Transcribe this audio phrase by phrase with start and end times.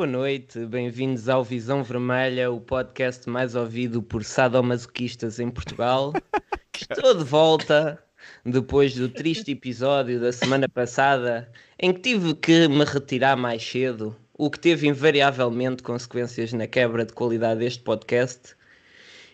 [0.00, 6.14] boa noite, bem-vindos ao Visão Vermelha, o podcast mais ouvido por sadomasoquistas em Portugal.
[6.90, 8.02] Estou de volta
[8.42, 14.16] depois do triste episódio da semana passada em que tive que me retirar mais cedo,
[14.32, 18.56] o que teve invariavelmente consequências na quebra de qualidade deste podcast.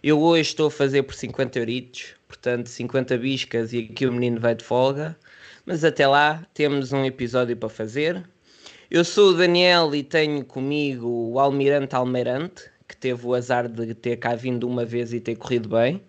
[0.02, 4.40] Eu hoje estou a fazer por 50 euritos, portanto 50 biscas e aqui o menino
[4.40, 5.16] vai de folga,
[5.64, 8.28] mas até lá temos um episódio para fazer
[8.90, 13.94] eu sou o Daniel e tenho comigo o Almirante Almeirante, que teve o azar de
[13.94, 16.02] ter cá vindo uma vez e ter corrido bem,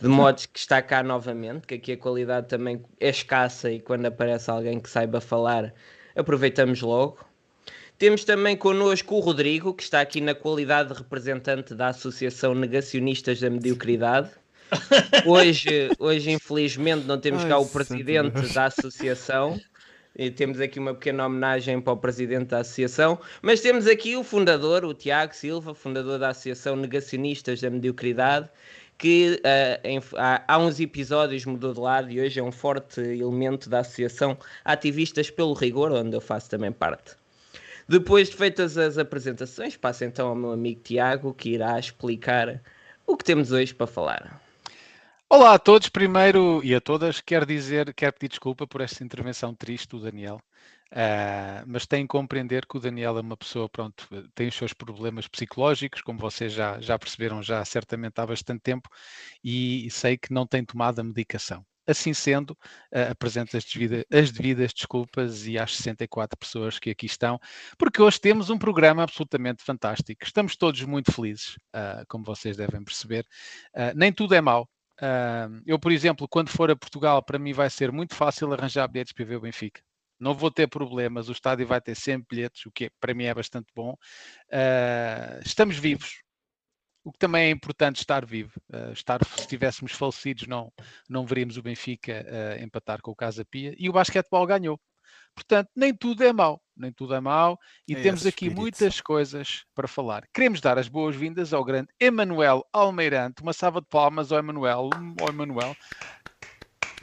[0.00, 4.06] de modo que está cá novamente, que aqui a qualidade também é escassa e quando
[4.06, 5.74] aparece alguém que saiba falar,
[6.16, 7.18] aproveitamos logo.
[7.98, 13.40] Temos também connosco o Rodrigo, que está aqui na qualidade de representante da Associação Negacionistas
[13.40, 14.30] da Mediocridade.
[15.24, 19.56] Hoje, hoje infelizmente, não temos Ai, cá o presidente da associação,
[20.18, 24.24] e temos aqui uma pequena homenagem para o presidente da associação, mas temos aqui o
[24.24, 28.48] fundador, o Tiago Silva, fundador da Associação Negacionistas da Mediocridade,
[28.98, 33.00] que uh, em, há, há, uns episódios mudou de lado e hoje é um forte
[33.00, 37.14] elemento da Associação Ativistas pelo Rigor, onde eu faço também parte.
[37.86, 42.60] Depois de feitas as apresentações, passo então ao meu amigo Tiago, que irá explicar
[43.06, 44.45] o que temos hoje para falar.
[45.28, 49.52] Olá a todos, primeiro e a todas, quero dizer, quero pedir desculpa por esta intervenção
[49.52, 50.36] triste do Daniel,
[50.92, 54.72] uh, mas tenho que compreender que o Daniel é uma pessoa, pronto, tem os seus
[54.72, 58.88] problemas psicológicos, como vocês já, já perceberam já certamente há bastante tempo,
[59.42, 61.66] e sei que não tem tomado a medicação.
[61.88, 62.52] Assim sendo,
[62.94, 67.38] uh, apresento as devidas, as devidas, desculpas e às 64 pessoas que aqui estão,
[67.76, 70.24] porque hoje temos um programa absolutamente fantástico.
[70.24, 73.26] Estamos todos muito felizes, uh, como vocês devem perceber.
[73.74, 74.68] Uh, nem tudo é mau,
[75.00, 78.88] Uh, eu, por exemplo, quando for a Portugal, para mim vai ser muito fácil arranjar
[78.88, 79.82] bilhetes para ver o Benfica.
[80.18, 83.24] Não vou ter problemas, o estádio vai ter sempre bilhetes, o que é, para mim
[83.24, 83.92] é bastante bom.
[84.50, 86.22] Uh, estamos vivos,
[87.04, 88.58] o que também é importante estar vivo.
[88.72, 90.72] Uh, estar, se estivéssemos falecidos, não,
[91.08, 93.74] não veríamos o Benfica uh, empatar com o Casa Pia.
[93.78, 94.80] E o basquetebol ganhou.
[95.36, 98.58] Portanto, nem tudo é mau, nem tudo é mau, e é temos aqui espírito.
[98.58, 100.26] muitas coisas para falar.
[100.32, 104.88] Queremos dar as boas-vindas ao grande Emanuel Almeirante, uma salva de palmas ao Emanuel,
[105.20, 105.76] ao Emanuel,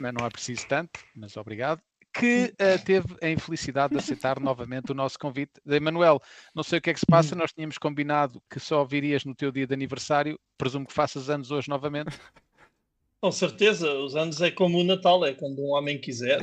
[0.00, 1.80] mas não é preciso tanto, mas obrigado,
[2.12, 5.52] que uh, teve a infelicidade de aceitar novamente o nosso convite.
[5.66, 6.20] Emanuel,
[6.54, 9.34] não sei o que é que se passa, nós tínhamos combinado que só virias no
[9.34, 12.10] teu dia de aniversário, presumo que faças anos hoje novamente.
[13.20, 16.42] Com certeza, os anos é como o Natal, é quando um homem quiser.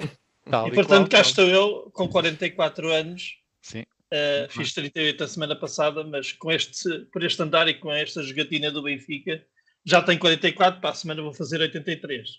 [0.50, 3.38] Tal e, portanto, cá estou eu, com 44 anos.
[3.62, 3.82] Sim.
[3.82, 8.22] Uh, fiz 38 a semana passada, mas com este, por este andar e com esta
[8.22, 9.42] jogatina do Benfica,
[9.86, 12.30] já tenho 44, para a semana vou fazer 83.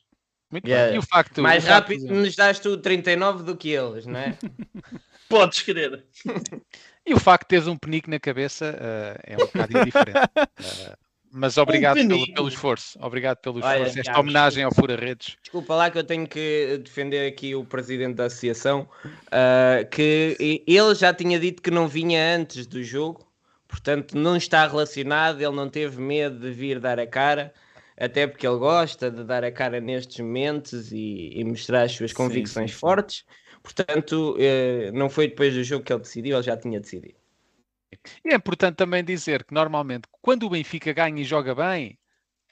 [0.50, 0.88] Muito yeah.
[0.88, 0.96] bem.
[0.96, 2.14] E o facto, Mais o rápido facto...
[2.14, 4.36] nos dás tu 39 do que eles, não é?
[5.28, 6.04] Podes querer.
[7.06, 10.18] e o facto de teres um penico na cabeça uh, é um bocado indiferente.
[10.38, 10.96] Uh,
[11.34, 12.98] Mas obrigado um pelo, pelo, esforço.
[13.00, 14.00] Obrigado pelo Olha, esforço.
[14.00, 15.38] Esta homenagem ao Fura Redes.
[15.40, 20.94] Desculpa lá que eu tenho que defender aqui o presidente da associação, uh, que ele
[20.94, 23.26] já tinha dito que não vinha antes do jogo,
[23.66, 27.54] portanto não está relacionado, ele não teve medo de vir dar a cara,
[27.96, 32.12] até porque ele gosta de dar a cara nestes momentos e, e mostrar as suas
[32.12, 32.78] convicções sim, sim, sim.
[32.78, 33.24] fortes.
[33.62, 37.21] Portanto, uh, não foi depois do jogo que ele decidiu, ele já tinha decidido.
[38.24, 41.98] E é importante também dizer que normalmente quando o Benfica ganha e joga bem,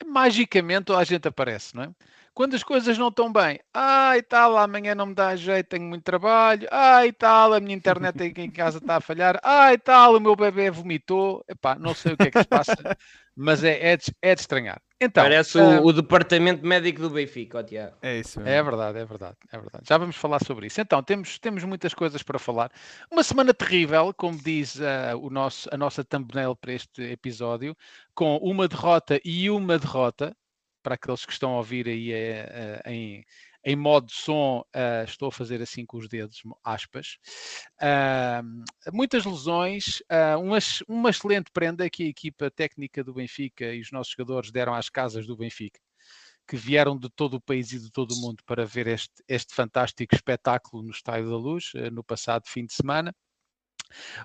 [0.06, 1.94] magicamente a gente aparece, não é?
[2.32, 6.04] Quando as coisas não estão bem, ai tal, amanhã não me dá jeito, tenho muito
[6.04, 10.20] trabalho, ai tal, a minha internet aqui em casa está a falhar, ai tal, o
[10.20, 12.76] meu bebê vomitou, epá, não sei o que é que se passa,
[13.36, 14.80] mas é, é, de, é de estranhar.
[15.02, 17.96] Então, Parece uh, o, ah, o, departamento médico do Benfica, ó, Tiago.
[18.02, 18.38] É isso.
[18.38, 18.52] Mesmo.
[18.52, 19.84] É verdade, é verdade, é verdade.
[19.88, 20.78] Já vamos falar sobre isso.
[20.78, 22.70] Então, temos, temos muitas coisas para falar.
[23.10, 27.74] Uma semana terrível, como diz uh, o nosso, a nossa thumbnail para este episódio,
[28.14, 30.36] com uma derrota e uma derrota,
[30.82, 33.24] para aqueles que estão a ouvir aí uh, em
[33.64, 37.18] em modo som, uh, estou a fazer assim com os dedos, aspas.
[38.92, 43.92] Muitas lesões, uh, uma, uma excelente prenda que a equipa técnica do Benfica e os
[43.92, 45.78] nossos jogadores deram às casas do Benfica,
[46.48, 49.54] que vieram de todo o país e de todo o mundo para ver este, este
[49.54, 53.14] fantástico espetáculo no Estádio da Luz, eh, no passado fim de semana.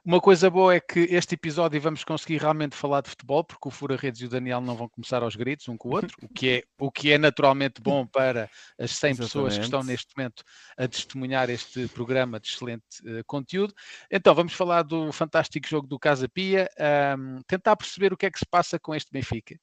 [0.04, 3.72] Uma coisa boa é que este episódio vamos conseguir realmente falar de futebol, porque o
[3.72, 6.30] Fura Redes e o Daniel não vão começar aos gritos um com o outro, o
[6.30, 8.50] que é, o que é naturalmente bom para
[8.80, 9.18] as 100 Exatamente.
[9.18, 10.44] pessoas que estão neste momento
[10.78, 13.74] a testemunhar este programa de excelente uh, conteúdo.
[14.10, 16.70] Então, vamos falar do fantástico jogo do Casa Pia,
[17.18, 19.60] um, tentar perceber o que é que se passa com este Benfica.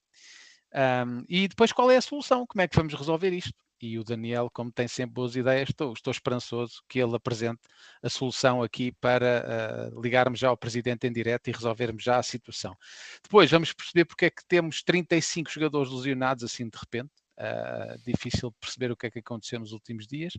[0.74, 3.58] Um, e depois qual é a solução, como é que vamos resolver isto?
[3.82, 7.60] E o Daniel, como tem sempre boas ideias, estou, estou esperançoso que ele apresente
[8.00, 12.22] a solução aqui para uh, ligarmos já ao Presidente em direto e resolvermos já a
[12.22, 12.76] situação.
[13.20, 17.10] Depois vamos perceber porque é que temos 35 jogadores lesionados assim de repente.
[17.36, 20.34] Uh, difícil perceber o que é que aconteceu nos últimos dias.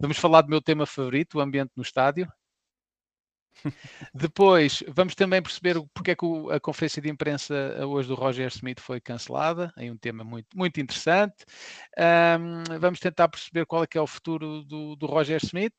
[0.00, 2.26] Vamos falar do meu tema favorito, o ambiente no estádio.
[4.14, 7.54] Depois, vamos também perceber porque é que a conferência de imprensa
[7.86, 11.44] hoje do Roger Smith foi cancelada, aí um tema muito, muito interessante.
[11.98, 15.74] Um, vamos tentar perceber qual é que é o futuro do, do Roger Smith.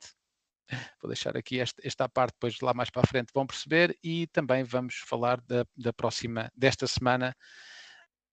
[1.02, 4.26] Vou deixar aqui esta, esta parte, depois lá mais para a frente vão perceber, e
[4.28, 7.34] também vamos falar da, da próxima, desta semana,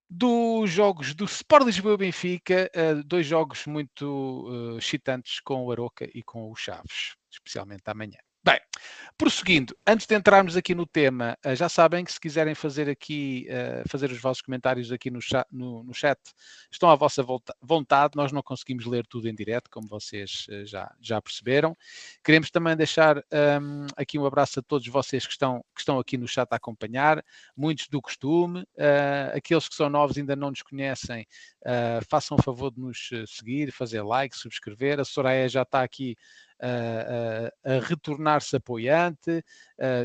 [0.10, 6.08] dos jogos do Sport Lisboa Benfica, uh, dois jogos muito uh, excitantes com o Aroca
[6.14, 8.27] e com o Chaves, especialmente amanhã.
[8.48, 8.62] Bem,
[9.18, 13.46] prosseguindo, antes de entrarmos aqui no tema, eh, já sabem que se quiserem fazer aqui,
[13.50, 16.18] uh, fazer os vossos comentários aqui no chat, no, no chat,
[16.72, 17.22] estão à vossa
[17.62, 21.76] vontade, nós não conseguimos ler tudo em direto, como vocês uh, já, já perceberam.
[22.24, 26.18] Queremos também deixar um, aqui um abraço a todos vocês que estão, que estão aqui
[26.18, 27.22] no chat a acompanhar,
[27.54, 31.28] muitos do costume, uh, aqueles que são novos e ainda não nos conhecem,
[32.10, 35.02] façam o favor de nos seguir, fazer like, subscrever.
[35.02, 36.16] A Soraya já está aqui
[36.60, 39.44] a, retornar-se apoiante,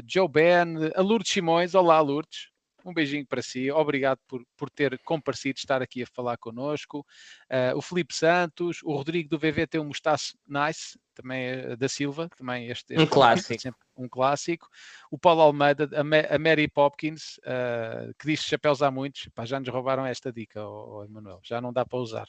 [0.07, 2.52] Joe Ben, a Lourdes Simões, olá Lourdes,
[2.85, 7.07] um beijinho para si, obrigado por, por ter comparecido estar aqui a falar connosco.
[7.51, 11.89] Uh, o Felipe Santos, o Rodrigo do VV tem um mostaço nice, também é da
[11.89, 13.77] Silva, também este, este um clássico.
[13.97, 14.69] um clássico.
[15.11, 19.45] O Paulo Almeida, a, Ma a Mary Popkins, uh, que diz chapéus há muitos, Pá,
[19.45, 22.27] já nos roubaram esta dica, oh, oh, Emanuel, já não dá para usar.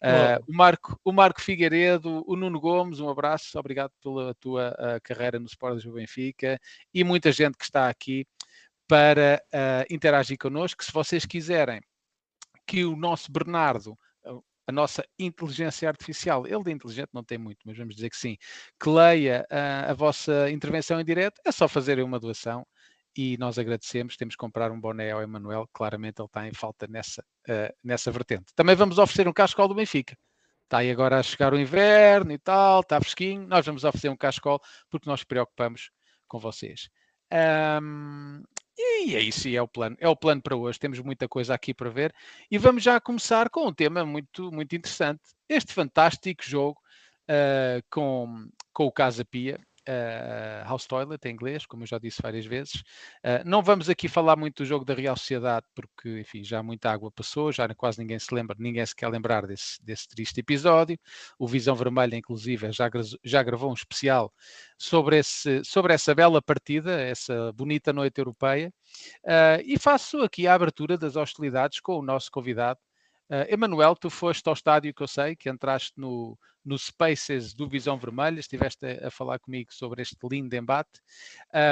[0.00, 0.36] É.
[0.38, 5.38] Uh, o, Marco, o Marco Figueiredo, o Nuno Gomes, um abraço, obrigado pela tua carreira
[5.38, 6.60] no Sport do Benfica
[6.92, 8.26] e muita gente que está aqui
[8.88, 9.42] para
[9.90, 10.84] interagir connosco.
[10.84, 11.80] Se vocês quiserem
[12.66, 13.96] que o nosso Bernardo
[14.66, 18.36] a nossa inteligência artificial, ele de inteligente não tem muito, mas vamos dizer que sim,
[18.80, 22.66] que leia uh, a vossa intervenção em direto, é só fazerem uma doação
[23.16, 24.16] e nós agradecemos.
[24.16, 28.10] Temos que comprar um boné ao Emanuel, claramente ele está em falta nessa, uh, nessa
[28.10, 28.52] vertente.
[28.54, 30.16] Também vamos oferecer um cascol do Benfica.
[30.64, 33.46] Está aí agora a chegar o inverno e tal, está fresquinho.
[33.46, 35.90] Nós vamos oferecer um cascol porque nós preocupamos
[36.26, 36.88] com vocês.
[37.82, 38.42] Um,
[38.78, 39.96] e isso, e é o plano.
[40.00, 40.78] É o plano para hoje.
[40.78, 42.14] Temos muita coisa aqui para ver.
[42.50, 45.20] E vamos já começar com um tema muito, muito interessante.
[45.48, 46.80] Este fantástico jogo
[47.28, 52.20] uh, com, com o Casa Pia uh, House Toilet em inglês, como eu já disse
[52.22, 52.74] várias vezes.
[53.24, 56.90] Uh, não vamos aqui falar muito do jogo da Real Sociedade, porque, enfim, já muita
[56.90, 60.98] água passou, já quase ninguém se lembra, ninguém se quer lembrar desse, desse triste episódio.
[61.38, 62.90] O Visão Vermelha, inclusive, já,
[63.24, 64.32] já gravou um especial
[64.78, 68.72] sobre, esse, sobre essa bela partida, essa bonita noite europeia.
[69.24, 72.80] Uh, e faço aqui a abertura das hostilidades com o nosso convidado,
[73.32, 77.66] Uh, Emanuel, tu foste ao estádio que eu sei, que entraste no, no Spaces do
[77.66, 81.00] Visão Vermelha, estiveste a, a falar comigo sobre este lindo embate.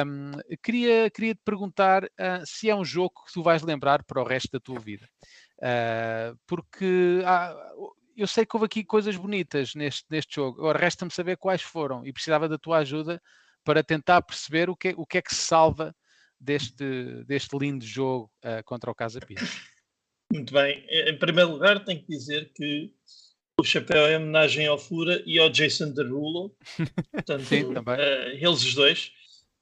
[0.07, 0.31] Um,
[0.63, 4.25] queria, queria te perguntar uh, se é um jogo que tu vais lembrar para o
[4.25, 5.07] resto da tua vida.
[5.59, 7.23] Uh, porque
[8.17, 10.61] eu sei que houve aqui coisas bonitas neste, neste jogo.
[10.61, 13.21] Agora resta-me saber quais foram e precisava da tua ajuda
[13.63, 15.95] para tentar perceber o que, o que é que se salva
[16.41, 18.31] deste, deste lindo jogo
[18.65, 19.37] contra o Casa Pia.
[20.33, 20.85] Muito bem.
[20.89, 22.93] Em primeiro lugar, tenho que dizer que
[23.61, 26.55] o chapéu é homenagem ao Fura e ao Jason Derulo.
[27.13, 27.95] Portanto, Sim, também.
[27.97, 29.13] Uh, eles os dois.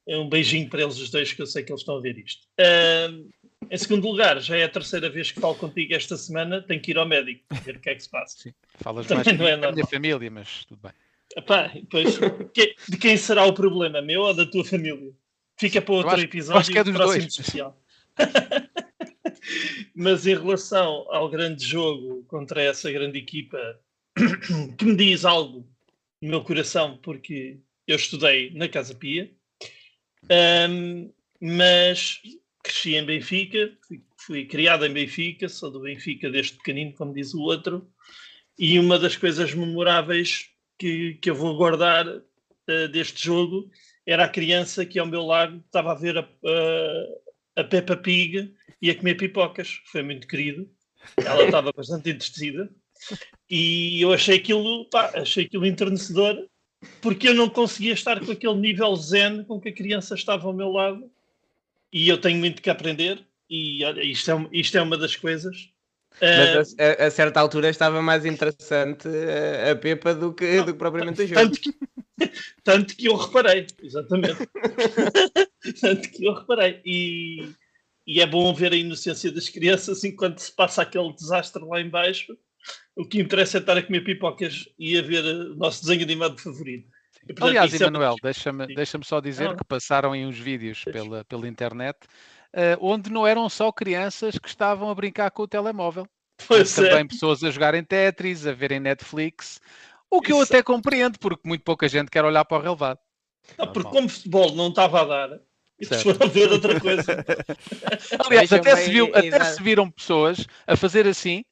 [0.06, 2.16] É um beijinho para eles os dois, que eu sei que eles estão a ver
[2.18, 2.46] isto.
[2.58, 3.28] Uh,
[3.70, 6.62] em segundo lugar, já é a terceira vez que falo contigo esta semana.
[6.62, 8.38] Tenho que ir ao médico ver o que é que se passa.
[8.38, 10.92] Sim, falas Também mais não é da minha família, mas tudo bem.
[11.36, 12.18] Epá, pois,
[12.88, 15.12] de quem será o problema, meu ou da tua família?
[15.58, 17.32] Fica para outro acho, episódio acho que é dos próximo dois.
[17.38, 17.78] especial.
[20.00, 23.58] Mas em relação ao grande jogo contra essa grande equipa,
[24.78, 25.68] que me diz algo
[26.22, 29.28] no meu coração, porque eu estudei na Casa Pia,
[30.70, 32.22] um, mas
[32.62, 37.34] cresci em Benfica, fui, fui criado em Benfica, sou do Benfica desde pequenino, como diz
[37.34, 37.90] o outro,
[38.56, 43.68] e uma das coisas memoráveis que, que eu vou guardar uh, deste jogo
[44.06, 46.28] era a criança que ao meu lado estava a ver a,
[47.58, 49.80] a Peppa Pig e a comer pipocas.
[49.86, 50.70] Foi muito querido.
[51.16, 52.70] Ela estava bastante entretida.
[53.50, 56.48] E eu achei aquilo, pá, achei aquilo enternecedor,
[57.00, 60.52] porque eu não conseguia estar com aquele nível zen com que a criança estava ao
[60.52, 61.10] meu lado.
[61.92, 63.26] E eu tenho muito que aprender.
[63.50, 65.70] E olha, isto é, isto é uma das coisas.
[66.20, 70.72] Mas a, a, certa altura estava mais interessante a, a Pepa do que, não, do
[70.72, 71.40] que propriamente o jogo.
[71.40, 71.74] Tanto que,
[72.64, 74.48] tanto que eu reparei, exatamente.
[75.80, 76.80] tanto que eu reparei.
[76.84, 77.50] E,
[78.06, 82.36] e é bom ver a inocência das crianças enquanto se passa aquele desastre lá embaixo.
[82.96, 86.38] O que interessa é estar a comer pipocas e a ver o nosso desenho animado
[86.40, 86.88] favorito.
[87.24, 91.24] E, portanto, Aliás, Emanuel, é deixa-me deixa só dizer que passaram aí uns vídeos pela,
[91.24, 91.98] pela internet
[92.80, 96.06] onde não eram só crianças que estavam a brincar com o telemóvel.
[96.46, 97.04] Pois também é.
[97.04, 99.60] pessoas a jogarem Tetris, a verem Netflix,
[100.10, 100.40] o que Isso.
[100.40, 102.98] eu até compreendo, porque muito pouca gente quer olhar para o relevado.
[103.56, 105.40] Ah, porque como futebol não estava a dar,
[105.78, 107.24] eles foram ver outra coisa.
[108.26, 111.44] Aliás, até se, viu, até se viram pessoas a fazer assim,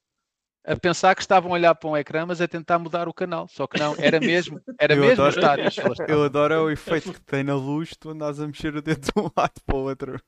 [0.64, 3.46] a pensar que estavam a olhar para um ecrã, mas a tentar mudar o canal.
[3.48, 5.76] Só que não, era mesmo, era eu mesmo adoro, estádios.
[6.08, 9.20] Eu adoro o efeito que tem na luz, tu andas a mexer o dedo de
[9.20, 10.20] um lado para o outro.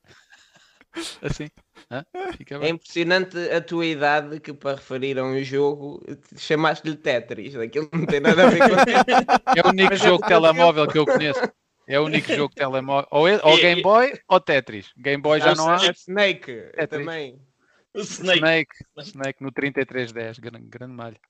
[1.23, 1.49] Assim.
[2.61, 6.02] É impressionante a tua idade que para referir a um jogo
[6.37, 7.57] chamaste-lhe Tetris.
[7.57, 8.67] Aquilo não tem nada a ver com
[9.57, 11.40] É o único Mas jogo é telemóvel que eu conheço.
[11.87, 13.09] É o único jogo telemóvel.
[13.11, 14.93] Ou, é, ou Game Boy ou Tetris.
[14.97, 15.76] Game Boy já não há.
[15.90, 17.40] Snake é também.
[17.95, 18.38] Snake.
[18.38, 18.73] Snake.
[18.99, 21.21] Snake no 3310, grande, grande malha.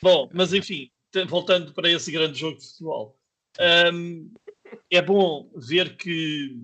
[0.00, 0.90] Bom, mas enfim,
[1.26, 3.18] voltando para esse grande jogo de futebol.
[3.92, 4.30] Um,
[4.90, 6.56] é bom ver que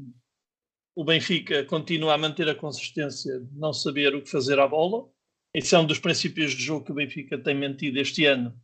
[0.94, 5.08] o Benfica continua a manter a consistência de não saber o que fazer à bola.
[5.54, 8.54] Esse é um dos princípios de jogo que o Benfica tem mantido este ano.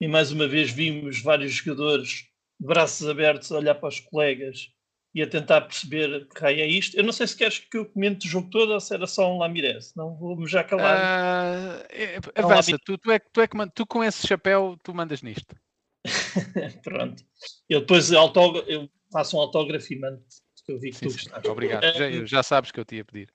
[0.00, 2.26] E mais uma vez vimos vários jogadores
[2.60, 4.70] de braços abertos a olhar para os colegas
[5.14, 6.96] e a tentar perceber que raio é isto.
[6.96, 9.32] Eu não sei se queres que eu comente o jogo todo ou se era só
[9.32, 9.94] um Lamirez.
[9.96, 11.80] Não vou-me já calar.
[11.80, 15.56] Uh, avança, tu, tu, é, tu, é que, tu com esse chapéu tu mandas nisto.
[16.84, 17.22] Pronto.
[17.68, 20.22] Eu depois autógrafo, eu faço um autógrafo e mando
[20.68, 21.48] eu vi que sim, tu gostaste.
[21.48, 21.82] Obrigado.
[21.82, 23.32] Já, já, sabes que eu te ia pedir.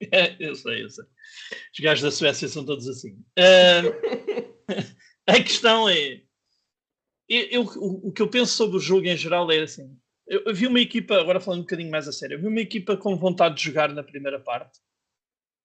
[0.40, 1.04] eu sei, eu sei.
[1.72, 3.12] Os gajos da Suécia são todos assim.
[3.38, 3.94] Uh,
[5.26, 6.22] a questão é.
[7.28, 9.96] Eu, eu, o, o que eu penso sobre o jogo em geral é assim.
[10.26, 12.60] Eu, eu, vi uma equipa, agora falando um bocadinho mais a sério, eu vi uma
[12.60, 14.80] equipa com vontade de jogar na primeira parte.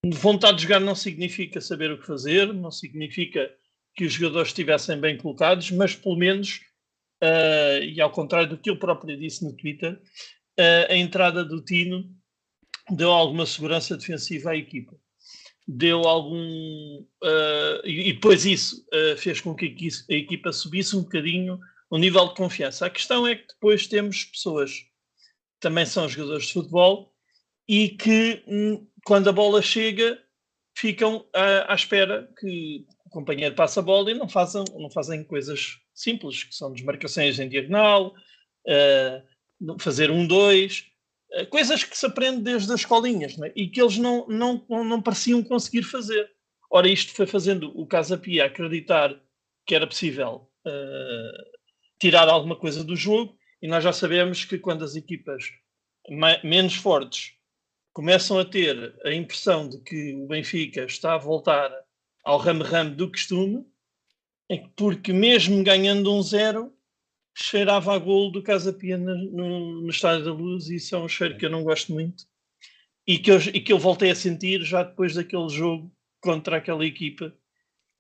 [0.06, 3.54] Vontade de jogar não significa saber o que fazer, não significa
[3.96, 6.62] que os jogadores estivessem bem colocados, mas pelo menos,
[7.22, 10.02] uh, e ao contrário do que eu próprio disse no Twitter,
[10.90, 12.10] a entrada do Tino
[12.90, 14.96] deu alguma segurança defensiva à equipa.
[15.68, 17.06] Deu algum.
[17.24, 19.66] Uh, e, depois isso uh, fez com que
[20.10, 22.86] a equipa subisse um bocadinho o nível de confiança.
[22.86, 24.90] A questão é que depois temos pessoas que
[25.60, 27.14] também são jogadores de futebol
[27.68, 30.20] e que, hum, quando a bola chega,
[30.76, 35.24] ficam à, à espera que o companheiro passe a bola e não fazem, não fazem
[35.24, 38.08] coisas simples, que são desmarcações em diagonal,
[38.68, 39.29] uh,
[39.80, 40.86] fazer um, dois,
[41.32, 43.52] eh, coisas que se aprende desde as escolinhas né?
[43.56, 46.30] e que eles não, não, não pareciam conseguir fazer.
[46.72, 49.20] Ora, isto foi fazendo o Casa Pia acreditar
[49.66, 51.60] que era possível uh,
[52.00, 55.44] tirar alguma coisa do jogo, e nós já sabemos que quando as equipas
[56.44, 57.34] menos fortes
[57.94, 61.72] começam a ter a impressão de que o Benfica está a voltar
[62.24, 63.66] ao ramo-ramo do costume,
[64.50, 66.74] é porque mesmo ganhando um zero,
[67.42, 71.00] cheirava a golo do Casa Pia no, no, no Estádio da Luz e isso é
[71.00, 72.26] um cheiro que eu não gosto muito
[73.08, 75.92] e que, eu, e que eu voltei a sentir já depois daquele jogo
[76.22, 77.34] contra aquela equipa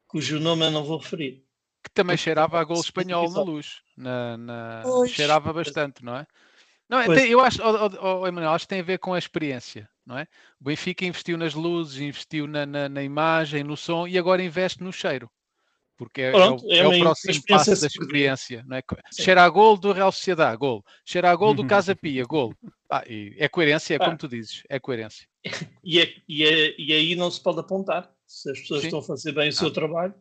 [0.07, 1.43] cujo nome eu não vou referir.
[1.83, 3.81] Que também cheirava a golo espanhol na luz.
[3.95, 4.83] Na, na...
[5.07, 6.27] Cheirava bastante, não é?
[6.89, 9.19] Não, tem, eu acho, oh, oh, oh, Emanuel, acho que tem a ver com a
[9.19, 10.27] experiência, não é?
[10.59, 14.83] O Benfica investiu nas luzes, investiu na, na, na imagem, no som e agora investe
[14.83, 15.29] no cheiro
[15.99, 18.63] porque é, Pronto, é, o, é, é o próximo passo da experiência.
[18.65, 18.83] Não é?
[19.11, 20.81] Cheira a gol do Real Sociedade, gol.
[21.03, 22.55] Cheira a gol do Casa Pia, gol.
[22.89, 24.05] Ah, é coerência, é ah.
[24.05, 25.27] como tu dizes, é coerência.
[25.83, 28.09] E, é, e, é, e aí não se pode apontar.
[28.25, 28.87] Se as pessoas sim.
[28.87, 30.15] estão a fazer bem o seu trabalho,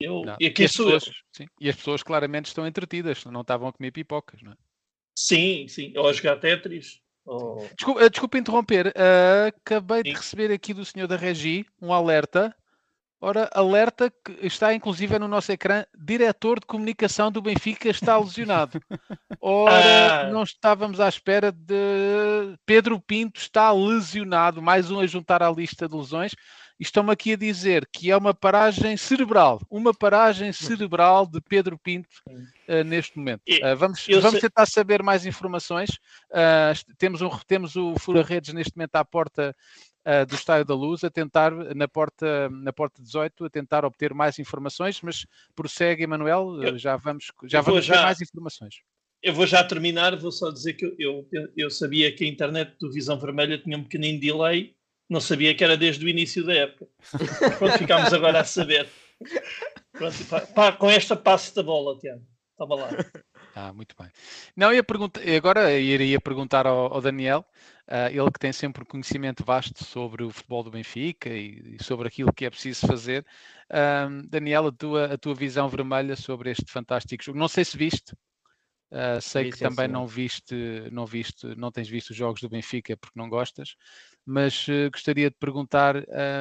[0.00, 3.68] eu, e aqui e as, pessoas, sim, e as pessoas claramente estão entretidas, não estavam
[3.68, 4.56] a comer pipocas, não é?
[5.16, 7.00] Sim, sim, ou a jogar Tetris.
[7.24, 7.68] Ou...
[7.76, 10.02] Desculpa, desculpa interromper, uh, acabei sim.
[10.04, 12.54] de receber aqui do senhor da Regi um alerta
[13.24, 18.80] Ora, alerta que está inclusive no nosso ecrã, diretor de comunicação do Benfica está lesionado.
[19.40, 20.30] Ora, ah.
[20.32, 25.88] não estávamos à espera de Pedro Pinto está lesionado, mais um a juntar à lista
[25.88, 26.32] de lesões.
[26.80, 31.78] E estão-me aqui a dizer que é uma paragem cerebral, uma paragem cerebral de Pedro
[31.78, 33.42] Pinto uh, neste momento.
[33.48, 35.90] Uh, vamos vamos tentar saber mais informações.
[36.28, 39.54] Uh, temos, um, temos o Fura Redes neste momento à porta
[40.06, 44.14] uh, do Estádio da Luz a tentar, na porta, na porta 18, a tentar obter
[44.14, 48.76] mais informações, mas prossegue, Emanuel, eu, já vamos, já vamos já, ter mais informações.
[49.22, 52.74] Eu vou já terminar, vou só dizer que eu, eu, eu sabia que a internet
[52.80, 54.74] do Visão Vermelha tinha um pequenino delay,
[55.08, 56.88] não sabia que era desde o início da época.
[57.58, 58.88] Pronto, ficámos agora a saber.
[59.92, 62.22] Pronto, pá, pá, com esta passe da bola, Tiago.
[62.50, 62.90] Estava lá.
[63.54, 64.08] Ah, muito bem.
[64.56, 67.44] Não, ia perguntar, agora iria perguntar ao, ao Daniel
[67.92, 71.84] Uh, ele que tem sempre um conhecimento vasto sobre o futebol do Benfica e, e
[71.84, 73.22] sobre aquilo que é preciso fazer.
[73.68, 77.38] Uh, Daniel, a tua, a tua visão vermelha sobre este fantástico jogo.
[77.38, 78.14] Não sei se viste,
[78.92, 80.54] uh, sei que também não viste,
[80.90, 83.76] não viste, não tens visto os jogos do Benfica porque não gostas,
[84.24, 85.96] mas gostaria de perguntar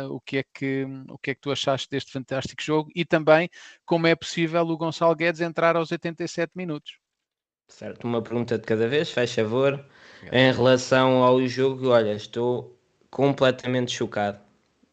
[0.09, 3.49] o, que é que, o que é que tu achaste deste fantástico jogo e também
[3.83, 7.00] como é possível o Gonçalo Guedes entrar aos 87 minutos.
[7.71, 9.83] Certo, uma pergunta de cada vez, faz favor.
[10.31, 12.77] Em relação ao jogo, olha, estou
[13.09, 14.39] completamente chocado.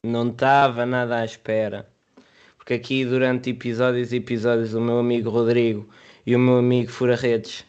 [0.04, 1.90] Não estava nada à espera.
[2.56, 5.88] Porque aqui durante episódios e episódios o meu amigo Rodrigo
[6.25, 7.66] e o meu amigo Fura Redes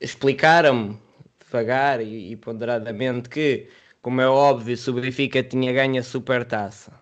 [0.00, 0.98] explicaram-me
[1.42, 3.68] devagar e, e ponderadamente que,
[4.02, 6.92] como é óbvio, se o Benfica tinha ganho a supertaça,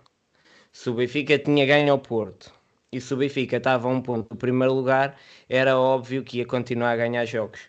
[0.70, 2.52] se o Benfica tinha ganho ao Porto,
[2.92, 5.16] e se o Benfica estava a um ponto do primeiro lugar,
[5.48, 7.60] era óbvio que ia continuar a ganhar jogos.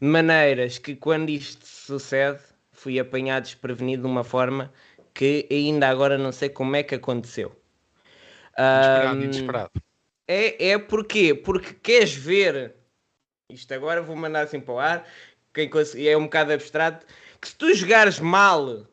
[0.00, 2.40] De maneiras que, quando isto sucede,
[2.72, 4.72] fui apanhado desprevenido de uma forma
[5.12, 7.54] que ainda agora não sei como é que aconteceu.
[8.56, 9.70] Inesperado, um, inesperado.
[10.28, 11.34] É, é porquê?
[11.34, 12.76] Porque queres ver,
[13.50, 15.08] isto agora vou mandar assim para o ar,
[15.52, 15.68] quem
[16.06, 17.04] é um bocado abstrato,
[17.40, 18.86] que se tu jogares mal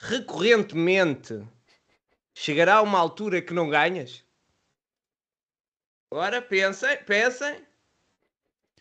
[0.00, 1.40] recorrentemente,
[2.34, 4.24] chegará a uma altura que não ganhas?
[6.12, 7.56] Agora pensem, pensem.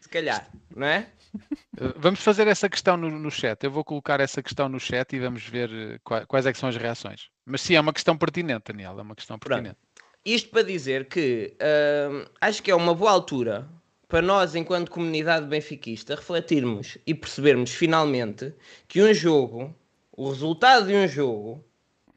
[0.02, 1.08] Se calhar, não é?
[1.96, 3.64] Vamos fazer essa questão no, no, chat.
[3.64, 6.60] Eu vou colocar essa questão no chat e vamos ver eh, quais, quais é que
[6.60, 7.30] são as reações.
[7.46, 9.00] Mas sim, é uma questão pertinente, Daniel.
[9.00, 9.78] É uma questão pertinente.
[9.96, 10.12] Pronto.
[10.26, 13.66] Isto para dizer que uh, acho que é uma boa altura
[14.10, 18.54] para nós, enquanto comunidade benfiquista, refletirmos e percebermos finalmente
[18.90, 19.74] que um jogo,
[20.12, 21.64] o resultado de um jogo,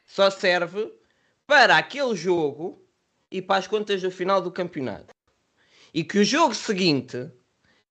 [0.04, 0.92] só serve
[1.46, 2.83] para aquele jogo
[3.34, 5.12] e para as contas do final do campeonato.
[5.92, 7.28] E que o jogo seguinte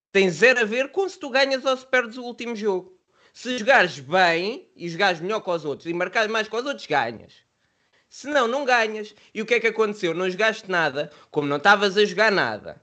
[0.10, 2.98] tem zero a ver com se tu ganhas ou se perdes o último jogo.
[3.34, 6.88] Se jogares bem e jogares melhor com os outros e marcares mais com os outros,
[6.88, 7.34] ganhas.
[8.10, 9.14] Se não, não ganhas.
[9.34, 10.14] E o que é que aconteceu?
[10.14, 12.82] Não jogaste nada, como não estavas a jogar nada.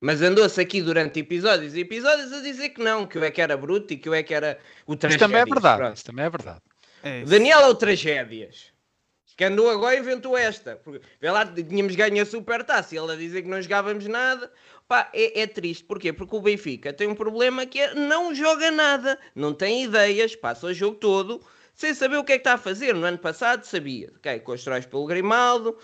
[0.00, 3.40] Mas andou-se aqui durante episódios e episódios a dizer que não, que eu é que
[3.40, 5.22] era bruto e que eu é que era o tragédias.
[5.22, 5.94] Isso também é verdade.
[5.94, 6.62] Isso também é verdade.
[7.04, 8.75] É Daniel é o tragédias
[9.36, 10.76] que andou agora inventou esta.
[10.76, 14.06] Porque, vê lá, tínhamos ganho a super taça e ele a dizer que não jogávamos
[14.06, 14.50] nada.
[14.88, 15.84] Pá, é, é, triste.
[15.84, 16.12] Porquê?
[16.12, 20.66] Porque o Benfica tem um problema que é não joga nada, não tem ideias, passa
[20.66, 21.40] o jogo todo
[21.74, 22.94] sem saber o que é que está a fazer.
[22.94, 25.76] No ano passado sabia, ok, constróis pelo Grimaldo,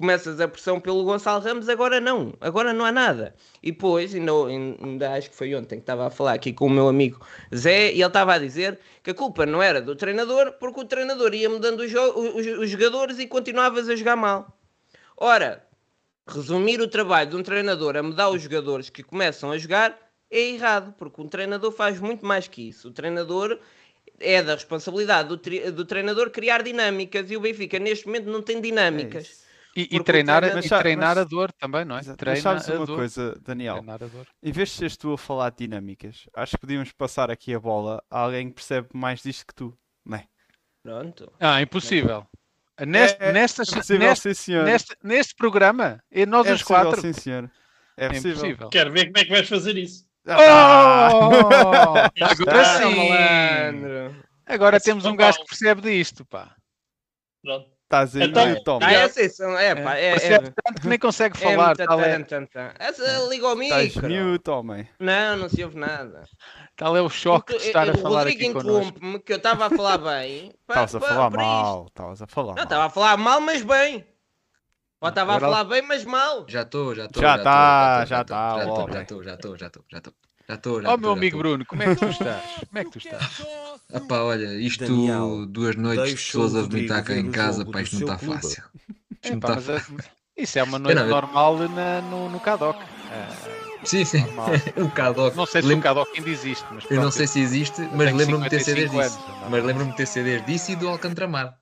[0.00, 3.34] começas a pressão pelo Gonçalo Ramos, agora não, agora não há nada.
[3.62, 6.70] E depois, ainda, ainda acho que foi ontem que estava a falar aqui com o
[6.70, 10.52] meu amigo Zé, e ele estava a dizer que a culpa não era do treinador,
[10.58, 14.58] porque o treinador ia mudando os, os, os jogadores e continuavas a jogar mal.
[15.16, 15.62] Ora,
[16.26, 19.98] resumir o trabalho de um treinador a mudar os jogadores que começam a jogar
[20.30, 22.88] é errado, porque um treinador faz muito mais que isso.
[22.88, 23.58] O treinador
[24.18, 28.62] é da responsabilidade do, do treinador criar dinâmicas e o Benfica neste momento não tem
[28.62, 29.44] dinâmicas.
[29.46, 32.00] É e, e treinar, e treinar mas, a dor também, não é?
[32.04, 32.96] Mas sabes uma dor.
[32.96, 33.84] coisa, Daniel?
[34.42, 37.60] Em vez de seres tu a falar de dinâmicas, acho que podíamos passar aqui a
[37.60, 40.26] bola a alguém que percebe mais disto que tu, não é?
[40.82, 41.32] Pronto.
[41.38, 42.26] Ah, impossível.
[42.86, 47.00] Neste, é, nesta, é possível, neste, sim, neste, neste, programa, e nós é os quatro.
[47.00, 47.50] Sim, senhor.
[47.96, 48.30] É, é possível.
[48.30, 48.68] impossível.
[48.70, 50.06] Quero ver como é que vais fazer isso.
[50.26, 52.24] Ah, oh!
[52.24, 53.10] Agora sim!
[54.46, 56.56] Agora temos um gajo que percebe disto, pá.
[57.42, 57.79] Pronto.
[57.90, 58.78] Estás aí, então, Tom.
[58.80, 61.72] Ah, é assim, são, é, pá, é, é, é, tanto que nem consegue é falar.
[61.72, 62.24] É, tal é.
[62.78, 63.80] Essa liga ao micro.
[63.80, 64.88] Estás mute, homem.
[65.00, 66.22] Não, não se ouve nada.
[66.76, 68.68] Tal é o choque de estar a falar aqui connosco.
[68.68, 70.54] O interrompe-me que eu estava a falar bem.
[70.70, 71.86] Estavas a falar mal.
[71.88, 74.06] Estavas a falar Não, estava a falar mal, mas bem.
[75.00, 76.44] Ou estava a falar bem, mas mal.
[76.46, 77.20] Já estou, já estou.
[77.20, 78.56] Já está, já está.
[78.56, 80.14] Já estou, já estou, já estou, já estou, já estou.
[80.48, 82.44] Já estou, já Ó, meu amigo Bruno, como é que tu estás?
[82.68, 83.42] Como é que tu estás?
[83.92, 88.02] Epá, olha, isto Daniel, duas noites, pessoas a vomitar cá em casa, pá, isto não
[88.02, 88.62] está fácil.
[89.10, 89.96] Isto não está fácil.
[90.36, 92.76] Isso é uma noite não, normal na, no, no Cadoc.
[93.10, 94.24] É, sim, sim,
[94.80, 95.34] o Cadoc.
[95.34, 95.78] Não sei se Lem...
[95.78, 96.64] o Cadoc ainda existe.
[96.70, 99.18] Mas eu não sei se existe, mas lembro-me de ter CDs disso.
[99.50, 101.58] Mas lembro-me de ter CDs disso e do Alcantramar.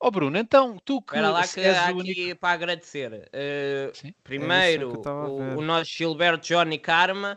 [0.00, 1.16] Ó oh Bruno, então tu que.
[1.16, 2.36] Espera lá que há aqui único...
[2.40, 3.12] para agradecer.
[3.12, 7.36] Uh, primeiro, o, o nosso Gilberto Johnny Karma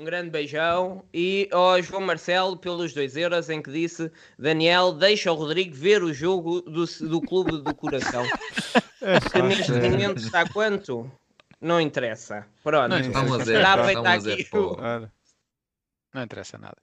[0.00, 1.04] um grande beijão.
[1.12, 6.02] E ao João Marcelo pelos 2 euros, em que disse: Daniel, deixa o Rodrigo ver
[6.02, 8.24] o jogo do, do Clube do Coração.
[9.02, 11.10] É que neste momento está quanto?
[11.58, 12.46] Não interessa.
[12.62, 12.90] Pronto.
[12.90, 14.46] Não, vamos a Está feito aqui.
[16.12, 16.76] Não interessa nada.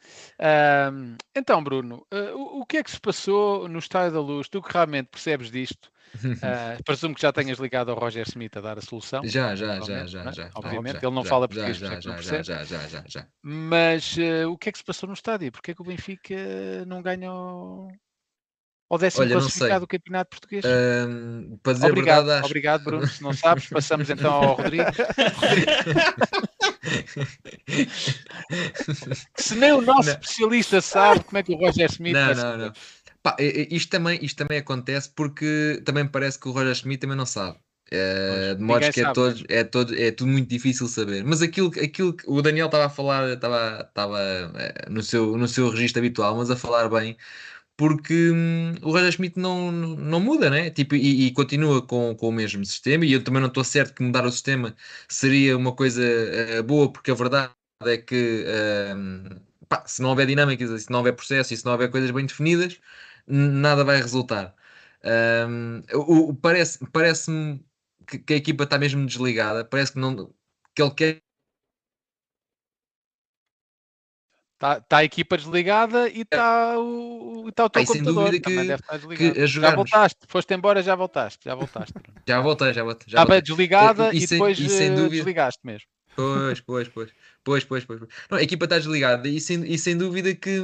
[0.91, 4.49] Um, então, Bruno, uh, o, o, que é que se passou no Estádio da Luz?
[4.49, 8.61] Tu que realmente percebes disto, Uh, presumo que já tenhas ligado ao Roger Smith a
[8.61, 9.21] dar a solução.
[9.25, 10.31] Já, já, já, já, é?
[10.31, 10.51] já.
[10.55, 14.17] Obviamente, já, ele não já, fala português, já, já, já, já, já, já, já, Mas
[14.17, 15.51] uh, o que é que se passou no estádio?
[15.51, 16.35] Porquê é que o Benfica
[16.85, 17.89] não ganha o,
[18.89, 20.63] o décimo Olha, classificado do Campeonato Português?
[20.65, 22.45] Um, para dizer obrigado, verdade, acho...
[22.45, 23.07] obrigado, Bruno.
[23.07, 24.85] Se não sabes, passamos então ao Rodrigo.
[29.35, 30.13] Se nem o nosso não.
[30.13, 32.13] especialista sabe como é que o Roger Smith.
[32.13, 32.73] Não, não, não.
[33.27, 37.25] Pá, isto, também, isto também acontece porque também parece que o Roger Schmidt também não
[37.25, 37.57] sabe.
[37.91, 41.25] É, de modo que é, todos, é, todo, é tudo muito difícil saber.
[41.25, 44.19] Mas aquilo, aquilo que o Daniel estava a falar, estava, estava
[44.55, 47.17] é, no, seu, no seu registro habitual, mas a falar bem,
[47.77, 50.69] porque hum, o Roger Schmidt não, não muda, né?
[50.69, 53.05] Tipo, e, e, continua com, com o mesmo sistema.
[53.05, 54.75] E eu também não estou certo que mudar o sistema
[55.09, 56.01] seria uma coisa
[56.59, 57.51] uh, boa, porque a verdade
[57.83, 61.73] é que uh, pá, se não houver dinâmicas, se não houver processo e se não
[61.73, 62.79] houver coisas bem definidas,
[63.27, 64.55] nada vai resultar.
[65.03, 67.63] Um, o, parece, parece-me
[68.07, 70.33] que, que, a equipa está mesmo desligada, parece que, não,
[70.73, 71.21] que ele quer.
[74.55, 78.31] Está tá a equipa desligada e está o, tá o teu computador.
[78.31, 78.77] Sem dúvida
[79.15, 81.45] que, que Já voltaste, foste embora, já voltaste.
[81.45, 81.93] Já voltaste.
[82.27, 83.05] já voltei, já voltei.
[83.07, 83.41] Já Estava voltei.
[83.41, 85.15] desligada e, e, e depois e sem eh, dúvida...
[85.17, 85.87] desligaste mesmo.
[86.17, 87.11] Pois, pois, pois.
[87.43, 88.01] Pois, pois, pois.
[88.29, 90.59] Não, a equipa está desligada e sem, e sem dúvida que,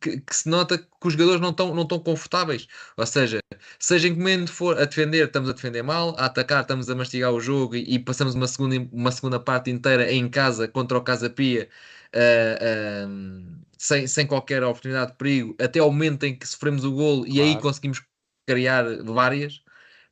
[0.00, 2.66] que, que, se nota que os jogadores não estão não tão confortáveis.
[2.96, 3.38] Ou seja,
[3.78, 6.94] seja em que momento for a defender, estamos a defender mal, a atacar, estamos a
[6.94, 10.96] mastigar o jogo e, e passamos uma segunda, uma segunda parte inteira em casa contra
[10.96, 11.68] o Casa Pia
[12.14, 16.92] uh, uh, sem, sem qualquer oportunidade de perigo, até ao momento em que sofremos o
[16.92, 17.36] golo claro.
[17.36, 18.02] e aí conseguimos
[18.48, 19.62] criar várias.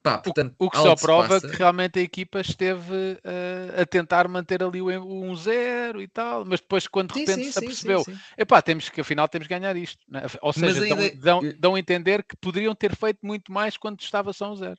[0.04, 4.28] Pá, portanto, o, o, que só prova que realmente a equipa esteve uh, a tentar
[4.28, 8.04] manter ali o 1-0 e tal, mas depois quando de repente sim, sim, se apercebeu,
[8.04, 9.98] sim, epá, temos que afinal temos que ganhar isto.
[10.06, 10.26] Né?
[10.42, 11.16] Ou seja, dão, ideia...
[11.16, 14.76] dão, dão, a entender que poderiam ter feito muito mais quando estava só um 0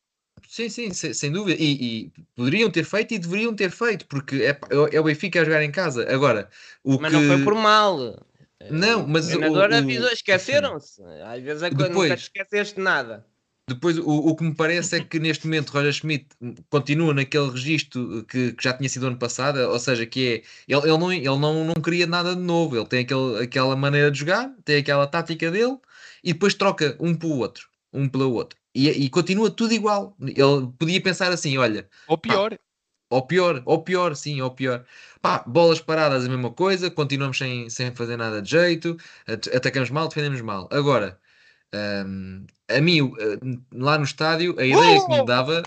[0.48, 1.60] Sim, sim, sem, dúvida.
[1.60, 1.72] E,
[2.04, 4.60] e, poderiam ter feito e deveriam ter feito, porque é,
[4.92, 6.08] é o Benfica a jogar em casa.
[6.14, 6.50] Agora,
[6.84, 7.20] o mas que...
[7.20, 8.24] não foi por mal.
[8.70, 11.02] Não, mas o treinador o, avisou, esqueceram-se.
[11.24, 13.26] Às vezes é quando Depois, nunca esqueceste nada.
[13.68, 16.28] Depois, o, o que me parece é que neste momento Roger Schmidt
[16.70, 20.88] continua naquele registro que, que já tinha sido ano passado, ou seja, que é ele,
[20.88, 24.20] ele, não, ele não, não queria nada de novo, ele tem aquele, aquela maneira de
[24.20, 25.78] jogar, tem aquela tática dele
[26.24, 30.16] e depois troca um para o outro, um pelo outro, e, e continua tudo igual.
[30.22, 32.58] Ele podia pensar assim: olha, ou pior, pá,
[33.10, 34.86] ou pior, ou pior, sim, ou pior.
[35.22, 38.96] Pá, bolas paradas, a mesma coisa, continuamos sem, sem fazer nada de jeito,
[39.28, 40.70] atacamos mal, defendemos mal.
[40.72, 41.20] Agora
[41.76, 43.16] um, a mim, uh,
[43.74, 45.64] lá no estádio, a ideia que me dava.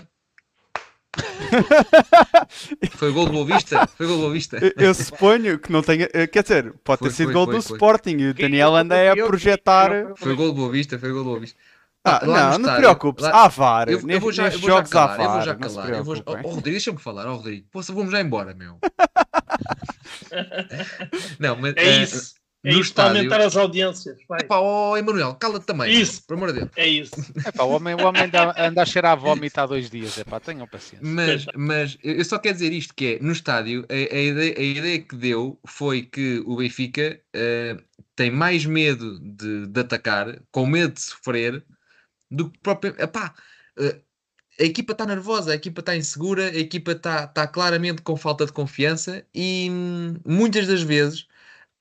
[2.95, 3.87] foi gol do Boa Vista?
[3.87, 4.59] Foi gol do Boa Vista.
[4.61, 6.09] Eu, eu suponho que não tenha.
[6.13, 7.75] Eh, quer dizer, pode foi, ter sido foi, gol foi, do foi.
[7.75, 10.13] Sporting e o Daniel anda a projetar.
[10.15, 11.57] Foi gol do Boa Vista, foi gol do Boa Vista.
[12.03, 13.43] Ah, não, estádio, não te preocupes, lá...
[13.43, 13.89] há VAR.
[13.89, 15.25] Eu, eu vou já, eu vou jogos já calar, VAR.
[15.25, 15.89] Eu vou já calar.
[15.89, 16.15] Eu vou...
[16.25, 17.67] Oh, oh, Rodrigo, deixa-me falar, oh, Rodrigo.
[17.71, 18.79] Poxa, vamos já embora, meu.
[21.37, 21.73] não, mas.
[21.75, 22.38] É uh, isso.
[22.61, 23.11] É no isso estádio.
[23.11, 24.17] para aumentar as audiências.
[24.27, 24.41] Vai.
[24.41, 25.93] Epá, oh, Emanuel, cala-te também.
[25.93, 26.21] Isso.
[26.27, 26.71] Por amor de Deus.
[26.75, 27.13] É isso.
[27.47, 30.17] Epá, o homem, o homem anda, anda a cheirar a vómito há dois dias.
[30.17, 30.99] Epá, tenham paciência.
[31.01, 34.61] Mas, mas eu só quero dizer isto, que é, no estádio, a, a, ideia, a
[34.61, 37.81] ideia, que deu foi que o Benfica uh,
[38.13, 41.63] tem mais medo de, de, atacar, com medo de sofrer,
[42.29, 42.93] do que próprio...
[42.99, 43.33] Epá,
[43.79, 44.09] uh,
[44.59, 48.45] a equipa está nervosa, a equipa está insegura, a equipa está, está claramente com falta
[48.45, 51.28] de confiança e hum, muitas das vezes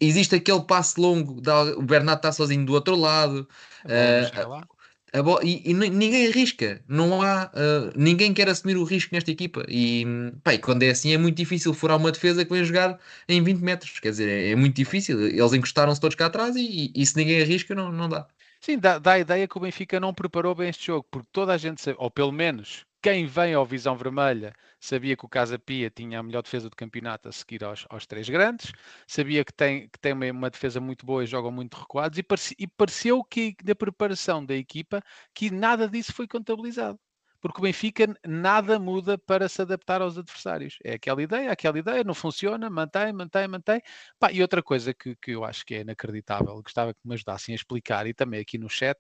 [0.00, 1.40] existe aquele passe longo,
[1.76, 3.48] o Bernardo está sozinho do outro lado.
[3.84, 4.78] Uh,
[5.12, 9.30] a bola, e, e, ninguém arrisca, não há uh, ninguém quer assumir o risco nesta
[9.30, 9.64] equipa.
[9.68, 10.04] E,
[10.44, 13.42] pá, e, quando é assim, é muito difícil furar uma defesa que vem jogar em
[13.42, 13.98] 20 metros.
[14.00, 15.26] Quer dizer, é, é muito difícil.
[15.26, 18.26] Eles encostaram-se todos cá atrás e, e, se ninguém arrisca, não, não dá.
[18.60, 21.54] Sim, dá, dá a ideia que o Benfica não preparou bem este jogo, porque toda
[21.54, 25.90] a gente, ou pelo menos quem vem ao Visão Vermelha sabia que o Casa Pia
[25.90, 28.72] tinha a melhor defesa do campeonato a seguir aos, aos três grandes,
[29.06, 32.22] sabia que tem, que tem uma, uma, defesa muito boa e jogam muito recuados, e,
[32.22, 35.02] parece, e pareceu que na preparação da equipa
[35.34, 36.98] que nada disso foi contabilizado.
[37.40, 40.76] Porque o Benfica nada muda para se adaptar aos adversários.
[40.82, 43.80] É aquela ideia, aquela ideia, não funciona, mantém, mantém, mantém.
[44.18, 47.52] Pá, e outra coisa que, que eu acho que é inacreditável, gostava que me ajudassem
[47.52, 48.98] a explicar, e também aqui no chat,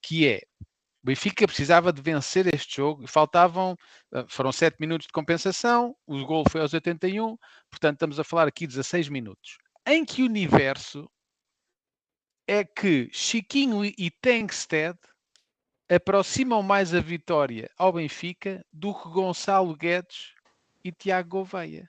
[0.00, 0.40] que é
[1.04, 3.06] o Benfica precisava de vencer este jogo.
[3.06, 3.76] Faltavam,
[4.14, 7.36] eh, foram 7 minutos de compensação, o gol foi aos 81,
[7.70, 9.58] portanto estamos a falar aqui 16 minutos.
[9.86, 11.06] Em que universo
[12.48, 14.98] é que Chiquinho e Tengsted
[15.90, 20.32] aproximam mais a vitória ao Benfica do que Gonçalo Guedes
[20.82, 21.86] e Tiago Gouveia?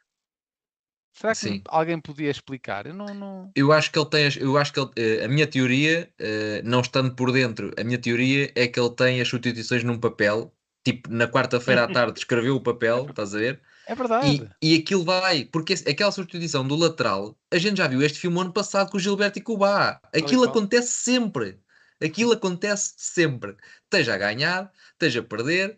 [1.16, 1.62] Será que Sim.
[1.70, 2.86] alguém podia explicar?
[2.86, 3.52] Eu não, não...
[3.56, 6.82] Eu acho que ele tem, eu acho que ele, eh, a minha teoria, eh, não
[6.82, 10.54] estando por dentro, a minha teoria é que ele tem as substituições num papel
[10.86, 13.60] tipo, na quarta-feira à tarde escreveu o papel, estás a ver?
[13.88, 14.48] É verdade.
[14.62, 18.40] E, e aquilo vai, porque aquela substituição do lateral, a gente já viu este filme
[18.40, 20.00] ano passado com o Gilberto e com o Bá.
[20.14, 21.60] Aquilo acontece sempre.
[22.02, 23.56] Aquilo acontece sempre.
[23.84, 25.78] Esteja a ganhar, esteja a perder,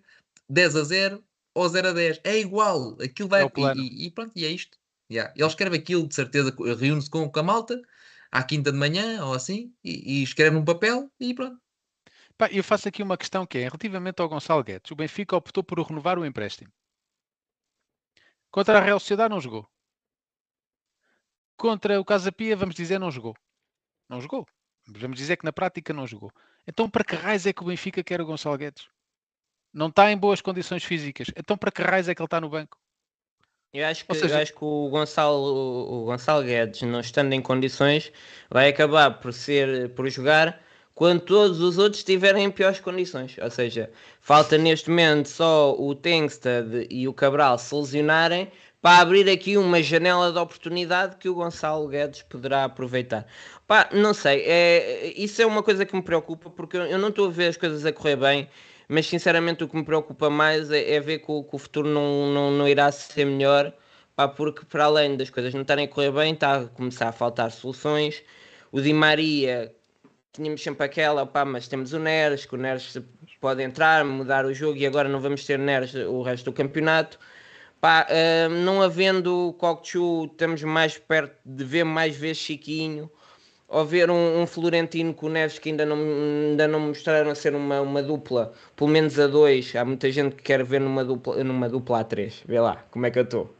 [0.50, 1.23] 10 a 0
[1.54, 2.21] ou 0 a 10.
[2.23, 2.97] É igual.
[3.02, 3.43] Aquilo vai.
[3.43, 4.76] É e, e, pronto, e é isto.
[5.09, 5.33] Yeah.
[5.35, 7.81] Ele escreve aquilo, de certeza, reúne-se com, com a malta
[8.31, 11.59] à quinta de manhã ou assim, e, e escreve num papel e pronto.
[12.37, 15.63] Pá, eu faço aqui uma questão que é, relativamente ao Gonçalo Guedes, o Benfica optou
[15.63, 16.71] por renovar o empréstimo.
[18.51, 19.67] Contra a Real Sociedade não jogou.
[21.57, 23.35] Contra o Casa Pia, vamos dizer, não jogou.
[24.07, 24.45] Não jogou.
[24.87, 26.31] Vamos dizer que na prática não jogou.
[26.67, 28.87] Então para que raiz é que o Benfica quer o Gonçalo Guedes?
[29.73, 31.27] Não está em boas condições físicas.
[31.35, 32.77] Então para que raiz é que ele está no banco?
[33.73, 34.36] Eu acho que, seja...
[34.36, 38.12] eu acho que o, Gonçalo, o Gonçalo Guedes, não estando em condições,
[38.49, 40.60] vai acabar por ser por jogar
[40.95, 43.36] quando todos os outros estiverem em piores condições.
[43.39, 48.51] Ou seja, falta neste momento só o Tengsted e o Cabral se lesionarem
[48.82, 53.27] para abrir aqui uma janela de oportunidade que o Gonçalo Guedes poderá aproveitar.
[53.67, 57.27] Pá, não sei, é, isso é uma coisa que me preocupa porque eu não estou
[57.27, 58.49] a ver as coisas a correr bem
[58.88, 61.89] mas sinceramente o que me preocupa mais é, é ver que o, que o, futuro
[61.89, 63.73] não, não, não irá ser melhor,
[64.15, 67.12] pá, porque para além das coisas não estarem a correr bem, está a começar a
[67.12, 68.23] faltar soluções.
[68.71, 69.73] O Di Maria,
[70.34, 72.97] tínhamos sempre aquela, pá, mas temos o Neres, que o Neres
[73.41, 77.19] pode entrar, mudar o jogo e agora não vamos ter Neres o resto do campeonato.
[77.82, 83.12] Pá, uh, não havendo Kokchu, estamos mais perto de ver mais vezes Chiquinho
[83.67, 87.36] ou ver um, um, Florentino com o Neves que ainda não, ainda não mostraram a
[87.36, 89.75] ser uma, uma dupla, pelo menos a dois.
[89.75, 92.41] Há muita gente que quer ver numa dupla, numa dupla a três.
[92.45, 93.53] Vê lá, como é que eu estou?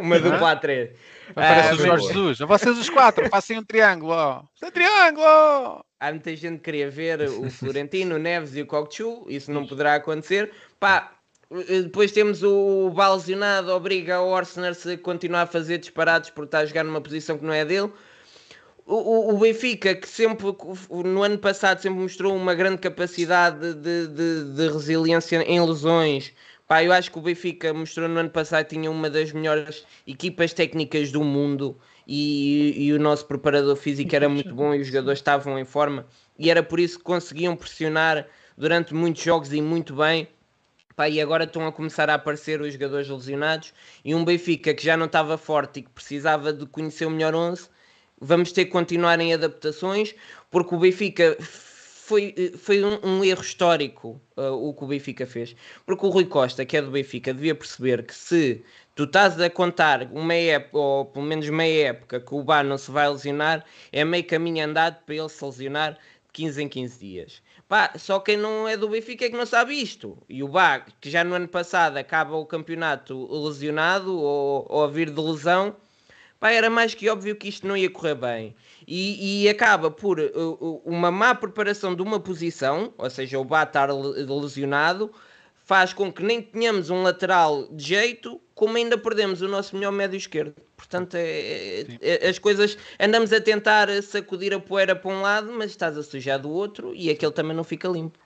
[0.00, 0.22] Uma uhum.
[0.22, 0.90] dupla a três.
[1.34, 2.38] Parece ah, o Jorge Jesus.
[2.40, 4.46] Vocês os quatro, façam um triângulo.
[4.62, 5.84] Um triângulo!
[5.98, 9.24] Há muita gente que queria ver o Florentino, o Neves e o Kokchu.
[9.28, 10.52] Isso não poderá acontecer.
[10.78, 11.12] Pá,
[11.50, 16.66] depois temos o Balzinado, obriga o Arsenal a continuar a fazer disparados por estar a
[16.66, 17.90] jogar numa posição que não é dele
[18.86, 20.46] o, o Benfica, que sempre
[21.04, 26.32] no ano passado sempre mostrou uma grande capacidade de, de, de resiliência em lesões.
[26.68, 29.84] Pá, eu acho que o Benfica mostrou no ano passado que tinha uma das melhores
[30.06, 34.86] equipas técnicas do mundo e, e o nosso preparador físico era muito bom e os
[34.86, 36.06] jogadores estavam em forma
[36.38, 40.28] e era por isso que conseguiam pressionar durante muitos jogos e muito bem.
[40.94, 44.82] Pá, e agora estão a começar a aparecer os jogadores lesionados e um Benfica que
[44.82, 47.68] já não estava forte e que precisava de conhecer o melhor 11
[48.20, 50.14] vamos ter que continuar em adaptações,
[50.50, 55.56] porque o Benfica foi, foi um, um erro histórico uh, o que o Benfica fez.
[55.84, 58.62] Porque o Rui Costa, que é do Benfica, devia perceber que se
[58.94, 62.78] tu estás a contar uma época, ou pelo menos meia época, que o Bar não
[62.78, 65.98] se vai lesionar, é meio caminho andado para ele se lesionar de
[66.32, 67.42] 15 em 15 dias.
[67.68, 70.16] Pá, só quem não é do Benfica é que não sabe isto.
[70.28, 74.88] E o Bar, que já no ano passado acaba o campeonato lesionado ou, ou a
[74.88, 75.74] vir de lesão,
[76.38, 78.54] pá, era mais que óbvio que isto não ia correr bem.
[78.86, 83.64] E, e acaba por uh, uma má preparação de uma posição, ou seja, o Bá
[83.64, 85.10] estar lesionado,
[85.64, 89.90] faz com que nem tenhamos um lateral de jeito, como ainda perdemos o nosso melhor
[89.90, 90.54] médio esquerdo.
[90.76, 95.52] Portanto, é, é, é, as coisas andamos a tentar sacudir a poeira para um lado,
[95.52, 98.18] mas estás a sujar do outro e aquele também não fica limpo.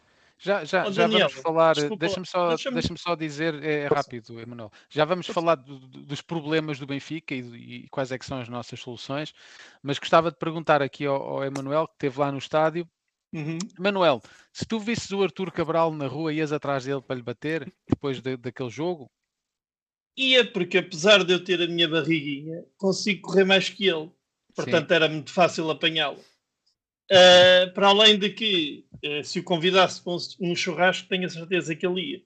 [0.42, 3.86] Já, já, oh, já Daniel, vamos falar, deixa-me só, deixa deixa só dizer, é, é
[3.88, 4.72] rápido, Emanuel.
[4.88, 7.40] Já vamos falar do, dos problemas do Benfica e,
[7.84, 9.34] e, quais é que são as nossas soluções,
[9.82, 12.88] mas gostava de perguntar aqui ao, ao Emanuel, que esteve lá no estádio.
[13.34, 13.58] Uhum.
[13.78, 17.70] Emanuel, se tu visses o Arthur Cabral na rua, ias atrás dele para lhe bater
[17.86, 19.10] depois de, daquele jogo?
[20.16, 24.10] Ia, porque apesar de eu ter a minha barriguinha, consigo correr mais que ele.
[24.54, 24.94] Portanto, Sim.
[24.94, 26.18] era muito fácil apanhá-lo.
[27.10, 31.74] Uh, para além de que, uh, se o convidasse para um, churrasco, tenho a certeza
[31.74, 32.22] que ele ia.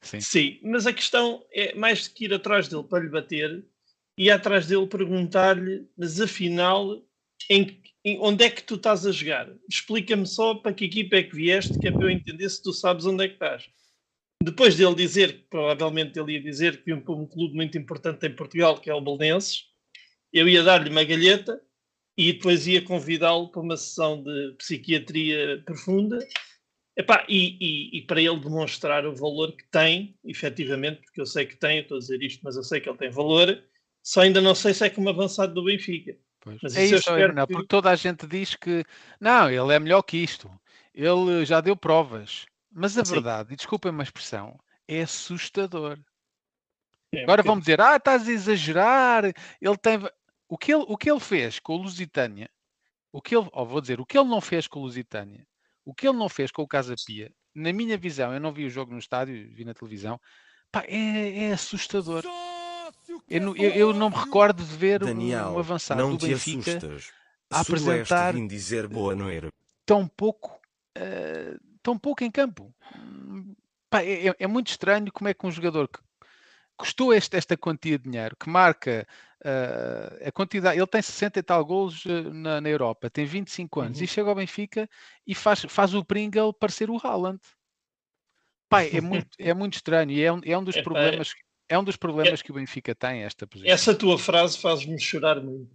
[0.00, 0.20] Sim.
[0.20, 0.60] Sim.
[0.62, 3.64] mas a questão é mais do que ir atrás dele para lhe bater,
[4.16, 7.00] e atrás dele perguntar-lhe, mas afinal,
[7.48, 9.48] em, em, onde é que tu estás a jogar?
[9.70, 12.72] Explica-me só para que equipa é que vieste, que é para eu entender se tu
[12.72, 13.68] sabes onde é que estás.
[14.42, 18.34] Depois dele dizer, provavelmente ele ia dizer que vinha para um clube muito importante em
[18.34, 19.66] Portugal, que é o Belenenses,
[20.32, 21.60] eu ia dar-lhe uma galheta
[22.18, 26.18] e depois ia convidá-lo para uma sessão de psiquiatria profunda
[26.98, 31.46] Epá, e, e, e, para ele demonstrar o valor que tem, efetivamente, porque eu sei
[31.46, 33.62] que tem, eu estou a dizer isto, mas eu sei que ele tem valor,
[34.02, 36.16] só ainda não sei se é como avançado do Benfica.
[36.44, 37.52] Mas é isso, isso não, que...
[37.52, 38.84] porque toda a gente diz que
[39.20, 40.50] não, ele é melhor que isto,
[40.92, 43.12] ele já deu provas, mas a Sim.
[43.12, 46.00] verdade, e desculpem uma expressão, é assustador.
[47.14, 47.48] É, Agora porque...
[47.48, 50.00] vão dizer, ah, estás a exagerar, ele tem
[50.48, 52.48] o que ele, o que ele fez com o Lusitânia,
[53.12, 55.46] o que ele, oh, vou dizer, o que ele não fez com o Lusitânia,
[55.84, 58.64] o que ele não fez com o Casa Pia, na minha visão, eu não vi
[58.64, 60.18] o jogo no estádio, vi na televisão,
[60.70, 62.24] pá, é, é assustador.
[63.28, 67.12] Eu, eu, eu, não me recordo de ver Daniel, um avançado não do Benfica assustas.
[67.50, 69.48] a apresentar dizer boa noite.
[69.84, 70.60] tão pouco,
[70.96, 72.74] uh, tão pouco em campo.
[73.90, 75.98] Pá, é, é, muito estranho como é que um jogador que
[76.76, 79.06] custou este, esta quantia de dinheiro, que marca
[79.44, 83.80] uh, a quantidade, ele tem 60 e tal gols uh, na, na, Europa, tem 25
[83.80, 84.04] anos, uhum.
[84.04, 84.88] e chega ao Benfica
[85.26, 87.40] e faz, faz o Pringle parecer o Haaland.
[88.68, 91.34] Pai, é muito, é muito estranho e é um, é um dos é, problemas
[91.68, 93.70] é um dos problemas é, que o Benfica tem esta posição.
[93.70, 95.70] Essa tua frase faz-me chorar muito.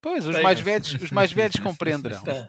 [0.00, 2.22] Pois, os mais velhos, os mais velhos compreenderão.
[2.26, 2.48] É?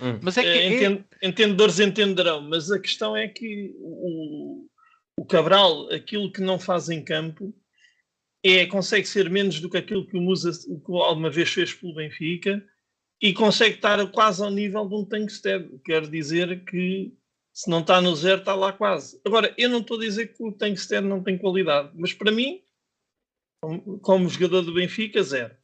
[0.00, 0.18] Hum.
[0.20, 4.66] Mas é que é, Entend, entendedores entenderão, mas a questão é que o,
[5.16, 7.54] o Cabral, aquilo que não faz em campo,
[8.42, 11.94] é consegue ser menos do que aquilo que o Musa que alguma vez fez pelo
[11.94, 12.64] Benfica
[13.20, 15.68] e consegue estar quase ao nível de um Tankstead.
[15.84, 17.12] Quer dizer que
[17.52, 19.20] se não está no zero, está lá quase.
[19.24, 22.62] Agora, eu não estou a dizer que o Tankster não tem qualidade, mas para mim,
[24.02, 25.54] como, jogador do Benfica, zero.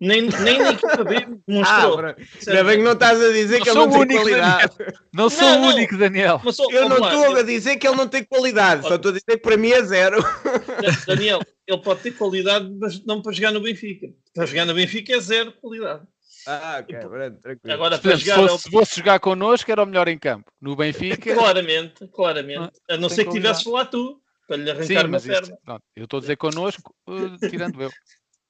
[0.00, 2.00] Nem, nem na equipa B mostrou.
[2.00, 4.76] Ah, ainda bem que não estás a dizer não que ele não tem único, qualidade.
[4.76, 4.98] Daniel.
[5.12, 6.40] Não sou não, o único, Daniel.
[6.52, 9.24] Sou, eu não estou a dizer que ele não tem qualidade, só estou a dizer
[9.24, 10.18] que para mim é zero.
[11.06, 14.08] Daniel, ele pode ter qualidade, mas não para jogar no Benfica.
[14.34, 16.02] Para jogar no Benfica é zero qualidade.
[16.46, 17.74] Ah, ok, pronto, tranquilo.
[17.74, 20.50] Agora, Portanto, se, fosse, se fosse jogar connosco, era o melhor em campo.
[20.60, 21.34] No Benfica.
[21.34, 22.70] Claramente, claramente.
[22.90, 25.56] Ah, a não ser que tivesses lá tu, para lhe arrancar Sim, uma perna.
[25.56, 27.90] Isto, eu estou a dizer connosco, uh, tirando eu.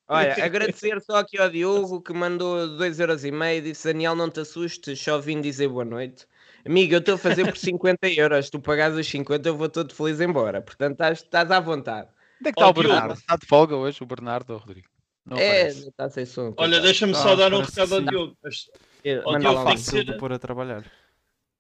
[0.09, 5.19] Olha, agradecer só aqui ao Diogo que mandou 2,5€ disse Daniel, não te assustes, só
[5.19, 6.27] vim dizer boa noite.
[6.67, 9.95] Amigo, eu estou a fazer por 50 euros, tu pagas os 50, eu vou todo
[9.95, 10.61] feliz embora.
[10.63, 12.09] Portanto, estás, estás à vontade.
[12.41, 13.15] Onde é que está oh, o Bernardo?
[13.15, 14.89] Está de folga hoje o Bernardo, Rodrigo?
[15.25, 16.53] Não é, está sem som.
[16.59, 18.37] Olha, deixa-me só dar um recado ao Diogo.
[18.43, 18.67] Mas...
[19.25, 20.17] O Diogo tem que ser...
[20.19, 20.85] pôr a trabalhar.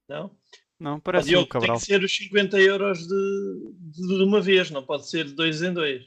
[0.08, 0.30] Não?
[0.78, 4.40] Não, parece o Diogo, um tem que ser os 50 euros de, de, de uma
[4.40, 6.04] vez, não pode ser de dois em dois.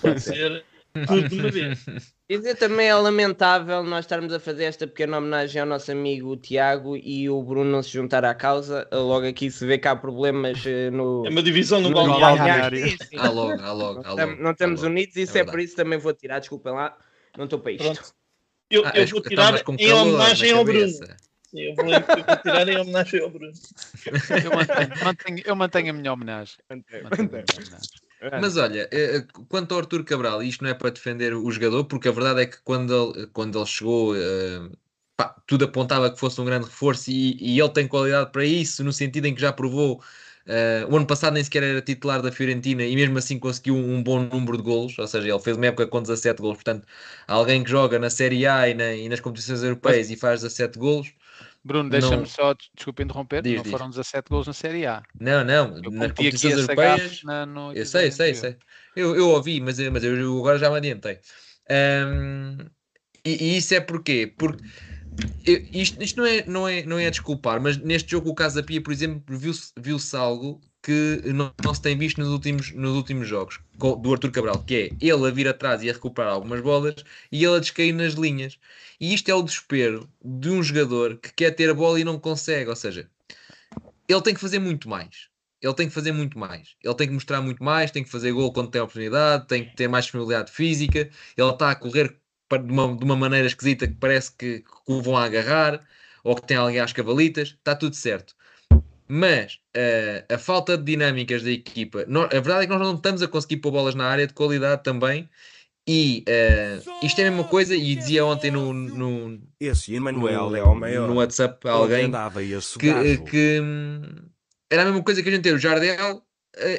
[0.00, 0.64] Pode ser
[1.06, 1.86] tudo de uma vez.
[2.28, 6.96] Dizer também é lamentável nós estarmos a fazer esta pequena homenagem ao nosso amigo Tiago
[6.96, 8.86] e o Bruno não se juntar à causa.
[8.92, 11.24] Logo aqui se vê que há problemas eh, no.
[11.26, 12.96] É uma divisão no, no balneário.
[13.16, 14.02] Há logo, há logo.
[14.40, 16.38] Não, estamos unidos e isso é, é por isso também vou tirar.
[16.40, 16.96] Desculpem lá,
[17.36, 17.84] não estou para isto.
[17.84, 18.14] Pronto.
[18.70, 20.92] Eu, ah, eu vou tirar em homenagem ao Bruno.
[21.54, 23.52] Eu vou, eu vou, tirar em homenagem ao Bruno.
[24.44, 26.56] Eu mantenho, mantenho, eu mantenho a minha homenagem.
[26.68, 28.07] Mantenho, mantenho a minha homenagem.
[28.20, 28.40] É.
[28.40, 32.08] Mas olha, eh, quanto ao Arthur Cabral, isto não é para defender o jogador, porque
[32.08, 34.14] a verdade é que quando ele, quando ele chegou,
[35.18, 38.84] pá, tudo apontava que fosse um grande reforço e, e, ele tem qualidade para isso,
[38.84, 40.00] no sentido em que já provou.
[40.46, 43.96] Uh, o ano passado nem sequer era titular da Fiorentina e mesmo assim conseguiu um,
[43.96, 46.56] um, bom número de golos, ou seja, ele fez uma época com 17 golos.
[46.56, 46.86] Portanto,
[47.26, 50.16] alguém que joga na Série A e, na, e nas competições europeias Mas...
[50.16, 51.12] e faz 17 golos,
[51.64, 53.72] Bruno, deixa-me só, desculpa interromper, diz, não diz.
[53.72, 55.02] foram 17 gols na Série A.
[55.20, 57.22] Não, não, eu nas competições europeias.
[57.24, 57.72] Na, no...
[57.72, 58.56] Eu sei, sei, sei.
[58.96, 61.18] Eu, eu ouvi, mas, mas eu agora já me adiantei.
[61.70, 62.58] Um,
[63.24, 64.32] e, e, isso é porquê?
[64.38, 64.62] Porque
[65.72, 68.62] isto, isto não, é, não, é, não é a desculpar, mas neste jogo o Casa
[68.62, 72.96] Pia, por exemplo, viu-se viu algo que não, não, se tem visto nos últimos, nos
[72.96, 76.62] últimos jogos do Arthur Cabral, que é ele a vir atrás e a recuperar algumas
[76.62, 76.94] bolas
[77.30, 78.58] e ele a descair nas linhas.
[78.98, 82.18] E isto é o desespero de um jogador que quer ter a bola e não
[82.18, 82.70] consegue.
[82.70, 83.06] Ou seja,
[84.08, 85.28] ele tem que fazer muito mais.
[85.60, 86.74] Ele tem que fazer muito mais.
[86.82, 89.76] Ele tem que mostrar muito mais, tem que fazer gol quando tem oportunidade, tem que
[89.76, 91.10] ter mais disponibilidade física.
[91.36, 92.16] Ele está a correr
[92.50, 95.86] de uma, de uma maneira esquisita que parece que, que o vão agarrar
[96.24, 97.48] ou que tem alguém às cavalitas.
[97.48, 98.37] Está tudo certo.
[99.08, 102.94] Mas uh, a falta de dinâmicas da equipa, nós, a verdade é que nós não
[102.94, 105.28] estamos a conseguir pôr bolas na área de qualidade também
[105.88, 110.62] e uh, isto é a mesma coisa, e dizia ontem no, no, Esse Emanuel é
[110.62, 111.08] o maior.
[111.08, 112.12] no WhatsApp a alguém
[112.78, 114.02] que, que hum,
[114.70, 116.22] era a mesma coisa que a gente ter o Jardel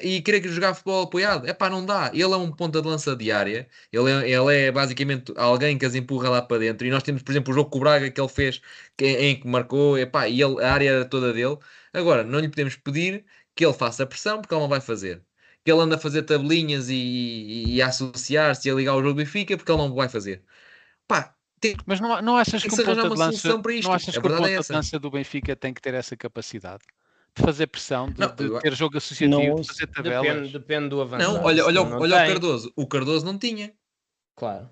[0.03, 1.47] e querer jogar futebol apoiado.
[1.47, 2.11] É pá, não dá.
[2.13, 5.95] Ele é um ponta de lança diária, ele é, ele é basicamente alguém que as
[5.95, 6.85] empurra lá para dentro.
[6.85, 8.61] E nós temos, por exemplo, o jogo com o Braga que ele fez,
[8.95, 11.57] que, em que marcou, epá, e ele, a área era toda dele.
[11.93, 13.25] Agora, não lhe podemos pedir
[13.55, 15.23] que ele faça pressão, porque ele não vai fazer
[15.63, 19.09] que ele anda a fazer tabelinhas e, e a associar-se e a ligar o jogo
[19.09, 20.41] do Benfica, porque ele não vai fazer.
[21.07, 24.19] Pá, tem, mas não, não achas que, que o ponta de lança, não achas que
[24.19, 26.83] o ponta é de lança do Benfica tem que ter essa capacidade?
[27.35, 30.23] De fazer pressão, de, não, de ter jogo associativo, não, de fazer tabelas.
[30.23, 31.31] Depende, depende do avanço.
[31.31, 32.73] Não, olha, olha, não olha o Cardoso.
[32.75, 33.73] O Cardoso não tinha.
[34.35, 34.69] Claro.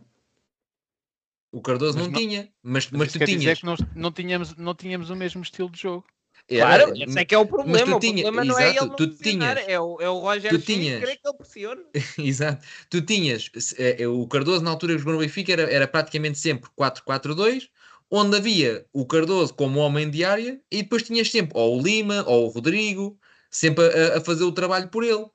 [1.51, 3.41] O Cardoso mas não, tinha, mas, mas, mas tu tinhas.
[3.41, 6.05] Dizer que nós não tínhamos, não tínhamos o mesmo estilo de jogo.
[6.47, 7.99] Claro, esse é que é o problema.
[7.99, 10.49] Tinha, o problema exato, não é ele não tu tinhas, é o, é o Roger
[10.49, 11.81] tu tinhas, que ele pressione.
[12.17, 12.65] exato.
[12.89, 16.39] Tu tinhas, é, é, o Cardoso na altura que jogou no Benfica era, era praticamente
[16.39, 17.67] sempre 4-4-2,
[18.09, 22.23] onde havia o Cardoso como homem de área e depois tinhas sempre ou o Lima,
[22.25, 23.19] ou o Rodrigo,
[23.51, 25.25] sempre a, a fazer o trabalho por ele.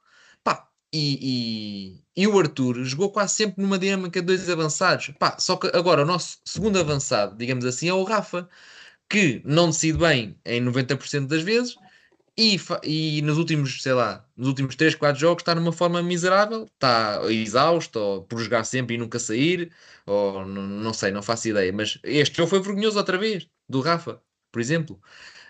[0.42, 5.10] Pá, e, e, e, o Arthur jogou quase sempre numa dinâmica de dois avançados.
[5.18, 8.48] Pá, só que agora o nosso segundo avançado, digamos assim, é o Rafa,
[9.12, 11.76] que não decide bem em 90% das vezes
[12.34, 16.64] e, e nos últimos, sei lá, nos últimos 3, 4 jogos está numa forma miserável,
[16.64, 19.70] está exausto, ou por jogar sempre e nunca sair,
[20.06, 21.70] ou não sei, não faço ideia.
[21.74, 24.18] Mas este jogo foi vergonhoso outra vez, do Rafa,
[24.50, 24.98] por exemplo.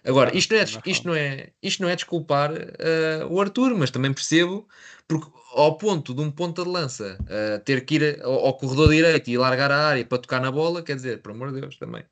[0.04, 3.92] Agora, isto não é, isto não é, isto não é desculpar uh, o Arthur, mas
[3.92, 4.66] também percebo,
[5.06, 8.90] porque ao ponto de um ponta de lança uh, ter que ir ao, ao, corredor
[8.90, 11.76] direito e largar a área para tocar na bola, quer dizer, por amor de Deus,
[11.76, 12.04] também.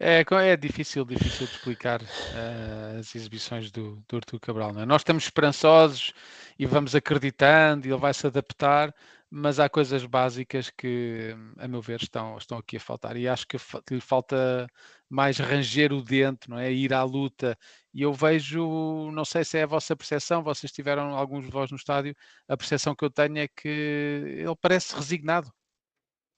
[0.00, 4.78] É, é difícil, difícil de explicar uh, as exibições do, do Arthur Cabral.
[4.78, 4.86] É?
[4.86, 6.12] Nós estamos esperançosos
[6.56, 8.94] e vamos acreditando e ele vai se adaptar,
[9.28, 13.16] mas há coisas básicas que, a meu ver, estão, estão aqui a faltar.
[13.16, 13.56] E acho que
[13.90, 14.68] lhe falta
[15.10, 16.72] mais ranger o dente, não é?
[16.72, 17.58] Ir à luta.
[17.92, 21.72] E eu vejo, não sei se é a vossa percepção, vocês tiveram alguns de vós
[21.72, 22.14] no estádio,
[22.48, 25.52] a percepção que eu tenho é que ele parece resignado.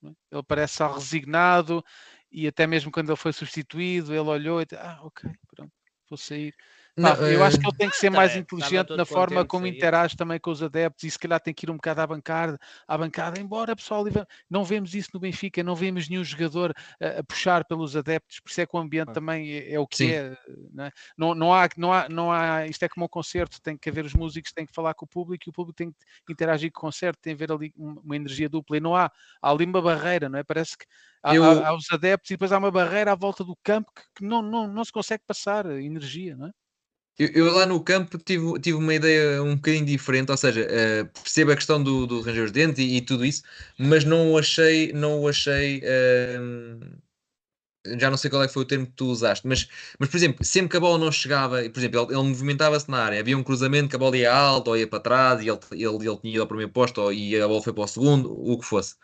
[0.03, 0.09] É?
[0.33, 1.85] Ele parece só resignado
[2.31, 5.73] e até mesmo quando ele foi substituído, ele olhou e disse, ah, ok, pronto,
[6.09, 6.55] vou sair.
[7.01, 10.15] Não, Pá, eu acho que ele tem que ser mais inteligente na forma como interage
[10.15, 12.99] também com os adeptos e se calhar tem que ir um bocado à bancada, à
[12.99, 14.05] bancada, embora pessoal,
[14.51, 18.51] não vemos isso no Benfica, não vemos nenhum jogador a, a puxar pelos adeptos, por
[18.51, 20.11] isso é que o ambiente também é, é o que Sim.
[20.11, 20.37] é,
[20.73, 20.91] não, é?
[21.17, 24.05] Não, não, há, não, há, não há, isto é como um concerto, tem que haver
[24.05, 26.81] os músicos, tem que falar com o público e o público tem que interagir com
[26.81, 29.81] o concerto, tem que haver ali uma energia dupla e não há, há ali uma
[29.81, 30.45] barreira, não é?
[30.45, 30.85] Parece que
[31.23, 31.45] há, eu...
[31.45, 34.25] há, há os adeptos e depois há uma barreira à volta do campo que, que
[34.25, 36.51] não, não, não se consegue passar energia, não é?
[37.21, 41.07] Eu, eu, lá no campo tive, tive uma ideia um bocadinho diferente, ou seja, uh,
[41.23, 43.43] percebo a questão do, do ranger os dentes e, e, tudo isso,
[43.79, 46.81] mas não o achei, não o achei, uh,
[47.99, 49.69] já não sei qual é que foi o termo que tu usaste, mas,
[49.99, 53.05] mas por exemplo, sempre que a bola não chegava, por exemplo, ele, ele movimentava-se na
[53.05, 55.59] área, havia um cruzamento que a bola ia alto ou ia para trás e ele,
[55.73, 58.33] ele, ele tinha ido ao primeiro posto ou, e a bola foi para o segundo,
[58.33, 58.95] o que fosse.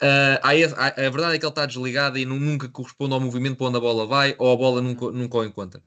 [0.00, 3.56] Uh, a, a, a, verdade é que ele está desligado e nunca corresponde ao movimento
[3.58, 5.82] para onde a bola vai ou a bola nunca, nunca o encontra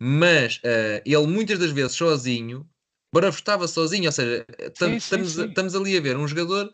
[0.00, 2.68] mas uh, ele muitas das vezes sozinho,
[3.12, 6.72] barafustava sozinho, ou seja, estamos ali a ver um jogador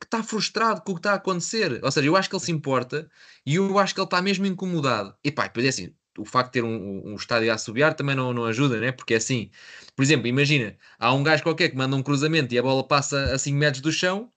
[0.00, 1.80] que está frustrado com o que está a acontecer.
[1.82, 3.08] Ou seja, eu acho que ele se importa
[3.46, 5.14] e eu acho que ele está mesmo incomodado.
[5.22, 8.16] E pá, depois é assim, o facto de ter um, um estádio a assobiar também
[8.16, 8.90] não, não ajuda, né?
[8.90, 9.50] Porque é assim,
[9.94, 13.32] por exemplo, imagina, há um gajo qualquer que manda um cruzamento e a bola passa
[13.32, 14.30] a 5 metros do chão,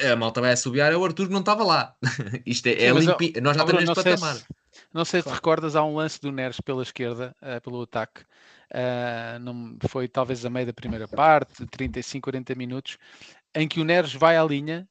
[0.00, 1.96] a malta vai assobiar, é o Arthur que não estava lá.
[2.46, 3.40] Isto é, Sim, é limpi...
[3.40, 4.36] Nós já estamos neste patamar.
[4.36, 4.44] Se
[4.92, 8.22] não sei se te recordas, há um lance do Neres pela esquerda, uh, pelo ataque.
[8.70, 12.98] Uh, não, foi talvez a meio da primeira parte, 35, 40 minutos,
[13.54, 14.88] em que o Neres vai à linha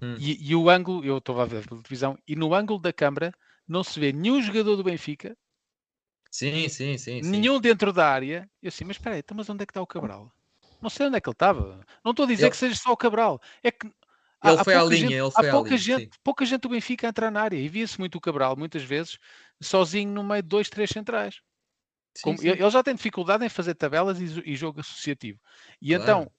[0.00, 0.16] hum.
[0.18, 3.32] e, e, o ângulo, eu estou a ver pela televisão, e no ângulo da câmara
[3.68, 5.36] não se vê nenhum jogador do Benfica.
[6.30, 7.20] Sim, sim, sim.
[7.22, 7.60] Nenhum sim.
[7.60, 8.48] dentro da área.
[8.62, 10.32] Eu assim, mas espera aí, então, mas onde é que está o Cabral?
[10.80, 11.80] Não sei onde é que ele estava.
[12.04, 12.50] Não estou a dizer ele...
[12.50, 13.40] que seja só o Cabral.
[13.62, 13.90] É que
[14.42, 16.20] ele há, foi à linha, gente, ele foi há pouca linha, gente, sim.
[16.24, 19.18] pouca gente do Benfica a entrar na área e via-se muito o Cabral, muitas vezes,
[19.60, 21.40] sozinho no meio de dois, três centrais.
[22.16, 22.48] Sim, Como, sim.
[22.48, 25.38] Ele já tem dificuldade em fazer tabelas e, e jogo associativo.
[25.80, 26.02] E claro.
[26.02, 26.32] então,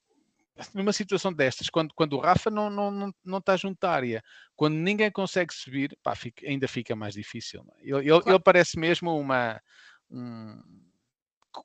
[0.74, 4.24] numa situação destas, quando, quando o Rafa não, não, não, não está junto à área,
[4.56, 7.64] quando ninguém consegue subir, pá, fica, ainda fica mais difícil.
[7.78, 7.82] É?
[7.82, 9.62] Ele, ele, ele, parece mesmo uma,
[10.10, 10.62] um,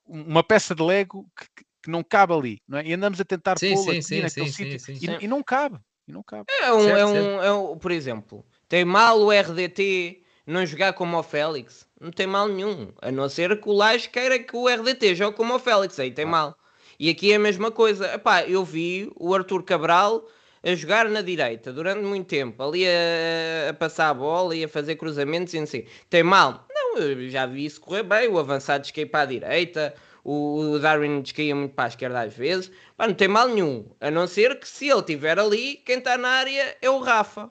[0.05, 1.45] uma peça de Lego que,
[1.83, 2.85] que, não cabe ali, não é?
[2.85, 5.79] E andamos a tentar pô-lo aqui naquele sítio e, e, não cabe.
[6.07, 6.45] E não cabe.
[6.61, 7.43] É um, certo, é, um, certo.
[7.43, 11.85] é um, por exemplo, tem mal o RDT não jogar como o Félix?
[11.99, 12.93] Não tem mal nenhum.
[13.01, 15.99] A não ser que o Lage queira que o RDT jogue como o Félix.
[15.99, 16.29] Aí tem ah.
[16.29, 16.57] mal.
[16.99, 18.13] E aqui é a mesma coisa.
[18.13, 20.25] Epá, eu vi o Arthur Cabral
[20.63, 24.67] a jogar na direita durante muito tempo, ali a, a passar a bola e a
[24.67, 25.85] fazer cruzamentos e assim.
[26.09, 26.65] Tem mal?
[26.69, 28.27] Não, eu já vi isso correr bem.
[28.27, 29.93] O avançado descair para a direita,
[30.29, 32.69] o Darwin descaía muito para a esquerda às vezes.
[32.97, 33.89] Pá, não tem mal nenhum.
[34.01, 37.49] A não ser que se ele estiver ali, quem está na área é o Rafa.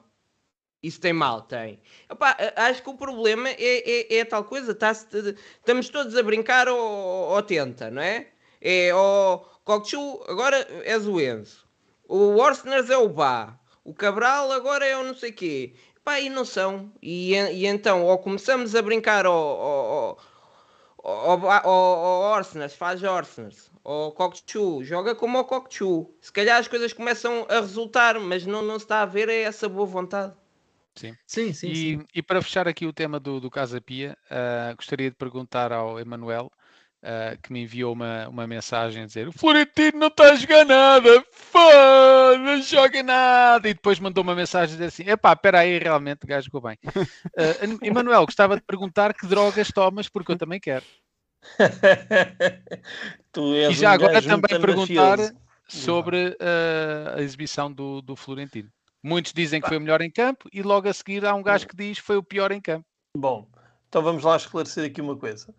[0.83, 1.81] Isso tem mal, tem.
[2.09, 4.75] Epá, acho que o problema é, é, é tal coisa.
[4.75, 8.27] Tá estamos todos a brincar ao, tenta, não é?
[8.61, 11.67] É o Kokchu, agora és o Enzo.
[12.07, 13.59] O Orsners é o Bá.
[13.83, 15.73] O Cabral agora é o não sei quê.
[16.03, 16.91] Pá, e não são.
[17.01, 20.19] E, e então, ou começamos a brincar ao, ao,
[21.11, 23.71] ao Orsners, faz Orsners.
[23.83, 26.13] Ou Kokchu, joga como o Kokchu.
[26.19, 29.43] Se calhar as coisas começam a resultar, mas não, não se está a ver é
[29.43, 30.33] essa boa vontade.
[30.95, 31.67] Sim, sim, sim.
[31.67, 32.05] E, sim.
[32.13, 35.99] e para fechar aqui o tema do, do Casa Pia, uh, gostaria de perguntar ao
[35.99, 36.51] Emanuel,
[37.07, 40.65] uh, que me enviou uma, uma mensagem a dizer: O Florentino não está a jogar
[40.65, 43.69] nada, Fã, não joga nada.
[43.69, 46.69] E depois mandou uma mensagem a dizer assim: Epá, espera aí, realmente o gajo jogou
[46.69, 46.77] bem.
[47.37, 50.83] Uh, Emanuel, gostava de perguntar que drogas tomas, porque eu também quero.
[53.37, 55.19] e já um agora também perguntar
[55.67, 58.69] sobre uh, a exibição do, do Florentino.
[59.03, 61.67] Muitos dizem que foi o melhor em campo e logo a seguir há um gajo
[61.67, 62.85] que diz que foi o pior em campo.
[63.15, 63.47] Bom,
[63.89, 65.53] então vamos lá esclarecer aqui uma coisa.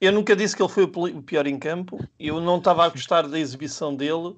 [0.00, 3.28] Eu nunca disse que ele foi o pior em campo, eu não estava a gostar
[3.28, 4.36] da exibição dele,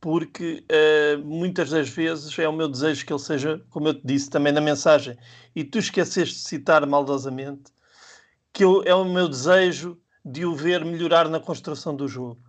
[0.00, 4.02] porque uh, muitas das vezes é o meu desejo que ele seja, como eu te
[4.04, 5.16] disse também na mensagem,
[5.54, 7.72] e tu esqueceste de citar maldosamente,
[8.52, 12.40] que eu, é o meu desejo de o ver melhorar na construção do jogo.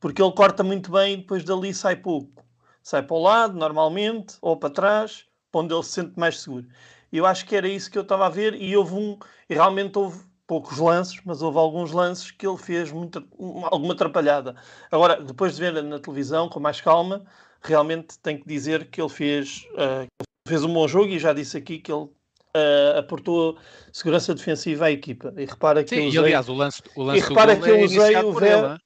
[0.00, 2.44] Porque ele corta muito bem e depois dali sai pouco.
[2.82, 6.66] Sai para o lado, normalmente, ou para trás, onde ele se sente mais seguro.
[7.12, 9.98] Eu acho que era isso que eu estava a ver e houve um, e realmente
[9.98, 13.22] houve poucos lances, mas houve alguns lances que ele fez muita,
[13.70, 14.54] alguma atrapalhada.
[14.90, 17.24] Agora, depois de ver na televisão com mais calma,
[17.62, 20.06] realmente tenho que dizer que ele fez, uh,
[20.46, 23.58] fez um bom jogo e já disse aqui que ele uh, aportou
[23.92, 25.32] segurança defensiva à equipa.
[25.36, 26.20] E repara que Sim, usei...
[26.20, 28.78] e aliás, o lance, o lance e repara que eu é usei o verbo.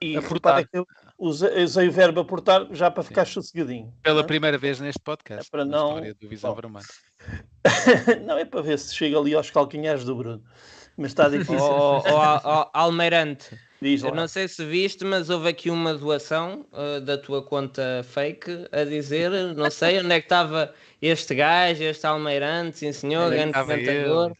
[0.00, 0.84] E repara que eu
[1.16, 3.34] usei, usei, o verbo aportar já para ficar Sim.
[3.34, 3.94] sossegadinho.
[4.02, 4.22] Pela não?
[4.22, 4.26] É?
[4.26, 5.46] primeira vez neste podcast.
[5.46, 5.90] É para não.
[5.90, 6.84] História do Visão Vermelho.
[8.26, 10.42] Não é para ver se chega ali aos calcanhares do Bruno.
[10.96, 11.56] Mas está difícil.
[11.58, 17.00] Oh, oh, oh, Almeirante, eu não sei se viste, mas houve aqui uma doação uh,
[17.00, 22.06] da tua conta fake a dizer, não sei onde é que estava este gajo, este
[22.06, 24.32] Almeirante, sim senhor, é grande comentador.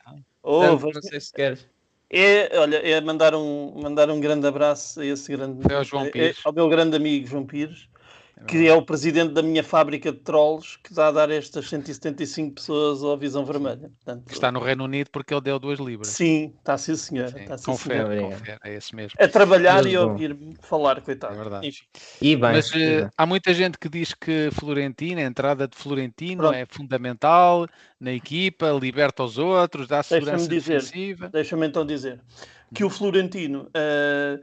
[0.43, 1.67] Houve, não sei se queres.
[2.09, 6.37] É, olha, é mandar um, mandar um grande abraço a esse grande, ao, João Pires.
[6.37, 7.89] É, ao meu grande amigo João Pires,
[8.47, 12.55] que é o presidente da minha fábrica de trolls, que está a dar estas 175
[12.55, 13.91] pessoas à visão vermelha.
[14.05, 16.09] Portanto, está no Reino Unido porque ele deu duas libras.
[16.09, 17.29] Sim, está sim, senhor.
[17.29, 18.33] Sim, está, sim, confere, senhor.
[18.33, 19.17] confere, é esse mesmo.
[19.19, 21.35] A trabalhar e a ouvir-me falar, coitado.
[21.35, 21.69] É verdade.
[21.69, 21.85] Enfim.
[22.21, 26.43] E bem, Mas uh, há muita gente que diz que Florentino, a entrada de Florentino
[26.43, 26.55] Pronto.
[26.55, 27.69] é fundamental
[28.01, 31.29] na equipa, liberta os outros, dá segurança deixa defensiva.
[31.29, 32.21] Deixa-me então dizer
[32.75, 34.43] que o Florentino, uh,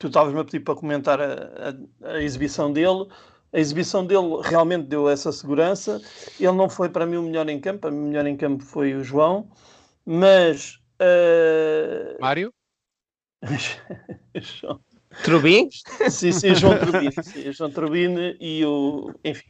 [0.00, 3.06] tu estavas-me a pedir para comentar a, a, a exibição dele,
[3.52, 6.00] a exibição dele realmente deu essa segurança.
[6.40, 8.64] Ele não foi para mim o melhor em campo, a mim o melhor em campo
[8.64, 9.48] foi o João,
[10.04, 10.80] mas.
[11.00, 12.20] Uh...
[12.20, 12.52] Mário?
[14.34, 14.80] João...
[15.22, 15.68] Trubin?
[16.08, 17.10] Sim, sim, João Trubin.
[17.22, 19.12] Sim, João Trubin e o.
[19.24, 19.48] Enfim.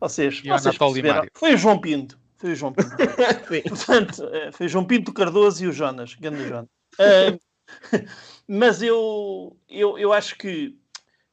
[0.00, 1.26] Vocês, e vocês perceberam.
[1.34, 2.18] Foi o João Pinto.
[2.36, 2.90] Foi o João Pinto.
[3.68, 6.14] Portanto, eh, foi o João Pinto Cardoso e o Jonas.
[6.14, 6.68] Grande Jonas.
[6.98, 7.38] Uh,
[8.46, 10.76] mas eu, eu, eu acho que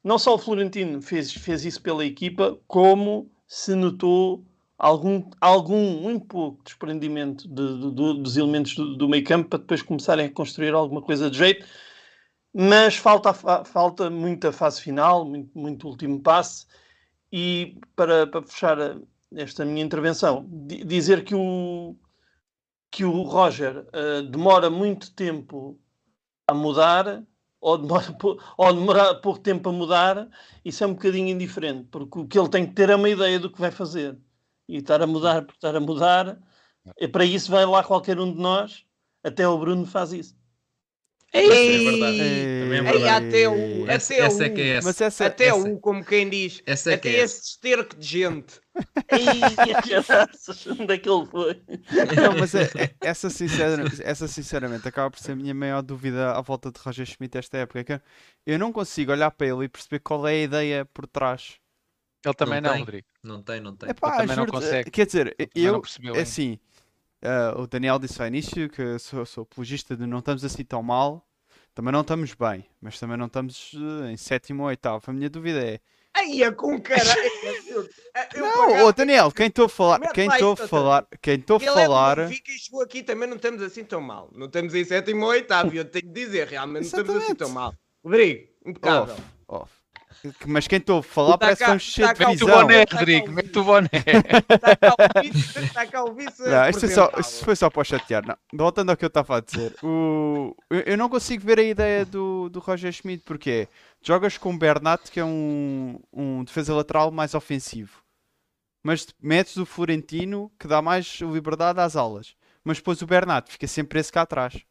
[0.04, 4.44] não só o Florentino fez, fez isso pela equipa, como se notou
[4.78, 9.82] algum, algum muito pouco desprendimento de, de, dos elementos do, do meio campo para depois
[9.82, 11.66] começarem a construir alguma coisa de jeito.
[12.54, 16.66] Mas falta, falta muita fase final, muito, muito último passe.
[17.32, 18.78] E para, para fechar
[19.34, 21.96] esta minha intervenção, dizer que o,
[22.90, 25.80] que o Roger uh, demora muito tempo
[26.52, 27.24] a mudar
[27.60, 28.06] ou demora,
[28.58, 30.30] ou demora pouco tempo a mudar,
[30.66, 33.40] isso é um bocadinho indiferente, porque o que ele tem que ter é uma ideia
[33.40, 34.18] do que vai fazer.
[34.68, 36.40] E estar a mudar por estar a mudar,
[36.98, 38.86] e para isso vai lá qualquer um de nós,
[39.24, 40.41] até o Bruno faz isso.
[41.34, 42.22] Ei, é verdade.
[42.22, 43.28] Ei, é verdade.
[43.28, 44.88] até o, essa, até essa o, é que é essa.
[44.88, 48.06] Mas essa, até essa, o, como quem diz, essa é até é esse esterco de
[48.06, 48.60] gente.
[50.80, 51.62] onde é que ele foi?
[52.16, 56.32] Não, mas é, é, essa, sinceramente, essa sinceramente acaba por ser a minha maior dúvida
[56.32, 57.80] à volta de Roger Schmidt esta época.
[57.80, 58.02] É que
[58.46, 61.60] eu não consigo olhar para ele e perceber qual é a ideia por trás.
[62.26, 63.08] Ele também não, não Rodrigo.
[63.24, 63.90] Não tem, não tem.
[63.90, 64.92] Epá, também não consegue.
[64.92, 65.82] Quer dizer, eu,
[66.14, 66.60] é assim,
[67.24, 70.82] uh, o Daniel disse ao início que sou, sou apologista de não estamos assim tão
[70.82, 71.26] mal
[71.74, 75.04] também não estamos bem, mas também não estamos uh, em sétimo ou oitavo.
[75.08, 75.80] A minha dúvida é.
[76.14, 77.32] Aí é com caralho.
[78.36, 82.20] não, ô Daniel, quem estou a falar, quem estou a falar, quem estou a falar.
[82.20, 84.30] É e chegou aqui também não estamos assim tão mal.
[84.36, 85.74] Não estamos em sétimo ou oitavo.
[85.74, 87.74] Eu tenho de dizer, realmente não estamos assim tão mal.
[88.04, 89.16] Rodrigo, impecável.
[89.48, 89.81] Off, off.
[90.46, 92.32] Mas quem estou a falar tá parece cá, que estamos cheios de visão.
[92.32, 93.90] Mete o boné, Rodrigo, mete o boné.
[95.64, 96.44] Está cá o vice.
[96.44, 98.26] Não, isto, é só, isto foi só para chatear.
[98.26, 98.38] Não.
[98.54, 100.56] Voltando ao que eu estava a dizer, o...
[100.70, 103.68] eu não consigo ver a ideia do, do Roger Schmidt, porque
[104.02, 108.02] jogas com o Bernat, que é um, um defesa lateral mais ofensivo,
[108.84, 113.68] mas metes o Florentino, que dá mais liberdade às alas, mas depois o Bernat fica
[113.68, 114.64] sempre esse cá atrás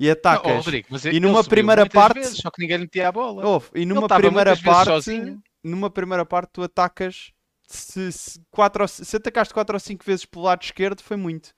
[0.00, 0.50] e atacas.
[0.50, 2.20] Não, Rodrigo, e numa primeira parte.
[2.20, 3.42] Vezes, só que ninguém metia a bola.
[3.74, 5.38] E numa primeira parte.
[5.62, 7.32] Numa primeira parte, tu atacas.
[7.66, 11.54] Se, se, quatro, se atacaste 4 ou 5 vezes pelo lado esquerdo, foi muito.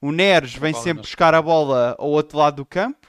[0.00, 1.02] O Neres vem sempre não.
[1.02, 3.06] buscar a bola ao outro lado do campo,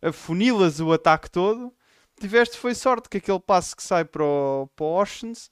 [0.00, 1.74] afunilas o ataque todo.
[2.18, 5.50] Tiveste foi sorte que aquele passe que sai para o, para o Oceans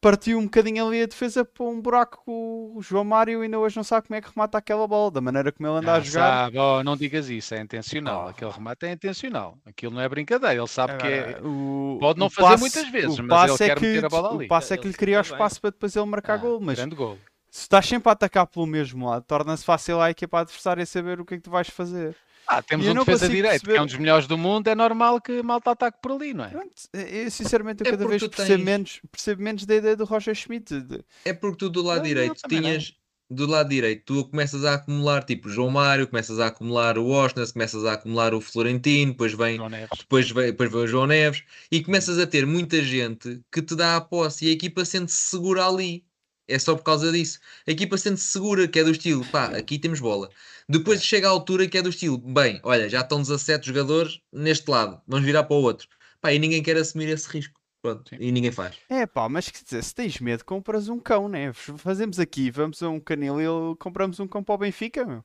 [0.00, 3.76] partiu um bocadinho ali a defesa para um buraco que o João Mário ainda hoje
[3.76, 6.44] não sabe como é que remata aquela bola, da maneira como ele anda a jogar.
[6.46, 8.24] sabe, oh, não digas isso, é intencional.
[8.26, 8.28] Oh.
[8.30, 9.58] Aquele remate é intencional.
[9.66, 10.54] Aquilo não é brincadeira.
[10.54, 11.38] Ele sabe que é.
[11.42, 13.86] O- Pode não o fazer passe- muitas vezes, o mas passe ele é quer que,
[13.86, 14.44] meter a bola ali.
[14.46, 16.60] O passe é que Ele lhe cria o espaço para depois ele marcar Ah, gol,
[16.60, 17.18] mas Grande gol.
[17.50, 21.24] se estás sempre a atacar pelo mesmo lado, torna-se fácil à equipa adversária saber o
[21.26, 22.16] que é que tu vais fazer.
[22.52, 24.66] Ah, temos E um não defesa direito que é perceber- um dos melhores do mundo.
[24.66, 26.52] É normal que malta ataque por ali, não é?
[26.92, 30.34] Eu sinceramente eu É cada vez percebo, tens- menos, percebo menos da ideia do Roger
[30.34, 30.80] Schmidt.
[30.80, 32.68] de- É porque tu do lado Não, não, direito também não.
[32.70, 32.92] tinhas.
[33.32, 37.52] Do lado direito, tu começas a acumular tipo João Mário, começas a acumular o Osnas,
[37.52, 39.56] começas a acumular o Florentino, depois vem,
[39.96, 43.76] depois vem, depois vem o João Neves e começas a ter muita gente que te
[43.76, 46.04] dá a posse e a equipa sente-se segura ali.
[46.50, 47.38] É só por causa disso.
[47.66, 50.28] A equipa sente-se segura, que é do estilo, pá, aqui temos bola.
[50.68, 54.70] Depois chega a altura que é do estilo, bem, olha, já estão 17 jogadores neste
[54.70, 55.88] lado, vamos virar para o outro.
[56.20, 57.60] Pá, e ninguém quer assumir esse risco.
[57.82, 58.16] Pronto, Sim.
[58.20, 58.76] e ninguém faz.
[58.90, 61.52] É pá, mas quer dizer, se tens medo, compras um cão, né?
[61.52, 65.24] Fazemos aqui, vamos a um canil e compramos um cão para o Benfica, meu.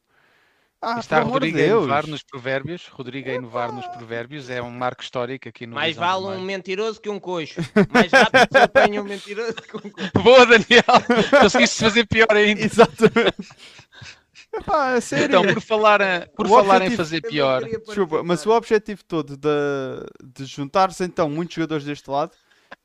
[0.87, 1.83] Ah, Está Rodrigo a Deus.
[1.83, 2.87] inovar nos provérbios.
[2.91, 4.49] Rodrigo a inovar nos provérbios.
[4.51, 7.55] É um marco histórico aqui no Mais Visão vale um mentiroso que um coxo.
[7.91, 10.11] Mais rápido se apanha um mentiroso que um coxo.
[10.21, 10.83] Boa, Daniel!
[11.41, 12.61] Conseguiste fazer pior ainda.
[12.65, 13.35] Exatamente.
[14.53, 15.25] Epá, a sério.
[15.25, 19.35] Então, por falar, a- por O falar em fazer pior, Desculpa, mas o objetivo todo
[19.35, 19.49] de,
[20.23, 22.31] de juntares então muitos jogadores deste lado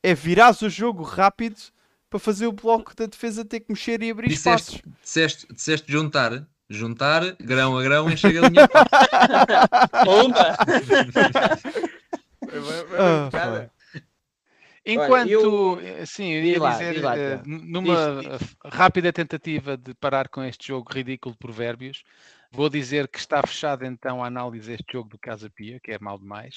[0.02, 1.60] é virares o jogo rápido
[2.08, 4.92] para fazer o bloco da defesa ter que mexer e abrir Disseste, espaços.
[5.02, 8.68] disseste, disseste juntar, juntar, grão a grão, enche a galinha.
[10.04, 10.56] Pumba!
[12.98, 13.70] Ah, Cara,
[14.86, 18.68] enquanto, eu- eh, sim, eu Diz ia lá, dizer, diz lá, eh, numa Diz, eh,
[18.68, 22.02] rápida tentativa de parar com este jogo ridículo de provérbios,
[22.50, 25.98] vou dizer que está fechada então a análise deste jogo do Casa Pia, que é
[25.98, 26.54] mal demais.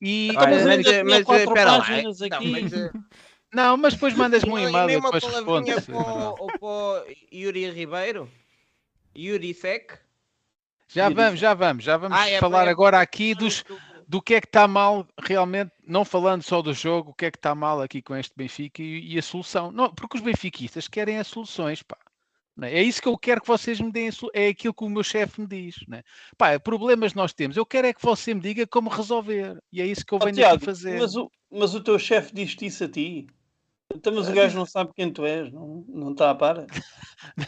[0.00, 1.86] E, Então, mas mas, tinha mas, quatro espera lá.
[1.88, 2.50] Não, aqui.
[2.50, 2.90] mas, eh,
[3.52, 5.86] não, mas depois mandas-me um e e-mail e a depois respondes.
[5.86, 8.28] para o- para o Yuri Ribeiro?
[9.16, 9.98] Yuri Sec?
[10.88, 13.64] Já vamos, já vamos, já vamos Ah, é, falar é- agora aqui dos,
[14.06, 17.30] do que é que está mal realmente, não falando só do jogo, o que é
[17.30, 19.72] que está mal aqui com este Benfica e, e a solução.
[19.72, 21.96] Não, porque os benfiquistas querem as soluções, pá.
[22.60, 25.02] É É isso que eu quero que vocês me deem, é aquilo que o meu
[25.02, 25.76] chefe me diz.
[25.88, 26.02] Né?
[26.36, 29.58] Pá, problemas nós temos, eu quero é que você me diga como resolver.
[29.72, 30.98] E é isso que eu venho Tiago, aqui fazer.
[30.98, 33.26] mas, o, mas o teu chefe diz-te isso a ti.
[33.94, 36.66] Então, mas o gajo não sabe quem tu és, não, não está a par?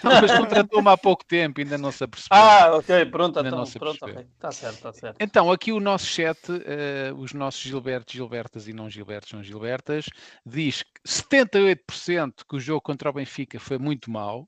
[0.05, 2.39] Não, mas contratou-me há pouco tempo, ainda não se apercebeu.
[2.39, 4.23] Ah, ok, pronto, Ainda então, não pronto, percebeu.
[4.23, 4.31] ok.
[4.35, 5.17] Está certo, está certo.
[5.21, 10.07] Então, aqui o nosso chat, eh, os nossos Gilbertos, Gilbertas e não Gilbertos, são Gilbertas,
[10.47, 14.47] diz que 78% que o jogo contra o Benfica foi muito mau,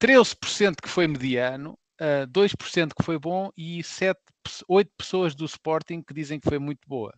[0.00, 4.18] 13% que foi mediano, eh, 2% que foi bom e 7,
[4.68, 7.12] 8 pessoas do Sporting que dizem que foi muito boa.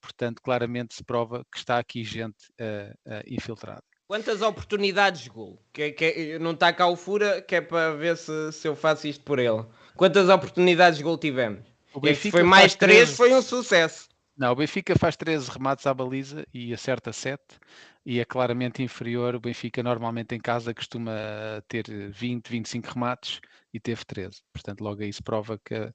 [0.00, 2.36] Portanto, claramente se prova que está aqui gente
[3.26, 3.82] infiltrada.
[4.06, 5.62] Quantas oportunidades de gol?
[5.72, 9.06] Que, que, não está cá o Fura, que é para ver se, se eu faço
[9.06, 9.64] isto por ele.
[9.94, 11.60] Quantas oportunidades de gol tivemos?
[11.94, 14.08] O É Benfica foi mais faz 3, 13 foi um sucesso.
[14.36, 17.40] Não, o Benfica faz 13 remates à baliza e acerta 7
[18.04, 19.34] e é claramente inferior.
[19.34, 21.12] O Benfica normalmente em casa costuma
[21.68, 23.40] ter 20, 25 remates
[23.72, 24.40] e teve 13.
[24.52, 25.92] Portanto, logo aí se prova que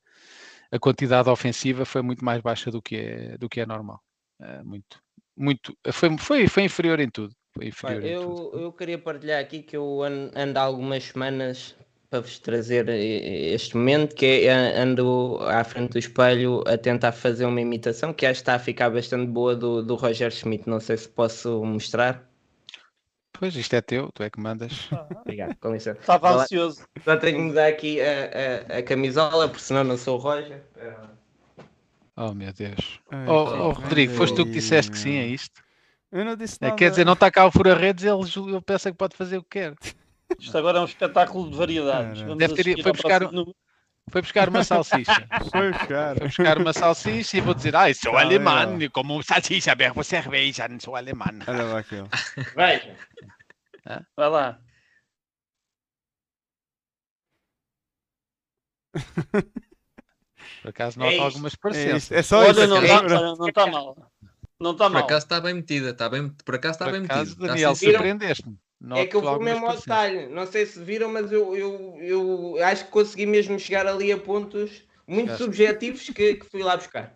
[0.75, 3.99] a, quantidade ofensiva foi muito mais baixa do que é, do que é normal.
[4.41, 4.99] Eh, muito,
[5.35, 7.33] muito, foi, foi, foi inferior em tudo.
[7.53, 8.57] Foi inferior Olha, em tudo.
[8.57, 11.75] eu, eu queria partilhar aqui que eu an- ando há algumas semanas
[12.09, 16.77] para vos trazer eh, este momento, que é an- ando à frente do espelho a
[16.77, 20.31] tentar fazer uma imitação que acho que está a ficar bastante boa do, do Roger
[20.31, 20.67] Schmidt.
[20.69, 22.29] Não sei se posso mostrar.
[23.39, 24.87] Pois, isto é teu, tu é que mandas.
[25.21, 25.99] Obrigado, com licença.
[25.99, 26.43] Estava Vá lá.
[26.43, 26.85] ansioso.
[27.03, 30.61] Só tenho que mudar aqui a, a, a camisola, porque senão não sou o Roger.
[30.77, 31.11] Lá.
[32.17, 32.99] Oh meu Deus.
[33.11, 35.35] Ai, Oh, oh, Rodrigo, foste tu que disseste que sim, é meu.
[35.35, 35.61] isto?
[36.11, 36.77] Eu não disse É, nada.
[36.77, 39.49] quer dizer, não está cá o fura-redes, ele, ele pensa que pode fazer o que
[39.59, 39.75] quer.
[40.39, 42.21] Isto agora é um espetáculo de variedades.
[42.37, 43.21] Deve ter- foi buscar.
[44.09, 45.27] Foi buscar uma salsicha.
[45.51, 46.17] Foi buscar.
[46.17, 50.03] Foi buscar uma salsicha e vou dizer, ai, sou Tá alemão, bem, como salsicha, bebo
[50.03, 51.27] cerveja, não sou alemão.
[51.47, 52.07] Olha lá aquele.
[52.55, 52.95] Veja.
[54.15, 54.59] Vai lá.
[60.61, 61.23] Por acaso É nota isto.
[61.23, 62.03] algumas É, parecenças.
[62.03, 62.67] isto, é só Olha, isso.
[62.67, 64.11] não está é- não tá mal.
[64.59, 65.03] Não está Por mal.
[65.03, 67.31] acaso está bem metida, está bem, por acaso está Por bem acaso.
[67.33, 68.57] Está Daniel, sim, Viram?
[68.87, 68.99] Surpreendeste-me.
[68.99, 70.27] É que eu fui mesmo ao detalhe.
[70.27, 74.17] Não sei se viram, mas eu, eu, eu acho que consegui mesmo chegar ali a
[74.17, 75.43] pontos muito Chegaste.
[75.43, 77.15] subjetivos que, que fui lá buscar.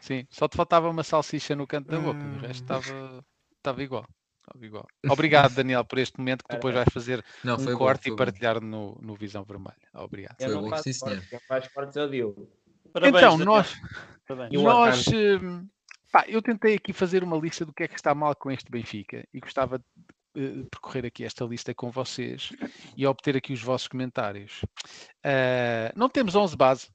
[0.00, 2.36] Sim, só te faltava uma salsicha no canto da boca, Ah.
[2.36, 3.24] o resto estava,
[3.58, 4.06] estava igual.
[4.40, 4.86] Estava igual.
[5.08, 8.08] Obrigado, Daniel, por este momento que tu depois vais fazer Não, um bom, corte foi
[8.08, 8.16] e bom.
[8.16, 9.76] partilhar no, no Visão Vermelha.
[9.94, 10.36] Obrigado.
[10.40, 12.50] Eu Foi não bom, faço sim, cortes, quem faz cortes é o Diogo.
[12.92, 13.46] Parabéns, então, Daniel.
[13.46, 13.74] nós,
[14.26, 14.62] Parabéns.
[14.62, 15.68] Nós, hum,
[16.10, 18.70] pá, eu tentei aqui fazer uma lista do que é que está mal com este
[18.70, 19.84] Benfica e gostava de
[20.36, 22.50] uh, percorrer aqui esta lista com vocês
[22.96, 24.62] e obter aqui os vossos comentários.
[25.24, 26.88] Uh, não temos 11 base.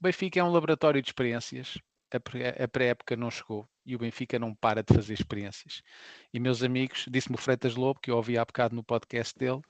[0.00, 1.78] O Benfica é um laboratório de experiências.
[2.12, 5.82] A pré-época não chegou e o Benfica não para de fazer experiências.
[6.32, 9.60] E meus amigos, disse-me o Freitas Lobo, que eu ouvi há bocado no podcast dele,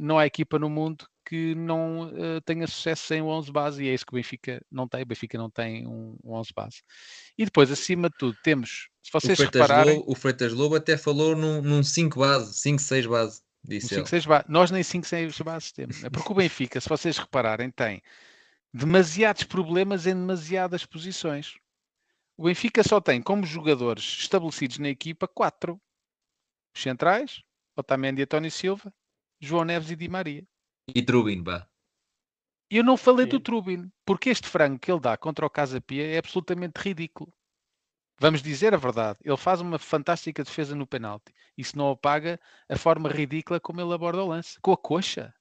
[0.00, 3.88] não há equipa no mundo que não uh, tenha sucesso sem o 11 base e
[3.88, 5.02] é isso que o Benfica não tem.
[5.02, 6.82] O Benfica não tem um, um 11 base.
[7.38, 9.98] E depois, acima de tudo, temos, se vocês o Freitas repararem...
[9.98, 13.42] Lobo, o Freitas Lobo até falou num, num 5 base, 5, 6 base.
[13.64, 14.44] Disse 5, 6 base.
[14.48, 16.04] Nós nem 5, 6 bases temos.
[16.04, 18.02] É porque o Benfica, se vocês repararem, tem
[18.74, 21.54] demasiados problemas em demasiadas posições.
[22.36, 25.80] O Benfica só tem como jogadores estabelecidos na equipa quatro.
[26.74, 27.42] Os centrais,
[27.76, 28.92] Otamendi e Tony Silva,
[29.42, 30.46] João Neves e Di Maria.
[30.94, 31.66] E Trubin, vá.
[32.70, 33.30] Eu não falei Sim.
[33.30, 37.30] do Trubin, porque este frango que ele dá contra o Casa Pia é absolutamente ridículo.
[38.18, 41.34] Vamos dizer a verdade, ele faz uma fantástica defesa no penalti.
[41.58, 42.38] Isso não apaga
[42.68, 44.60] a forma ridícula como ele aborda o lance.
[44.60, 45.34] Com a coxa.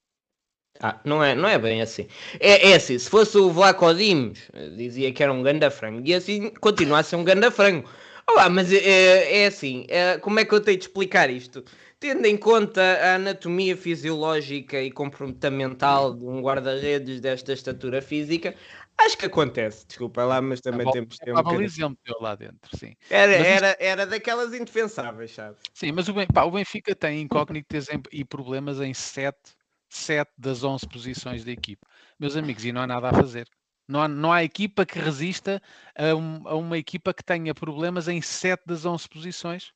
[0.80, 2.08] Ah, não é, não é bem assim.
[2.40, 4.40] É, é assim, se fosse o Vlaco Dimos,
[4.76, 7.88] dizia que era um ganda frango, e assim continua a ser um ganda frango.
[8.28, 11.64] Olá, mas é, é assim, é, como é que eu tenho de explicar isto?
[12.00, 18.56] Tendo em conta a anatomia fisiológica e comportamental de um guarda-redes desta estatura física,
[18.98, 21.38] acho que acontece, desculpa lá, mas também a temos tempo.
[21.38, 22.96] A exemplo lá dentro, sim.
[23.10, 23.82] Era, mas era, isto...
[23.82, 25.58] era daquelas indefensáveis, sabe?
[25.74, 29.52] Sim, mas o, pá, o Benfica tem incógnitas e problemas em sete
[29.92, 31.86] 7 das 11 posições da equipa.
[32.18, 33.48] Meus amigos, e não há nada a fazer.
[33.92, 35.62] Não há, não há equipa que resista
[35.98, 39.74] a, um, a uma equipa que tenha problemas em 7 das 11 posições,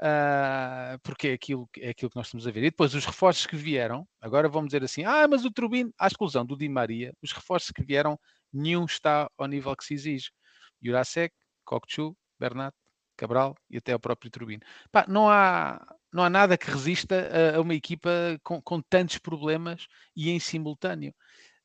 [0.00, 2.64] uh, porque é aquilo, é aquilo que nós estamos a ver.
[2.64, 6.06] E depois os reforços que vieram, agora vamos dizer assim, ah, mas o Turbino, à
[6.06, 8.20] exclusão do Di Maria, os reforços que vieram,
[8.52, 10.30] nenhum está ao nível que se exige.
[10.82, 11.34] Jurasek,
[11.64, 12.74] Kokchu, Bernat,
[13.16, 14.62] Cabral e até o próprio Turbino.
[14.92, 15.80] Pá, não há
[16.12, 18.08] não há nada que resista a, a uma equipa
[18.44, 21.12] com, com, tantos problemas e em simultâneo.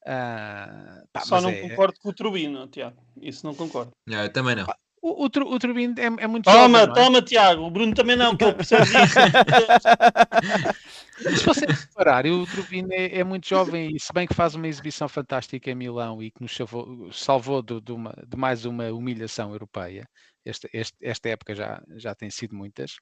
[0.04, 1.62] Uh, pá, Só não é...
[1.62, 2.98] concordo com o Turbino, Tiago.
[3.22, 3.92] Isso não concordo.
[4.08, 4.66] Não, eu também não.
[5.02, 6.94] O, o, o Turbino é, é, muito Toma, jovem, é?
[6.94, 7.64] toma, Tiago.
[7.64, 8.84] O Bruno também não, que eu percebo
[11.20, 14.68] Se você reparar, o Turbino é, é, muito jovem e se bem que faz uma
[14.68, 18.90] exibição fantástica em Milão e que nos salvou, salvou de, de, uma, de mais uma
[18.92, 20.06] humilhação europeia,
[20.50, 22.98] esta, este, esta época já, já tem sido muitas.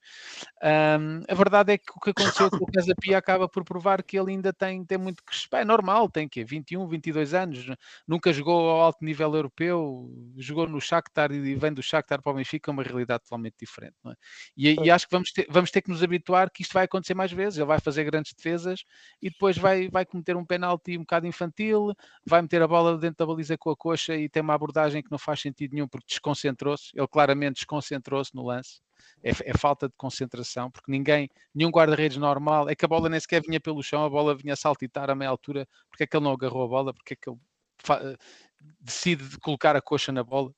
[0.62, 4.04] Um, a verdade é que o que aconteceu com o Casa Pia acaba por provar
[4.04, 5.36] que ele ainda tem, tem muito que.
[5.56, 7.66] É normal, tem que 21, 22 anos,
[8.08, 12.36] nunca jogou ao alto nível europeu, jogou no Shakhtar e vem do Shakhtar para o
[12.36, 13.96] Benfica, é uma realidade totalmente diferente.
[14.06, 14.14] É?
[14.56, 17.14] E, e, acho que vamos ter, vamos ter que nos habituar que isto vai acontecer
[17.14, 17.58] mais vezes.
[17.58, 18.84] Ele vai fazer grandes defesas
[19.22, 21.94] e depois vai, vai cometer um penalti um bocado infantil,
[22.26, 25.12] vai meter a bola dentro da baliza com a coxa e tem uma abordagem que
[25.12, 26.92] não faz sentido nenhum porque desconcentrou-se.
[26.96, 28.82] Ele, claro, claramente desconcentrou-se no lance.
[29.24, 33.20] É, é, falta de concentração, porque ninguém, nenhum guarda-redes normal, é que a bola nem
[33.20, 36.24] sequer vinha pelo chão, a bola vinha saltitar a meia altura, porque é que ele
[36.24, 38.18] não agarrou a bola, porque é que ele
[38.80, 40.52] decide colocar a coxa na bola.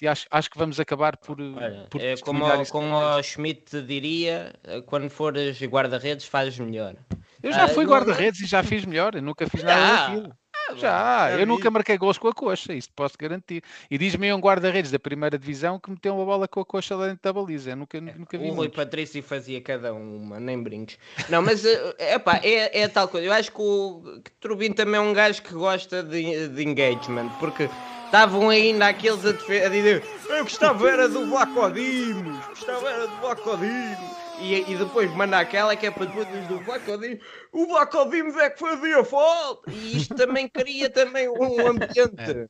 [0.00, 1.40] E acho, acho que vamos acabar por.
[1.40, 4.52] Olha, por é como, o, como o Schmidt diria,
[4.86, 6.96] quando fores guarda-redes, fazes melhor.
[7.42, 10.36] Eu já ah, fui guarda-redes e já fiz melhor, eu nunca fiz nada ah, daquilo.
[10.76, 13.62] Já, eu nunca marquei gols com a coxa, isso posso garantir.
[13.90, 17.06] E diz-me um guarda-redes da primeira divisão que meteu uma bola com a coxa lá
[17.06, 17.70] dentro da baliza.
[17.70, 18.50] Eu nunca, é, nunca vi.
[18.50, 20.98] O Rui Patrício fazia cada uma, nem brinques.
[21.28, 23.26] Não, mas é, epá, é, é tal coisa.
[23.26, 24.02] Eu acho que o
[24.32, 27.68] que também é um gajo que gosta de, de engagement, porque
[28.06, 34.19] estavam ainda aqueles a, a dizer eu gostava era do Vlacodimos, gostava era do Vlacodimos
[34.40, 37.18] e, e depois manda aquela que é para depois do Vlacodimos,
[37.52, 39.70] o Vlacodimos é que fazia falta.
[39.70, 42.18] E isto também cria também um ambiente.
[42.18, 42.46] É.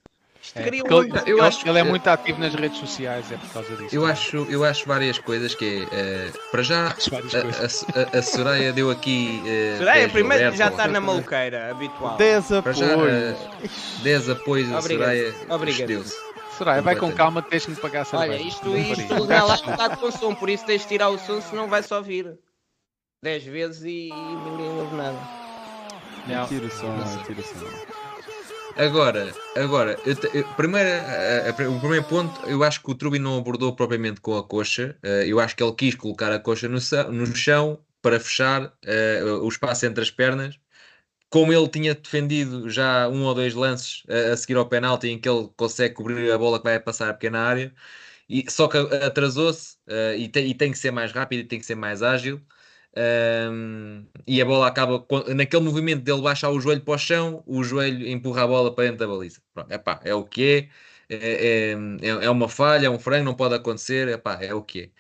[0.54, 3.76] É, um eu acho que ele é muito ativo nas redes sociais, é por causa
[3.76, 3.94] disso.
[3.94, 8.72] Eu acho, eu acho várias coisas que é, uh, para já a, a, a, Soraya
[8.72, 9.42] deu aqui.
[9.44, 12.16] Uh, Soraya primeiro já está na maluqueira habitual.
[12.16, 12.78] 10 apoios.
[12.78, 15.34] Já, uh, 10 apoios a Soraya.
[15.50, 16.29] Obrigado.
[16.60, 18.32] Soraya, vai com calma, tens-me pagar cerveja.
[18.34, 21.40] Olha, isto, isto não lá está com som, por isso tens de tirar o som,
[21.40, 22.38] senão vai só vir
[23.22, 25.18] 10 vezes e, ninguém ouve nada.
[26.26, 26.46] Não.
[26.46, 26.94] Tira o som,
[27.24, 27.64] tira o som.
[28.76, 32.94] Agora, agora eu te, eu, primeiro, a, a, o primeiro ponto, eu acho que o
[32.94, 34.98] Trubi não abordou propriamente com a coxa.
[35.02, 36.78] Uh, eu acho que ele quis colocar a coxa no,
[37.10, 40.58] no chão para fechar uh, o espaço entre as pernas
[41.30, 45.18] como ele tinha defendido já um ou dois lances a, a seguir ao penalti em
[45.20, 47.74] que ele consegue cobrir a bola que vai passar a pequena área,
[48.28, 51.58] e, só que atrasou-se uh, e, te, e, tem que ser mais rápido e tem
[51.60, 52.40] que ser mais ágil.
[52.96, 57.62] Um, e a bola acaba naquele movimento dele baixar o joelho para o chão, o
[57.62, 59.40] joelho empurra a bola para dentro da baliza.
[59.54, 60.68] Pronto, epá, é o que
[61.08, 61.14] é.
[61.16, 64.62] É, é, é, é uma falha, é um frango, não pode acontecer, epá, é o
[64.62, 64.90] que é.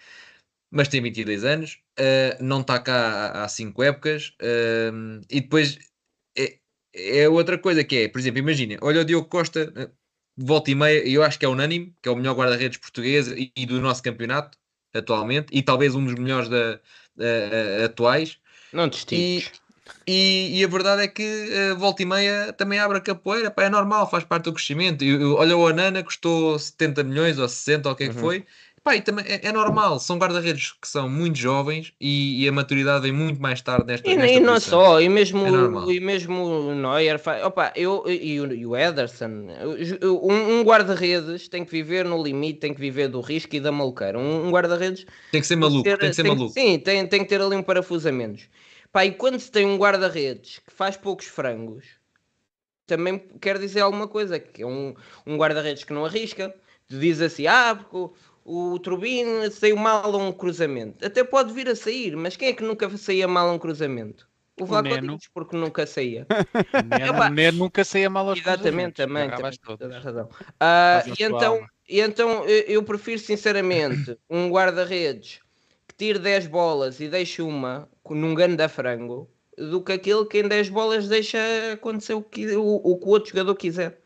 [0.70, 5.78] mas tem 22 anos, uh, não está cá há 5 épocas, uh, e depois
[6.94, 9.90] é, outra coisa que é, por exemplo, imagina, olha o Diogo Costa, eh,
[10.36, 13.52] volta e meia, eu acho que é unânime, que é o melhor guarda-redes português e,
[13.56, 14.58] e, do nosso campeonato
[14.94, 16.80] atualmente, e talvez um dos melhores da,
[17.16, 18.38] uh, atuais.
[18.72, 19.52] Não distingues.
[20.06, 23.64] E, e, a verdade é que uh, volta e meia também abre a capoeira, pá,
[23.64, 25.04] é normal, faz parte do crescimento.
[25.04, 28.14] Eu, eu, olha, o Anana custou 70 milhões ou 60 ou o que é que
[28.14, 28.20] uhum.
[28.20, 28.46] foi,
[28.82, 32.52] Pá, e também é, é normal, são guarda-redes que são muito jovens e, e, a
[32.52, 36.00] maturidade vem muito mais tarde nesta E, nesta e não só, e mesmo, é e
[36.00, 39.48] mesmo o Neuer, opa, eu, e, o, e o Ederson,
[40.02, 43.70] um, um guarda-redes tem que viver no limite, tem que viver do risco e da
[43.70, 44.18] maluqueira.
[44.18, 46.52] Um, um guarda-redes tem que ser maluco, tem, ter, tem que ser tem, maluco.
[46.54, 48.48] Sim, tem, tem que ter ali um parafuso a menos.
[48.90, 51.84] Pá, e quando se tem um guarda-redes que faz poucos frangos,
[52.86, 54.94] também quer dizer alguma coisa, que é um,
[55.26, 56.54] um guarda-redes que não arrisca,
[56.88, 58.14] diz assim, ah, porque
[58.44, 61.04] o Turbine saiu mal a um cruzamento.
[61.04, 64.28] Até pode vir a sair, mas quem é que nunca saía mal a um cruzamento?
[64.60, 64.88] O Vlaco
[65.32, 66.26] porque nunca saía.
[67.26, 69.30] o Neno nunca saía mal aos Exatamente, também.
[69.30, 70.26] também toda a razão.
[70.26, 75.40] Uh, e, então, e então eu prefiro sinceramente um guarda-redes
[75.88, 80.40] que tire 10 bolas e deixe uma num gano da frango do que aquele que
[80.40, 81.38] em 10 bolas deixa
[81.72, 83.99] acontecer o que o, o, que o outro jogador quiser.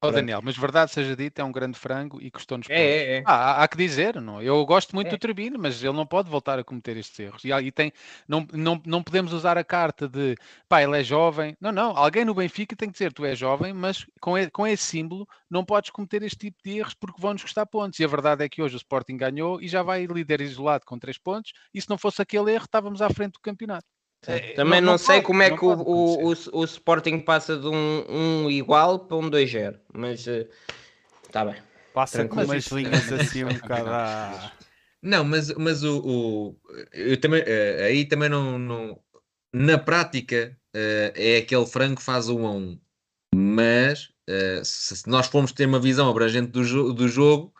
[0.00, 3.22] Oh, Daniel, mas verdade seja dita, é um grande frango e custou-nos é, é, é.
[3.26, 4.40] Ah, há, que dizer, não?
[4.40, 5.10] eu gosto muito é.
[5.10, 7.42] do Turbino, mas ele não pode voltar a cometer estes erros.
[7.44, 7.92] E, e tem,
[8.28, 10.36] não, não, não podemos usar a carta de
[10.68, 11.56] pá, ele é jovem.
[11.60, 14.84] Não, não, alguém no Benfica tem que dizer tu és jovem, mas com, com esse
[14.84, 17.98] símbolo não podes cometer este tipo de erros porque vão-nos custar pontos.
[17.98, 20.96] E a verdade é que hoje o Sporting ganhou e já vai líder isolado com
[20.96, 21.52] 3 pontos.
[21.74, 23.97] E se não fosse aquele erro, estávamos à frente do campeonato.
[24.26, 27.56] É, Também não, não sei pode, como é que o, o, o, o, Sporting passa
[27.56, 31.62] de um, um igual para um 2-0, mas está uh, bem.
[31.94, 33.88] Passa com umas linhas assim um bocado.
[33.88, 34.52] A...
[35.00, 36.56] Não, mas, mas o, o
[36.92, 39.00] eu também, uh, aí também não, não
[39.54, 42.80] na prática uh, é aquele frango que faz o 1 a 1,
[43.34, 44.10] mas
[44.62, 47.54] se nós formos ter uma visão abrangente do, do jogo,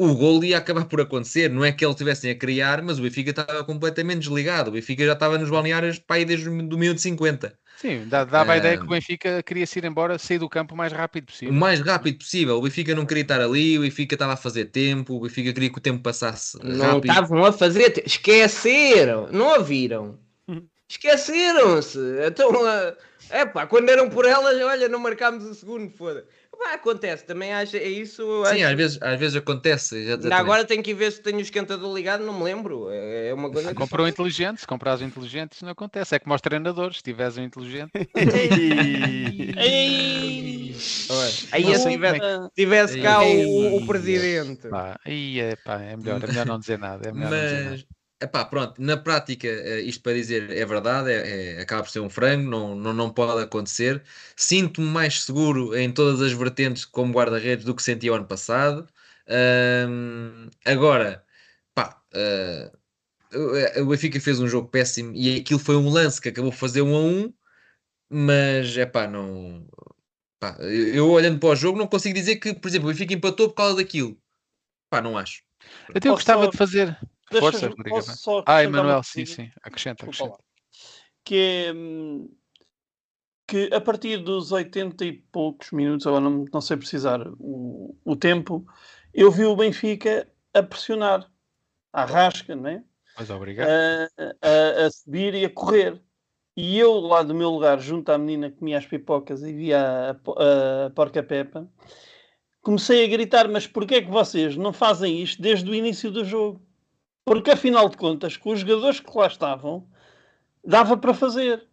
[0.00, 1.50] o gol ia acabar por acontecer.
[1.50, 4.70] Não é que eles tivessem a criar, mas o Benfica estava completamente desligado.
[4.70, 7.52] O Benfica já estava nos balneários para aí desde o minuto 50.
[7.76, 10.76] Sim, dava a ideia que o Benfica queria se ir embora, sair do campo o
[10.76, 11.52] mais rápido possível.
[11.52, 12.56] O mais rápido possível.
[12.56, 15.68] O Benfica não queria estar ali, o Benfica estava a fazer tempo, o Benfica queria
[15.68, 18.08] que o tempo passasse Não estavam a fazer tempo.
[18.08, 19.28] Esqueceram.
[19.30, 20.18] Não ouviram.
[20.88, 21.98] Esqueceram-se.
[22.26, 22.50] Então,
[23.28, 26.24] é pá, quando eram por elas, olha, não marcámos o segundo, foda
[26.60, 28.22] Pá, acontece, também acho, é isso.
[28.44, 28.66] Sim, acho...
[28.66, 30.04] às, vezes, às vezes acontece.
[30.04, 32.90] Já agora tenho que ver se tenho o esquentador ligado, não me lembro.
[32.90, 33.74] É, é uma coisa.
[33.74, 34.12] Comprou que...
[34.12, 36.14] inteligente, se comprares inteligente, isso não acontece.
[36.14, 37.92] É como aos treinadores, se tiveres um inteligente.
[41.50, 42.20] aí se tivesse,
[42.54, 44.68] tivesse cá o, o presidente.
[44.68, 47.08] Pá, aí é, pá, é, melhor, é melhor não dizer nada.
[47.08, 47.40] É melhor Mas...
[47.40, 47.99] não dizer nada.
[48.22, 52.00] Epá, pronto, na prática, eh, isto para dizer é verdade, é, é, acaba por ser
[52.00, 54.02] um frango, não, não, não pode acontecer.
[54.36, 58.86] Sinto-me mais seguro em todas as vertentes como guarda-redes do que senti o ano passado.
[59.26, 61.24] Um, agora,
[61.74, 66.50] pá, uh, o Benfica fez um jogo péssimo e aquilo foi um lance que acabou
[66.50, 67.32] por fazer um a um,
[68.10, 69.66] mas é pá, não.
[70.38, 73.48] Pá, eu olhando para o jogo não consigo dizer que, por exemplo, o Benfica empatou
[73.48, 74.18] por causa daquilo.
[74.90, 75.42] Pá, não acho.
[75.94, 76.98] Até eu gostava de fazer.
[77.38, 77.98] Força, Rodrigo.
[78.46, 79.50] Ah, Emanuel, sim, sim.
[79.62, 80.38] Acrescenta, acrescenta.
[81.24, 81.72] Que é
[83.50, 88.14] que a partir dos 80 e poucos minutos, agora não, não sei precisar o, o
[88.14, 88.64] tempo,
[89.12, 91.28] eu vi o Benfica a pressionar,
[91.92, 92.84] a rasca, né?
[93.18, 93.68] Mas obrigado.
[93.68, 94.04] A,
[94.40, 96.00] a, a, subir e a correr.
[96.56, 99.80] E eu, lá do meu lugar, junto à menina que comia as pipocas e via
[99.80, 100.10] a,
[100.86, 101.68] a, porca Pepa,
[102.62, 106.24] comecei a gritar: Mas porquê é que vocês não fazem isto desde o início do
[106.24, 106.64] jogo?
[107.24, 109.86] Porque afinal de contas, com os jogadores que lá estavam,
[110.64, 111.66] dava para fazer.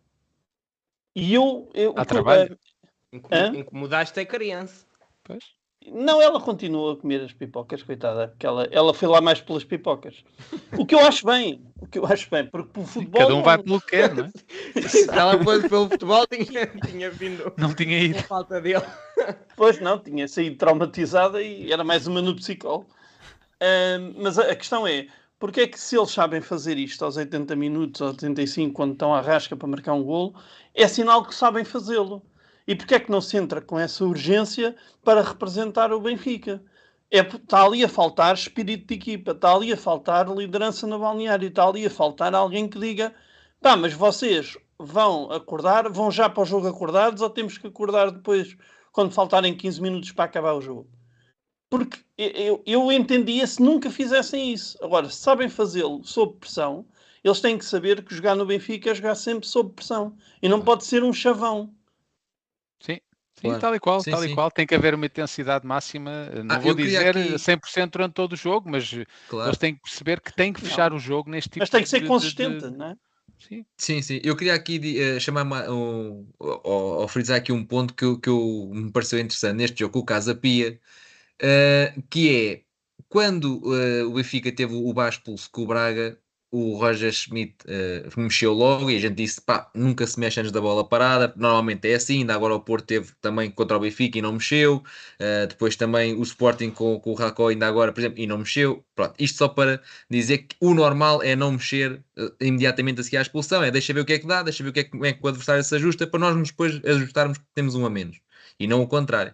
[1.16, 1.70] E eu.
[1.74, 2.58] eu Há trabalho.
[3.12, 4.86] Incomodaste a criança.
[5.24, 5.58] Pois.
[5.90, 9.64] Não, ela continua a comer as pipocas, coitada, porque ela, ela foi lá mais pelas
[9.64, 10.24] pipocas.
[10.78, 13.22] O que eu acho bem, o que eu acho bem, porque pelo futebol.
[13.22, 14.82] Cada um vai pelo que quer, não é?
[14.82, 17.54] Se ela fosse pelo futebol, tinha, tinha vindo.
[17.58, 18.22] Não tinha ido.
[18.24, 18.84] falta dele.
[19.56, 22.88] Pois não, tinha saído traumatizada e era mais uma no psicólogo.
[23.56, 25.08] Uh, mas a, a questão é:
[25.40, 29.14] porque é que se eles sabem fazer isto aos 80 minutos, aos 85, quando estão
[29.14, 30.34] à rasca para marcar um golo,
[30.74, 32.24] é sinal que sabem fazê-lo.
[32.68, 36.62] E porque é que não se entra com essa urgência para representar o Benfica?
[37.10, 41.48] É, está ali a faltar espírito de equipa, está ali a faltar liderança no balneário,
[41.48, 43.14] está ali a faltar alguém que diga
[43.62, 48.12] pá, mas vocês vão acordar, vão já para o jogo acordados ou temos que acordar
[48.12, 48.58] depois
[48.92, 50.97] quando faltarem 15 minutos para acabar o jogo?
[51.70, 54.78] Porque eu, eu entendia se nunca fizessem isso.
[54.82, 56.86] Agora, se sabem fazê-lo sob pressão,
[57.24, 60.16] eles têm que saber que jogar no Benfica é jogar sempre sob pressão.
[60.42, 61.74] E não pode ser um chavão.
[62.80, 63.00] Sim,
[63.36, 63.60] sim claro.
[63.60, 64.30] tal e qual, sim, tal sim.
[64.30, 64.50] e qual.
[64.50, 66.30] Tem que haver uma intensidade máxima.
[66.44, 67.34] Não ah, vou dizer aqui...
[67.34, 68.90] 100% durante todo o jogo, mas
[69.28, 69.50] claro.
[69.50, 70.98] eles têm que perceber que têm que fechar não.
[70.98, 72.78] o jogo neste tipo Mas tem que ser de, consistente, de, de...
[72.78, 72.96] não é?
[73.40, 73.66] Sim.
[73.78, 74.20] sim, sim.
[74.24, 78.30] Eu queria aqui uh, chamar um, ou, ou frisar aqui um ponto que, eu, que
[78.30, 80.80] eu, me pareceu interessante neste jogo com o Casa Pia,
[81.42, 82.62] uh, que é
[83.10, 86.20] quando uh, o Benfica teve o baixo pulso com o Braga,
[86.52, 90.52] o Roger Schmidt uh, mexeu logo e a gente disse, pá, nunca se mexe antes
[90.52, 94.18] da bola parada, normalmente é assim, ainda agora o Porto teve também contra o Benfica
[94.18, 98.00] e não mexeu, uh, depois também o Sporting com, com o Raco ainda agora, por
[98.00, 102.02] exemplo, e não mexeu, pronto, isto só para dizer que o normal é não mexer
[102.18, 104.64] uh, imediatamente a seguir à expulsão, é deixa ver o que é que dá, deixa
[104.64, 106.80] ver o que é que, como é que o adversário se ajusta, para nós depois
[106.86, 108.20] ajustarmos que temos um a menos,
[108.60, 109.34] e não o contrário.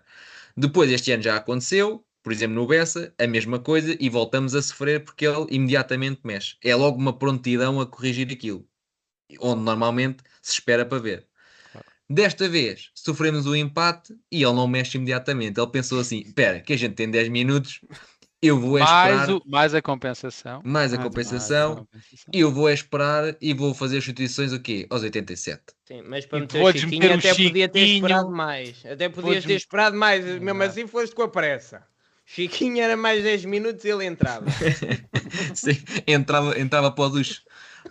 [0.56, 4.62] Depois, este ano já aconteceu, por exemplo, no Bessa, a mesma coisa e voltamos a
[4.62, 6.56] sofrer porque ele imediatamente mexe.
[6.64, 8.66] É logo uma prontidão a corrigir aquilo,
[9.40, 11.28] onde normalmente se espera para ver.
[12.10, 15.60] Desta vez sofremos o um empate e ele não mexe imediatamente.
[15.60, 17.82] Ele pensou assim: espera, que a gente tem 10 minutos,
[18.44, 19.16] eu vou esperar.
[19.16, 20.62] Mais, o, mais a compensação.
[20.66, 21.68] Mais a mais, compensação.
[21.70, 22.32] Mais a compensação.
[22.34, 24.86] Eu vou esperar e vou fazer as substituições o quê?
[24.90, 25.62] Aos 87.
[25.86, 28.86] Sim, mas para meter o Chiquinho até podia ter esperado mais.
[28.86, 31.88] Até podias ter esperado mais, mesmo assim foste com a pressa.
[32.26, 34.46] Chiquinho era mais 10 minutos e ele entrava.
[35.56, 37.42] Sim, entrava, entrava para o ducho.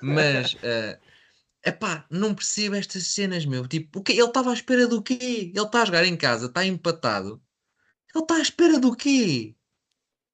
[0.02, 0.98] Mas, uh,
[1.64, 3.66] epá, não percebo estas cenas, meu.
[3.66, 4.12] Tipo, o quê?
[4.12, 5.52] ele estava à espera do quê?
[5.54, 7.42] Ele está a jogar em casa, está empatado.
[8.14, 9.54] Ele está à espera do quê?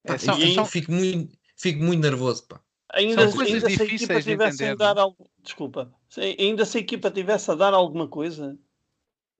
[0.08, 0.64] Pá, é, são, são...
[0.64, 2.60] Fico, muito, fico muito nervoso, pá.
[2.94, 5.28] Ainda, ainda se a equipa tivesse a dar algo.
[5.42, 5.92] Desculpa.
[6.38, 8.58] Ainda se a equipa tivesse a dar alguma coisa,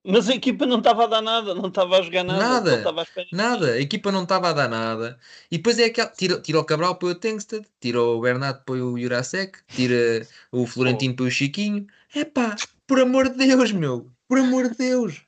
[0.05, 2.77] mas a equipa não estava a dar nada, não estava a jogar nada.
[2.77, 3.71] Nada, a nada.
[3.73, 5.19] A equipa não estava a dar nada.
[5.51, 6.09] E depois é aquela.
[6.09, 10.65] Tira, tira o Cabral para o Tengsted, tira o Bernardo para o Jurasek, tira o
[10.65, 11.87] Florentino para o Chiquinho.
[12.15, 12.55] É pá,
[12.85, 14.09] por amor de Deus, meu.
[14.27, 15.21] Por amor de Deus.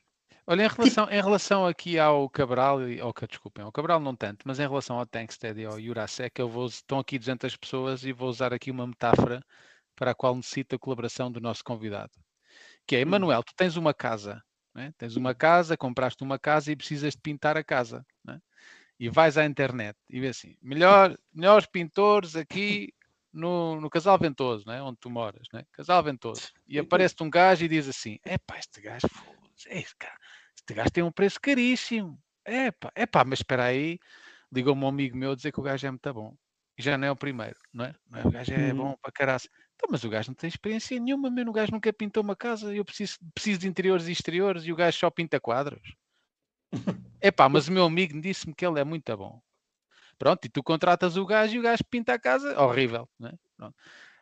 [0.46, 4.42] Olha, em relação, em relação aqui ao Cabral, e ao, desculpem, ao Cabral não tanto,
[4.46, 8.12] mas em relação ao Tankstead e ao Jurasek, eu vou, estão aqui 200 pessoas e
[8.12, 9.44] vou usar aqui uma metáfora
[9.94, 12.12] para a qual necessita a colaboração do nosso convidado.
[12.86, 13.02] Que é, hum.
[13.02, 14.42] Emanuel, tu tens uma casa
[14.74, 14.90] é?
[14.96, 18.04] Tens uma casa, compraste uma casa e precisas de pintar a casa.
[18.28, 18.38] É?
[18.98, 22.92] E vais à internet e vê assim: melhor, melhores pintores aqui
[23.32, 24.82] no, no Casal Ventoso, é?
[24.82, 25.46] onde tu moras.
[25.54, 25.64] É?
[25.72, 26.50] Casal Ventoso.
[26.66, 29.08] E aparece-te um gajo e diz assim: epá, este gajo,
[29.66, 30.06] este,
[30.58, 32.18] este gajo tem um preço caríssimo.
[32.44, 33.98] Epá, epá, mas espera aí,
[34.52, 36.36] ligou-me um amigo meu a dizer que o gajo é muito bom.
[36.78, 37.94] E já não é o primeiro, não é?
[38.08, 38.26] Não é?
[38.26, 38.76] O gajo é uhum.
[38.76, 39.48] bom para caraça.
[39.74, 42.74] Então, mas o gajo não tem experiência nenhuma, mesmo o gajo nunca pintou uma casa,
[42.74, 45.94] eu preciso, preciso de interiores e exteriores e o gajo só pinta quadros.
[47.20, 49.40] Epá, mas o meu amigo disse-me que ele é muito bom.
[50.18, 53.32] Pronto, e tu contratas o gajo e o gajo pinta a casa, horrível, né?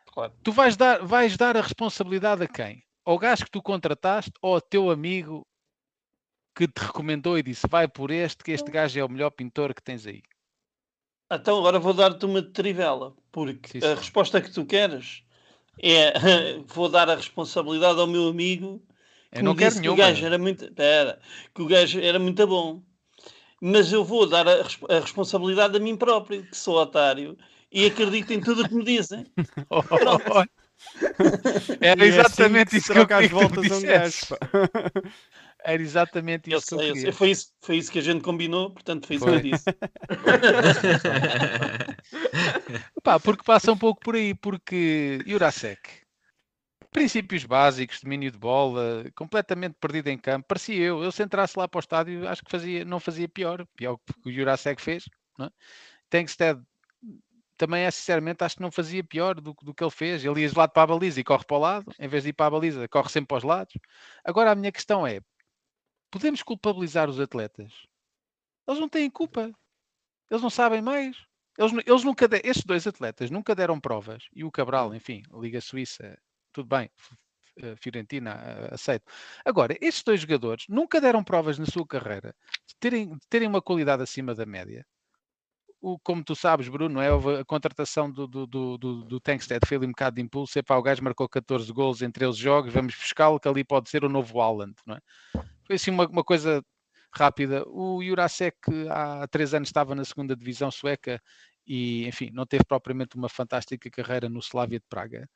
[0.07, 0.33] Claro.
[0.43, 2.83] Tu vais dar, vais dar a responsabilidade a quem?
[3.05, 5.45] Ao gajo que tu contrataste ou ao teu amigo
[6.55, 9.73] que te recomendou e disse vai por este, que este gajo é o melhor pintor
[9.73, 10.21] que tens aí?
[11.31, 13.87] Então agora vou dar-te uma trivela, porque sim, sim.
[13.87, 15.23] a resposta que tu queres
[15.81, 16.13] é
[16.67, 18.81] vou dar a responsabilidade ao meu amigo
[19.31, 21.19] que eu não quero que o gajo era muito pera,
[21.55, 22.83] que o gajo era muito bom
[23.61, 27.37] mas eu vou dar a, a, responsabilidade a mim próprio que sou otário
[27.71, 29.25] e acredito em tudo o que me dizem
[31.81, 34.17] era exatamente é assim isso que eu queria voltas que um gajo,
[35.63, 37.13] Era exatamente isso eu que eu queria.
[37.13, 39.41] Foi isso, foi isso que a gente combinou, portanto foi isso foi.
[39.41, 39.65] que eu disse.
[43.03, 45.81] Pá, porque passa um pouco por aí, porque Jurasek,
[46.91, 51.03] princípios básicos, domínio de bola, completamente perdido em campo, parecia eu.
[51.03, 54.29] Eu se entrasse lá para o estádio, acho que fazia, não fazia pior, pior que
[54.29, 55.05] o Jurasek fez.
[55.37, 55.49] Não é?
[56.09, 56.59] Tankstead
[57.61, 60.25] também é sinceramente acho que não fazia pior do, do que ele fez.
[60.25, 62.29] Ele ia de lado para a baliza e corre para o lado, em vez de
[62.29, 63.73] ir para a baliza, corre sempre para os lados.
[64.25, 65.19] Agora a minha questão é:
[66.09, 67.71] podemos culpabilizar os atletas?
[68.67, 69.51] Eles não têm culpa.
[70.27, 71.15] Eles não sabem mais.
[71.55, 74.23] Eles, eles nunca de, estes dois atletas nunca deram provas.
[74.33, 76.17] E o Cabral, enfim, Liga Suíça,
[76.51, 76.89] tudo bem.
[77.57, 79.05] Eh, Fiorentina, eh, aceito.
[79.45, 82.33] Agora, estes dois jogadores nunca deram provas na sua carreira
[82.67, 84.83] de terem, de terem uma qualidade acima da média
[85.81, 87.09] o, como tu sabes, Bruno, é,
[87.39, 90.61] a contratação do, do, do, do, do Tankstead foi ali um bocado de impulso.
[90.63, 94.05] Para o gajo marcou 14 gols em 13 jogos, vamos buscá-lo, que ali pode ser
[94.05, 94.99] o novo Haaland, não é?
[95.65, 96.63] Foi assim uma, uma coisa
[97.13, 97.63] rápida.
[97.67, 98.57] O Jurasek
[98.89, 101.19] há três anos estava na segunda divisão sueca
[101.65, 105.27] e, enfim, não teve propriamente uma fantástica carreira no Slavia de Praga.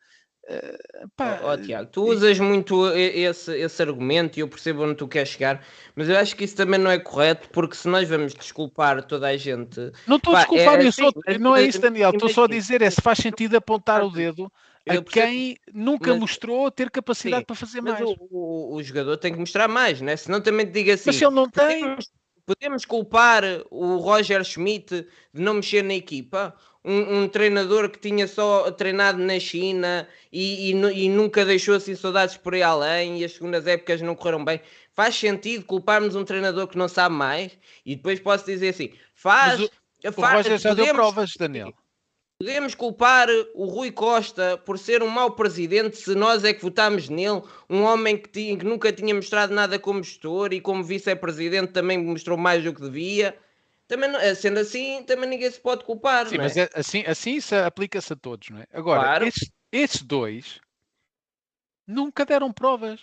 [0.47, 4.93] Uh, pá, oh, oh, Tiago, tu usas muito esse, esse argumento e eu percebo onde
[4.93, 5.65] tu queres chegar,
[5.95, 9.27] mas eu acho que isso também não é correto, porque se nós vamos desculpar toda
[9.27, 9.91] a gente.
[10.05, 12.11] Não estou a desculpar, é, assim, só, não é isso, Daniel.
[12.11, 14.51] Estou só a dizer é se faz sentido apontar o dedo
[14.87, 17.99] a quem nunca mas, mostrou ter capacidade sim, para fazer mais.
[18.01, 20.15] O, o, o, jogador tem que mostrar mais, né?
[20.15, 21.05] senão também te diga assim.
[21.07, 21.97] Mas se ele não tem.
[22.45, 26.55] Podemos, culpar o Roger Schmidt de não mexer na equipa?
[26.83, 31.95] Um, um, treinador que tinha só treinado na China e, e, e, nunca deixou assim
[31.95, 34.61] saudades por aí além e as segundas épocas não correram bem.
[34.93, 37.57] Faz sentido culparmos um treinador que não sabe mais?
[37.83, 39.59] E depois posso dizer assim: faz.
[39.59, 39.69] Mas
[40.11, 41.73] o, faz, o Roger já podemos, deu provas, Daniel.
[42.45, 47.09] Podemos culpar o Rui Costa por ser um mau presidente se nós é que votámos
[47.09, 51.73] nele, um homem que, tinha, que nunca tinha mostrado nada como gestor e como vice-presidente
[51.73, 53.35] também mostrou mais do que devia.
[53.87, 56.27] Também, sendo assim, também ninguém se pode culpar.
[56.27, 56.37] Sim, é?
[56.37, 58.67] mas é, assim, assim isso aplica-se a todos, não é?
[58.71, 59.25] Agora, claro.
[59.25, 60.61] esses, esses, dois
[61.87, 63.01] nunca deram provas.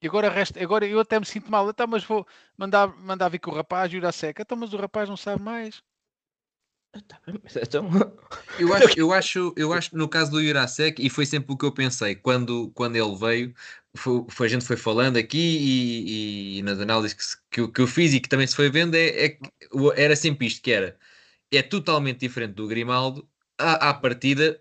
[0.00, 1.68] E agora, resta, agora eu até me sinto mal.
[1.68, 2.24] Então, mas vou
[2.56, 4.42] mandar, mandar vir com o rapaz e o seca.
[4.42, 5.82] Então, mas o rapaz não sabe mais.
[7.08, 7.20] Tá
[7.62, 7.90] então...
[8.58, 11.56] eu, acho, eu, acho, eu acho que no caso do Jurasek, e foi sempre o
[11.56, 13.54] que eu pensei quando, quando ele veio,
[13.96, 17.80] foi, foi a gente foi falando aqui e, e, e nas análises que, que, que,
[17.80, 19.38] eu fiz e que também se foi vendo, é, é,
[19.96, 20.96] era sempre isto que era.
[21.52, 23.28] É totalmente diferente do Grimaldo,
[23.58, 24.60] à, à partida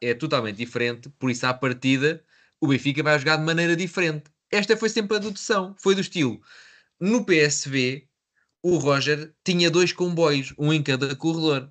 [0.00, 2.24] é totalmente diferente, por isso à partida
[2.60, 4.30] o Benfica vai jogar de maneira diferente.
[4.50, 6.40] Esta foi sempre a dedução, foi do estilo.
[7.00, 8.06] No PSV,
[8.62, 11.70] o Roger tinha dois comboios, um em cada corredor.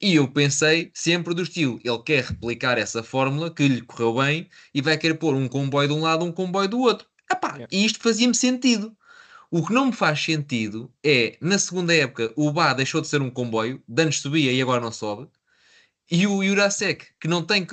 [0.00, 4.48] E eu pensei sempre do estilo, ele quer replicar essa fórmula que lhe correu bem
[4.74, 7.06] e vai querer pôr um comboio de um lado, um comboio do outro.
[7.30, 7.66] Epá, é.
[7.70, 8.96] E isto fazia-me sentido.
[9.50, 13.20] O que não me faz sentido é, na segunda época, o Bá deixou de ser
[13.20, 15.28] um comboio, de antes subia e agora não sobe,
[16.10, 17.66] e o Jurasek, que não tem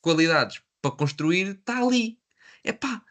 [0.00, 2.18] qualidades para construir, está ali.
[2.64, 3.02] Epá,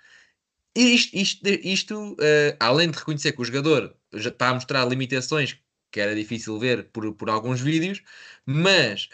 [0.76, 5.60] isto, isto, isto uh, além de reconhecer que o jogador já está a mostrar limitações
[5.92, 8.02] que era difícil ver por, por alguns vídeos,
[8.46, 9.10] mas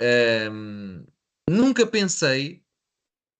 [0.52, 1.04] um,
[1.50, 2.64] nunca pensei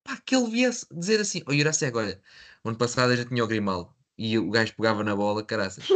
[0.02, 2.20] pá, que ele viesse dizer assim: Ó oh, Jurasek, olha,
[2.64, 5.88] ano passado já tinha o Grimaldo e o gajo pegava na bola, caraças.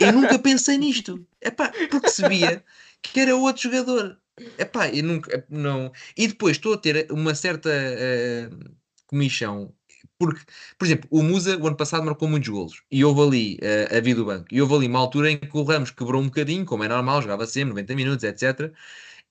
[0.00, 2.64] eu nunca pensei nisto, é pá, porque se via
[3.02, 4.18] que era outro jogador.
[4.56, 5.92] Epá, eu nunca, não.
[6.16, 8.74] E depois estou a ter uma certa uh,
[9.06, 9.74] comissão
[10.18, 10.40] porque,
[10.76, 14.00] por exemplo, o Musa, o ano passado, marcou muitos golos e houve ali uh, a
[14.00, 14.46] vida do banco.
[14.50, 17.22] E houve ali uma altura em que o Ramos quebrou um bocadinho, como é normal,
[17.22, 18.72] jogava sempre 90 minutos, etc.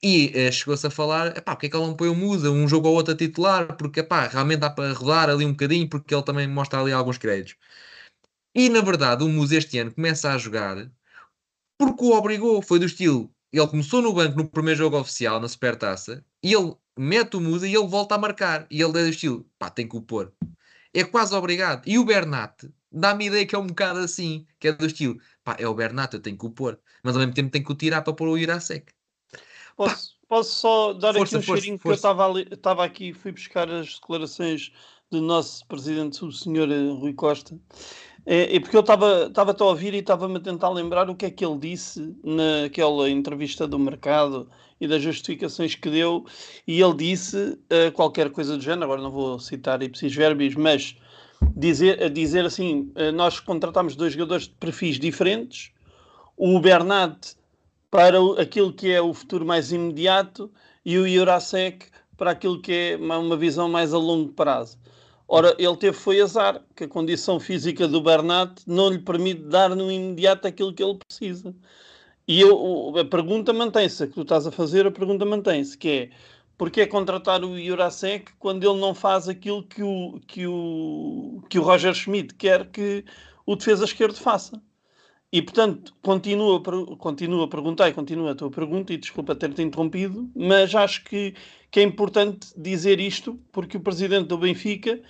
[0.01, 2.67] E uh, chegou-se a falar: epá, porque é que ele não põe o Musa um
[2.67, 3.75] jogo ou outro a titular?
[3.77, 7.17] Porque epá, realmente dá para rodar ali um bocadinho, porque ele também mostra ali alguns
[7.17, 7.55] créditos.
[8.55, 10.89] E na verdade, o Musa este ano começa a jogar
[11.77, 12.61] porque o obrigou.
[12.61, 16.75] Foi do estilo: ele começou no banco no primeiro jogo oficial, na Supertaça, e ele
[16.97, 18.67] mete o Musa e ele volta a marcar.
[18.71, 20.33] E ele é do estilo: pá, tem que o pôr
[20.93, 21.83] é quase obrigado.
[21.85, 25.55] E o Bernat dá-me ideia que é um bocado assim, que é do estilo, pá,
[25.59, 27.75] é o Bernat, eu tenho que o pôr, mas ao mesmo tempo tenho que o
[27.75, 28.91] tirar para pôr o Irasek.
[29.75, 32.13] Posso, posso só dar força, aqui um força, cheirinho força.
[32.13, 34.71] que eu estava aqui, fui buscar as declarações
[35.09, 37.57] do nosso presidente, o senhor eh, Rui Costa,
[38.29, 41.31] é, é porque eu estava a ouvir e estava-me a tentar lembrar o que é
[41.31, 44.49] que ele disse naquela entrevista do mercado
[44.81, 46.25] e das justificações que deu,
[46.67, 50.97] e ele disse uh, qualquer coisa do género, agora não vou citar ipsis verbis, mas
[51.55, 55.71] dizer, dizer assim, uh, nós contratamos dois jogadores de perfis diferentes,
[56.35, 57.35] o Bernat
[57.89, 60.51] para o, aquilo que é o futuro mais imediato
[60.85, 64.77] e o Jurasek para aquilo que é uma, uma visão mais a longo prazo.
[65.27, 69.75] Ora, ele teve foi azar, que a condição física do Bernat não lhe permite dar
[69.75, 71.53] no imediato aquilo que ele precisa.
[72.27, 75.89] E eu, a pergunta mantém-se, a que tu estás a fazer, a pergunta mantém-se, que
[75.89, 76.09] é
[76.57, 81.63] porque contratar o Jurasek quando ele não faz aquilo que o, que o, que o
[81.63, 83.05] Roger Schmidt quer que
[83.45, 84.61] o defesa esquerdo faça?
[85.31, 86.61] E, portanto, continua,
[86.97, 91.35] continua a perguntar e continua a tua pergunta, e desculpa ter-te interrompido, mas acho que,
[91.69, 95.01] que é importante dizer isto, porque o presidente do Benfica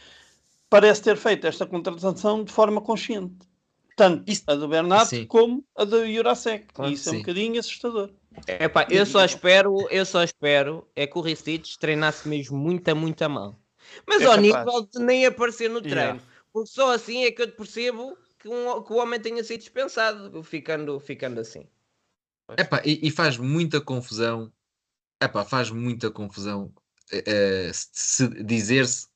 [0.69, 3.35] parece ter feito esta contratação de forma consciente.
[3.95, 5.26] Tanto isso, a do Bernardo sim.
[5.26, 6.68] como a do Jurasek.
[6.73, 7.10] Claro, e isso sim.
[7.10, 8.11] é um bocadinho assustador.
[8.48, 13.22] Epá, eu só espero, eu só espero é que o Ristich treinasse mesmo muito, muito
[13.23, 13.60] a mal.
[14.06, 14.44] Mas é ao capaz.
[14.44, 15.99] nível de nem aparecer no treino.
[15.99, 16.22] Yeah.
[16.53, 19.59] Porque só assim é que eu te percebo que, um, que o homem tenha sido
[19.59, 21.68] dispensado, ficando, ficando assim.
[22.57, 24.51] Epá, e, e faz muita confusão.
[25.22, 26.73] Epá, faz muita confusão
[27.14, 29.07] uh, se dizer-se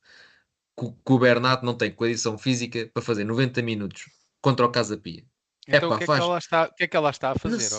[0.78, 4.96] que, que, o Bernardo não tem condição física para fazer 90 minutos contra o Casa
[4.96, 5.24] Pia.
[5.66, 6.18] Então Epá, o, que é faz...
[6.18, 7.70] que ela está, o que é que ela está a fazer,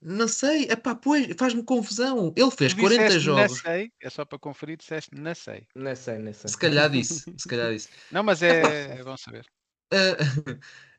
[0.00, 2.32] não, Não sei, epá, pois, faz-me confusão.
[2.36, 3.58] Ele fez 40 jogos.
[3.58, 5.66] Sei, é só para conferir, disseste, não sei.
[5.74, 6.48] Não sei, não sei.
[6.48, 7.88] Se calhar disse, se calhar disse.
[8.12, 9.44] Não, mas é, é bom saber.
[9.92, 10.58] Uh,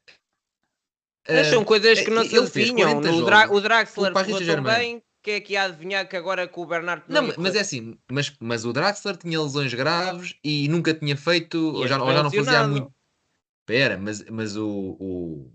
[1.28, 3.02] Mas são coisas que não se adivinham.
[3.02, 6.62] 40 O, Dra o Draxler correu bem que é que ia adivinhar que agora com
[6.62, 10.36] o Bernardo não, Não, ia mas é assim, mas, mas o Draxler tinha lesões graves
[10.44, 12.92] e nunca tinha feito, ou já, ou já não fazia muito.
[13.66, 14.68] Pera, mas, mas o,
[15.00, 15.52] o,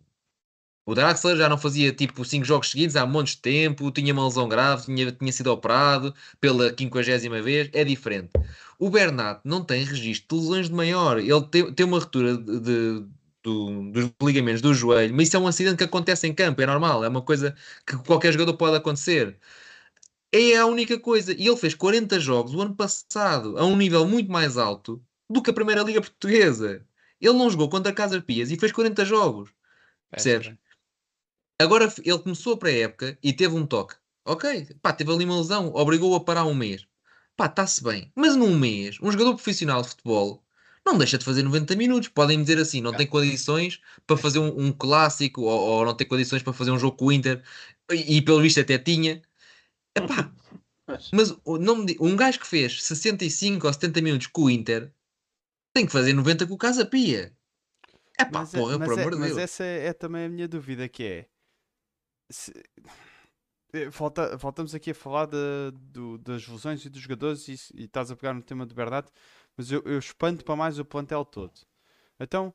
[0.86, 4.24] o Draxler já não fazia tipo 5 jogos seguidos há montes de tempo, tinha uma
[4.24, 8.31] lesão grave, tinha, tinha sido operado pela 50 vez, é diferente.
[8.78, 12.61] O Bernat não tem registro de lesões de maior, ele tem, tem uma ruptura de,
[12.61, 13.07] de-
[13.48, 16.66] do- dos ligamentos do joelho, mas isso é um acidente que acontece em campo, é
[16.66, 17.54] normal, é uma coisa
[17.86, 19.38] que qualquer jogador pode acontecer.
[20.32, 21.32] É a única coisa.
[21.32, 25.42] E ele fez 40 jogos o ano passado a um nível muito mais alto do
[25.42, 26.86] que a Primeira Liga Portuguesa.
[27.20, 29.50] Ele não jogou contra Casas Pias e fez 40 jogos.
[30.10, 30.54] Percebes?
[31.60, 33.96] Agora f- ele começou a pré-época e teve um toque.
[34.24, 36.86] Ok, pá, teve ali uma lesão, obrigou-o a parar um mês.
[37.36, 38.12] Pá, está-se bem.
[38.14, 40.44] Mas num mês, um jogador profissional de futebol
[40.93, 42.09] não deixa de fazer 90 minutos.
[42.09, 46.06] Podem dizer assim, não tem condições para fazer um, um clássico ou, ou não tem
[46.06, 47.43] condições para fazer um jogo com o Inter
[47.90, 49.23] e, e pelo visto até tinha.
[49.97, 50.32] Epá,
[51.12, 54.90] mas não me um gajo que fez 65 ou 70 minutos com o Inter
[55.74, 57.32] tem que fazer 90 com o Casa Pia.
[58.19, 59.39] É pá, Mas, é- porra, mas por é- amor de mas Deus.
[59.43, 61.27] essa é também a minha dúvida, que é...
[62.31, 62.52] se-
[63.73, 67.85] eh, volta- voltamos aqui a falar da- do- das lesões e dos jogadores e, e
[67.85, 69.09] estás a pegar no tema do Bernat,
[69.59, 71.60] mas eu, eu espanto para mais o plantel todo.
[72.20, 72.55] Então,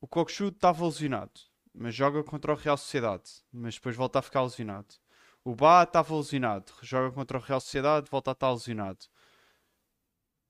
[0.00, 1.40] o Kokshu estava lesionado,
[1.72, 4.96] mas joga contra o Real Sociedade, mas depois volta a ficar lesionado.
[5.44, 9.06] O Bá estava lesionado, joga contra o Real Sociedade, volta a estar lesionado.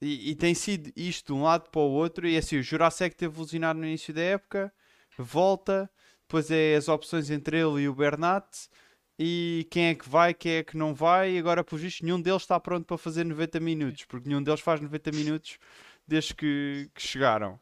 [0.01, 2.27] E, e tem sido isto de um lado para o outro.
[2.27, 4.73] E assim, o Jurasek teve lesionado no início da época,
[5.19, 5.91] volta,
[6.23, 8.69] depois é as opções entre ele e o Bernat.
[9.19, 11.33] E quem é que vai, quem é que não vai.
[11.35, 14.61] E agora, por visto, nenhum deles está pronto para fazer 90 minutos, porque nenhum deles
[14.61, 15.59] faz 90 minutos
[16.07, 17.59] desde que, que chegaram.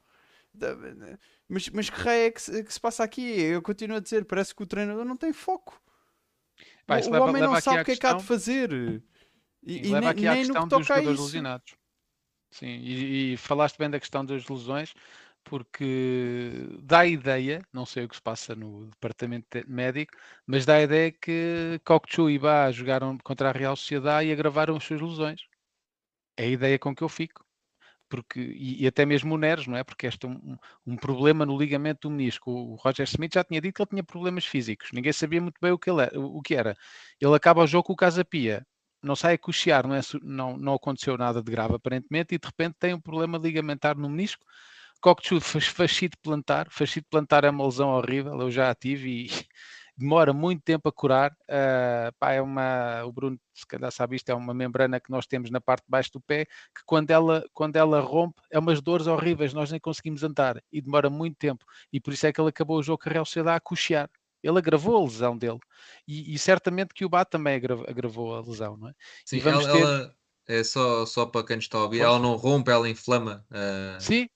[1.48, 3.22] Mas, mas que raio é que se, que se passa aqui?
[3.40, 5.80] Eu continuo a dizer, parece que o treinador não tem foco.
[6.88, 8.72] O leva- homem não sabe o que é que há de questão- fazer.
[8.72, 9.02] E,
[9.64, 11.24] E, e leva nem, aqui à questão que dos jogadores isso.
[11.26, 11.74] lesionados.
[12.50, 14.92] Sim, e, e falaste bem da questão das lesões,
[15.44, 20.14] porque dá a ideia, não sei o que se passa no departamento médico,
[20.46, 24.76] mas dá a ideia que Kokchu e Bá jogaram contra a Real Sociedade e agravaram
[24.76, 25.42] as suas lesões.
[26.36, 27.44] É a ideia com que eu fico.
[28.08, 29.84] Porque, e, e até mesmo o Neres, não é?
[29.84, 30.56] Porque este é um,
[30.86, 32.50] um- problema no ligamento do menisco.
[32.50, 34.90] O Roger Smith já tinha dito que ele tinha problemas físicos.
[34.92, 36.76] Ninguém sabia muito bem o que, ele, é- o que era.
[37.20, 38.66] Ele acaba o jogo com o Casa Pia
[39.02, 42.46] não sai a coxear, não, é, não, não aconteceu nada de grave aparentemente, e de
[42.46, 44.44] repente tem um problema ligamentar no menisco.
[45.02, 49.26] Cockchu faz fascite plantar, fascite plantar é uma lesão horrível, eu já a tive e
[49.98, 51.36] demora muito tempo a curar.
[51.50, 55.26] Ah, pá, é uma, o Bruno, se calhar sabe isto, é uma membrana que nós
[55.26, 58.80] temos na parte de baixo do pé, que quando ela, quando ela rompe, é umas
[58.80, 61.64] dores horríveis, nós nem conseguimos andar e demora muito tempo.
[61.92, 64.08] E por isso é que ele acabou o jogo com a Real Sociedade a coxear.
[64.42, 65.58] Ele agravou a lesão dele.
[66.06, 68.92] E, e certamente que o Bá também agra- agravou a lesão, não é?
[69.24, 70.14] Sim, ela, ter- ela-
[70.48, 72.10] é só, só para quem está a ouvir, Força.
[72.10, 73.44] ela não rompe, ela inflama.
[73.50, 74.28] ah, Sim,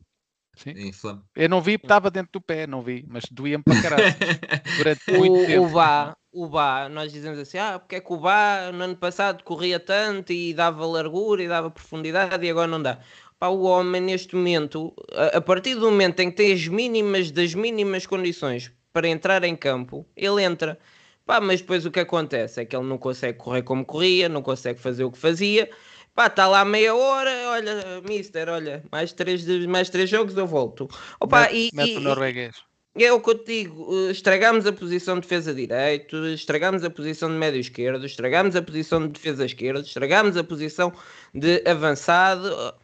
[0.57, 0.71] sim.
[0.77, 1.25] inflama.
[1.35, 4.05] Eu não vi, porque estava dentro do pé, não vi, mas doía-me para caralho.
[4.77, 5.67] Durante muito O, tempo.
[5.67, 8.97] o Bá, o Bá, nós dizemos assim, ah, porque é que o Bá no ano
[8.97, 13.01] passado corria tanto e dava largura e dava profundidade e agora não dá.
[13.39, 17.31] Pá, o homem neste momento, a, a partir do momento em que tem as mínimas
[17.31, 20.79] das mínimas condições para entrar em campo, ele entra.
[21.25, 24.43] Pá, mas depois o que acontece é que ele não consegue correr como corria, não
[24.43, 25.69] consegue fazer o que fazia.
[26.17, 30.89] Pá, está lá meia hora, olha, mister, olha, mais três, mais três jogos eu volto.
[31.21, 32.57] Opa, Mete, e, mete e- o norueguês.
[32.99, 36.89] é o que eu te digo, eh, estragamos a posição de defesa direito, estragamos a
[36.89, 40.91] posição de médio esquerdo, estragamos a posição de defesa esquerdo, estragamos a posição
[41.35, 42.75] de avançado.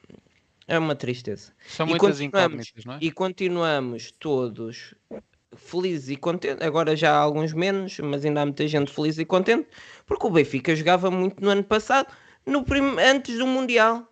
[0.68, 1.52] É uma tristeza.
[1.66, 2.98] São E muitas incógnitas, não é?
[3.00, 4.94] E continuamos todos
[5.56, 6.64] felizes e contentes.
[6.66, 9.66] Agora já há alguns menos, mas ainda há muita gente feliz e contente,
[10.06, 12.08] porque o Benfica jogava muito no ano passado,
[12.46, 14.06] no prim- antes do Mundial.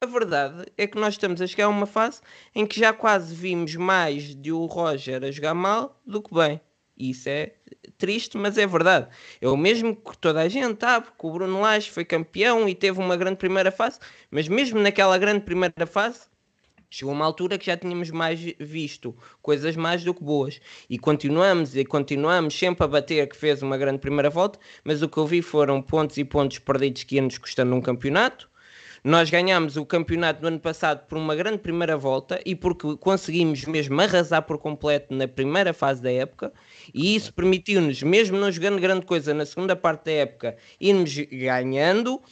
[0.00, 2.20] A verdade é que nós estamos a chegar a uma fase
[2.54, 6.60] em que já quase vimos mais de o Roger a jogar mal do que bem.
[6.96, 7.54] Isso é
[7.98, 9.08] triste, mas é verdade.
[9.40, 11.00] É o mesmo que toda a gente, tá?
[11.00, 13.98] Porque o Bruno Lage foi campeão e teve uma grande primeira fase,
[14.30, 16.28] mas mesmo naquela grande primeira fase,
[16.94, 21.74] chegou uma altura que já tínhamos mais visto coisas mais do que boas e continuamos
[21.74, 25.26] e continuamos sempre a bater que fez uma grande primeira volta, mas o que eu
[25.26, 28.48] vi foram pontos e pontos perdidos que ia nos custando um campeonato.
[29.02, 33.64] Nós ganhámos o campeonato do ano passado por uma grande primeira volta e porque conseguimos
[33.64, 36.52] mesmo arrasar por completo na primeira fase da época,
[36.94, 42.22] e isso permitiu-nos, mesmo não jogando grande coisa na segunda parte da época, irmos ganhando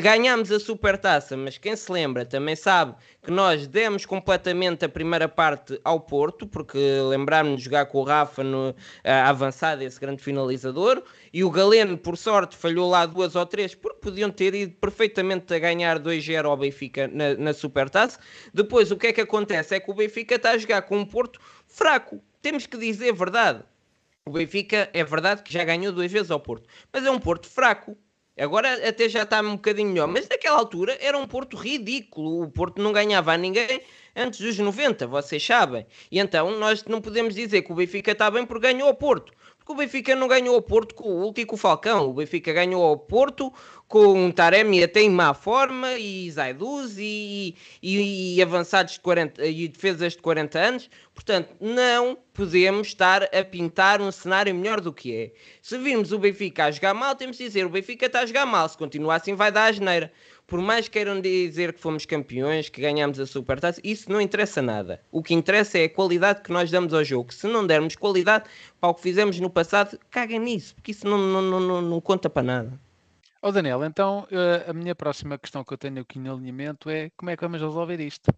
[0.00, 5.28] ganhámos a supertaça, mas quem se lembra também sabe que nós demos completamente a primeira
[5.28, 6.78] parte ao Porto, porque
[7.08, 8.74] lembrámos de jogar com o Rafa no,
[9.04, 11.02] a avançada, esse grande finalizador,
[11.32, 15.52] e o Galeno, por sorte, falhou lá duas ou três, porque podiam ter ido perfeitamente
[15.52, 18.18] a ganhar 2-0 ao Benfica na, na supertaça.
[18.54, 19.74] Depois, o que é que acontece?
[19.74, 22.22] É que o Benfica está a jogar com um Porto fraco.
[22.40, 23.62] Temos que dizer a verdade.
[24.26, 27.46] O Benfica é verdade que já ganhou duas vezes ao Porto, mas é um Porto
[27.46, 27.94] fraco.
[28.36, 32.42] Agora até já está um bocadinho melhor, mas naquela altura era um Porto ridículo.
[32.42, 33.80] O Porto não ganhava a ninguém
[34.16, 35.86] antes dos 90, vocês sabem.
[36.10, 39.32] E então nós não podemos dizer que o Benfica está bem porque ganhou o Porto.
[39.64, 42.10] Porque o Benfica não ganhou o Porto com o Ulti e com o Falcão.
[42.10, 43.50] O Benfica ganhou o Porto
[43.88, 49.66] com Taremi até em má forma e Zaiduz e, e, e, avançados de 40 e
[49.66, 50.90] defesas de 40 anos.
[51.14, 55.32] Portanto, não podemos estar a pintar um cenário melhor do que é.
[55.62, 58.44] Se virmos o Benfica a jogar mal, temos de dizer o Benfica está a jogar
[58.44, 58.68] mal.
[58.68, 60.12] Se continuar assim, vai dar a geneira
[60.46, 64.60] por mais que queiram dizer que fomos campeões, que ganhamos a Supertaça, isso não interessa
[64.60, 65.00] nada.
[65.10, 67.32] O que interessa é a qualidade que nós damos ao jogo.
[67.32, 68.44] Se não dermos qualidade
[68.78, 72.28] para o que fizemos no passado, caguem nisso, porque isso não, não, não, não conta
[72.28, 72.80] para nada.
[73.40, 76.88] Ó oh Daniel, então eh, a minha próxima questão que eu tenho aqui no alinhamento
[76.88, 78.32] é como é que vamos resolver isto?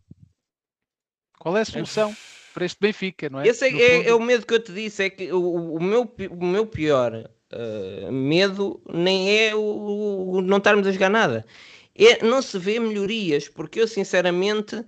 [1.39, 2.15] Qual é a solução
[2.55, 3.47] para este Benfica, não é?
[3.47, 6.13] Esse é, é, é, o medo que eu te disse, é que o, o meu,
[6.31, 11.47] o meu pior uh, medo nem é o, o não estarmos a jogar nada
[11.99, 14.85] é, não se vê melhorias, porque eu sinceramente,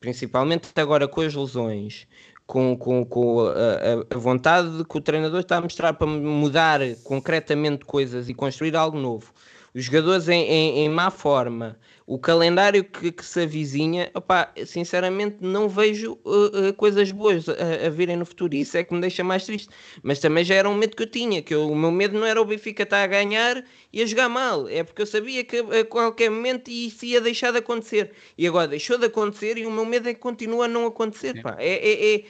[0.00, 2.06] principalmente agora com as lesões,
[2.46, 7.84] com, com, com a, a, vontade que o treinador está a mostrar para mudar concretamente
[7.84, 9.32] coisas e construir algo novo,
[9.74, 15.36] os jogadores em, em, em má forma, o calendário que, que se avizinha, opá, sinceramente
[15.40, 18.54] não vejo uh, uh, coisas boas a, a, virem no futuro.
[18.54, 19.68] Isso é que me deixa mais triste.
[20.02, 22.26] Mas também já era um medo que eu tinha, que eu, o meu medo não
[22.26, 23.62] era o Benfica estar a ganhar
[23.92, 27.50] e a jogar mal, é porque eu sabia que a qualquer momento isso ia deixar
[27.52, 28.12] de acontecer.
[28.38, 31.42] E agora deixou de acontecer e o meu medo é que continua a não acontecer.
[31.58, 32.24] É, é, é,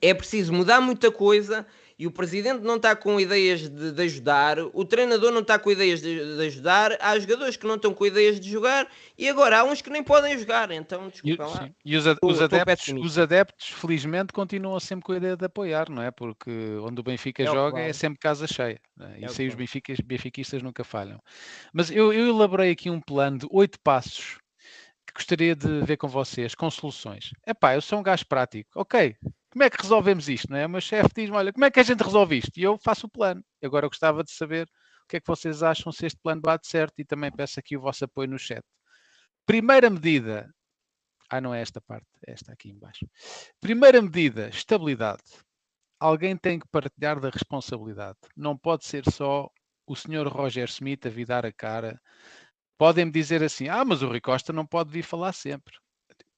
[0.00, 1.64] é preciso mudar muita coisa
[1.98, 5.70] e o presidente não está com ideias de, de, ajudar, o treinador não está com
[5.70, 9.60] ideias de, de, ajudar, há jogadores que não estão com ideias de jogar e agora
[9.60, 10.70] há uns que nem podem jogar.
[10.70, 11.70] Então, desculpa lá.
[11.84, 16.02] E os, os, adeptos, os, adeptos, felizmente, continuam sempre com a ideia de apoiar, não
[16.02, 16.10] é?
[16.10, 16.50] Porque
[16.82, 17.86] onde o Benfica é joga claro.
[17.86, 18.80] é sempre casa cheia.
[19.00, 19.26] É?
[19.26, 21.20] Isso é aí os benfiquistas, benfiquistas nunca falham.
[21.72, 24.38] Mas eu, eu elaborei aqui um plano de oito passos
[25.06, 27.32] que gostaria de ver com vocês, com soluções.
[27.46, 28.70] Epá, eu sou um gajo prático.
[28.74, 29.16] Ok,
[29.52, 30.50] como é que resolvemos isto?
[30.50, 30.64] Não é?
[30.64, 32.56] O meu chefe diz-me, olha, como é que a gente resolve isto?
[32.56, 33.44] E eu faço o plano.
[33.62, 34.66] Agora eu gostava de saber
[35.04, 37.76] o que é que vocês acham se este plano bate certo e também peço aqui
[37.76, 38.64] o vosso apoio no chat.
[39.44, 40.50] Primeira medida.
[41.28, 43.06] Ah, não é esta parte, é esta aqui embaixo.
[43.60, 45.22] Primeira medida, estabilidade.
[46.00, 48.18] Alguém tem que partilhar da responsabilidade.
[48.34, 49.50] Não pode ser só
[49.86, 52.00] o senhor Roger Smith a virar a cara.
[52.78, 55.74] Podem-me dizer assim, ah, mas o Rui Costa não pode vir falar sempre.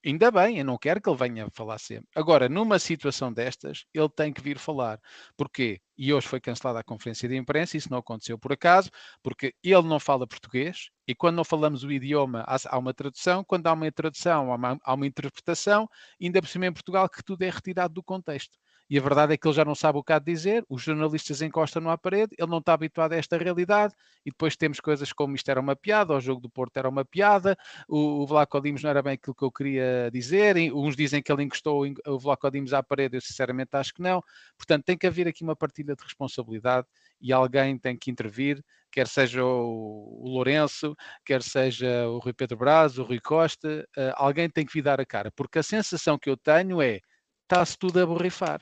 [0.05, 2.07] Ainda bem, eu não quero que ele venha falar sempre.
[2.15, 4.99] Agora, numa situação destas, ele tem que vir falar.
[5.35, 5.81] Porquê?
[5.97, 8.91] E hoje foi cancelada a conferência de imprensa, isso não aconteceu por acaso,
[9.23, 13.65] porque ele não fala português, e quando não falamos o idioma, há uma tradução, quando
[13.67, 15.89] há uma tradução, há uma, há uma interpretação,
[16.21, 18.57] ainda por cima em Portugal, que tudo é retirado do contexto
[18.89, 20.81] e a verdade é que ele já não sabe o que há de dizer, os
[20.81, 23.93] jornalistas encostam-no à parede, ele não está habituado a esta realidade,
[24.25, 27.03] e depois temos coisas como isto era uma piada, o jogo do Porto era uma
[27.03, 27.57] piada,
[27.87, 31.31] o, o Vlaco Dimos não era bem aquilo que eu queria dizer, uns dizem que
[31.31, 34.21] ele encostou o Vlaco Dimos à parede, eu sinceramente acho que não,
[34.57, 36.87] portanto tem que haver aqui uma partilha de responsabilidade
[37.19, 40.95] e alguém tem que intervir, quer seja o, Lourenço,
[41.25, 45.01] quer seja o Rui Pedro Braz, o Rui Costa, uh, alguém tem que vir dar
[45.01, 46.99] a cara, porque a sensação que eu tenho é
[47.43, 48.61] está-se tudo a borrifar.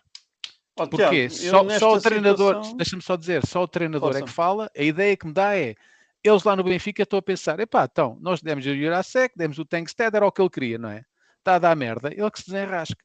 [0.75, 1.29] Oh, Porquê?
[1.29, 2.77] Tiago, só, só, o treinador, situação...
[2.77, 4.23] deixa-me só dizer, só o treinador Poxa.
[4.23, 5.75] é que fala, a ideia que me dá é,
[6.23, 9.65] eles lá no Benfica estão a pensar, epá, então, nós demos o Jurasek, demos o
[9.65, 11.03] Tankstead, era o que ele queria, não é?
[11.39, 13.03] Está a dar merda, ele que se desenrasca.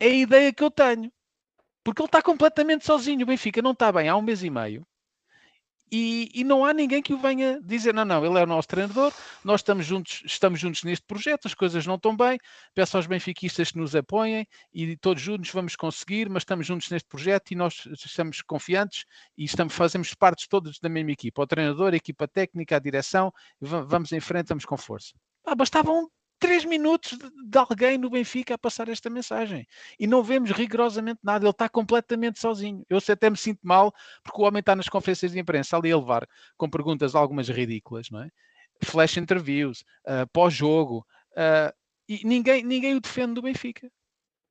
[0.00, 1.12] É a ideia que eu tenho.
[1.84, 4.86] Porque ele está completamente sozinho, o Benfica não está bem há um mês e meio.
[5.90, 8.66] E, e, não há ninguém que o venha dizer, não, não, ele é o nosso
[8.66, 9.12] treinador,
[9.44, 12.38] nós estamos juntos, estamos juntos neste projeto, as coisas não estão bem,
[12.74, 17.08] peço aos benfiquistas que nos apoiem e todos juntos vamos conseguir, mas estamos juntos neste
[17.08, 19.04] projeto e nós estamos confiantes
[19.36, 23.32] e estamos, fazemos parte todos da mesma equipa, o treinador, a equipa técnica, a direção,
[23.60, 25.12] vamos em frente, vamos com força.
[25.44, 26.08] Ah, bastavam
[26.44, 29.66] três minutos de, alguém no Benfica a passar esta mensagem.
[29.98, 31.44] E não vemos rigorosamente nada.
[31.44, 32.84] Ele está completamente sozinho.
[32.88, 33.92] Eu até me sinto mal
[34.22, 38.10] porque o homem está nas conferências de imprensa ali a levar com perguntas algumas ridículas,
[38.10, 38.28] não é?
[38.82, 41.72] flash interviews, uh, pós-jogo, uh,
[42.08, 43.90] e ninguém, ninguém o defende do Benfica.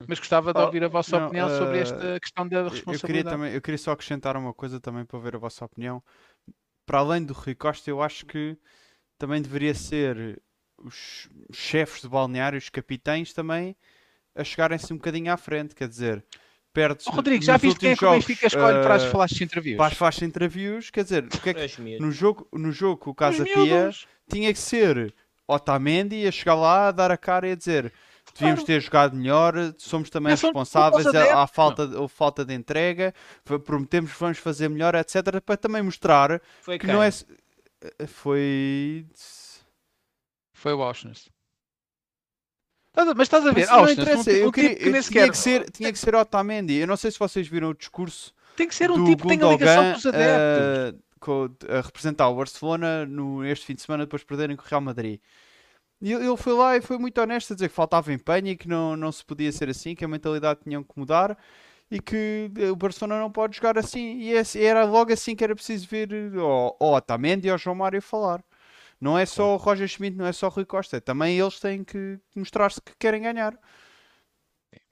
[0.07, 3.03] Mas gostava de oh, ouvir a vossa não, opinião sobre esta questão da responsabilidade.
[3.03, 6.03] Eu queria, também, eu queria só acrescentar uma coisa também para ver a vossa opinião.
[6.85, 8.57] Para além do Rui Costa, eu acho que
[9.17, 10.41] também deveria ser
[10.83, 13.75] os chefes de balneário, os capitães também,
[14.35, 15.75] a chegarem-se um bocadinho à frente.
[15.75, 16.23] Quer dizer,
[16.73, 17.07] perdes.
[17.07, 19.77] Oh, Rodrigo, já viste quem é que o Benfica escolhe uh, para as flash interviews?
[19.77, 23.43] Para as flash interviews, quer dizer, que é que, no, jogo, no jogo o Casa
[23.43, 23.91] Pia
[24.29, 25.13] tinha que ser
[25.47, 27.93] Otamendi a chegar lá, a dar a cara e a dizer
[28.33, 33.13] devíamos ter jogado melhor, somos também responsáveis, há falta, falta de entrega,
[33.63, 35.39] prometemos que vamos fazer melhor, etc.
[35.45, 36.95] Para também mostrar foi que quem?
[36.95, 37.11] não é.
[38.07, 39.05] Foi.
[40.63, 41.29] Foi o Auschwitz.
[42.95, 44.31] Mas estás a ver, não interessa.
[44.31, 46.75] eu queria, que tinha, que ser, tinha que ser Otamendi.
[46.75, 48.33] Eu não sei se vocês viram o discurso.
[48.55, 51.01] Tem que ser um tipo que tenha ligação com os adeptos.
[51.27, 54.65] Uh, a representar o Barcelona no, este fim de semana depois de perderem com o
[54.65, 55.19] Real Madrid.
[56.01, 58.67] E ele foi lá e foi muito honesto a dizer que faltava empenho e que
[58.67, 61.37] não, não se podia ser assim, que a mentalidade tinha que mudar
[61.91, 64.19] e que o Barcelona não pode jogar assim.
[64.19, 68.41] E era logo assim que era preciso ver ou, ou Otamendi ou João Mário falar.
[69.03, 71.01] Não é só o Roger Schmidt, não é só o Rui Costa.
[71.01, 73.59] Também eles têm que mostrar-se que querem ganhar.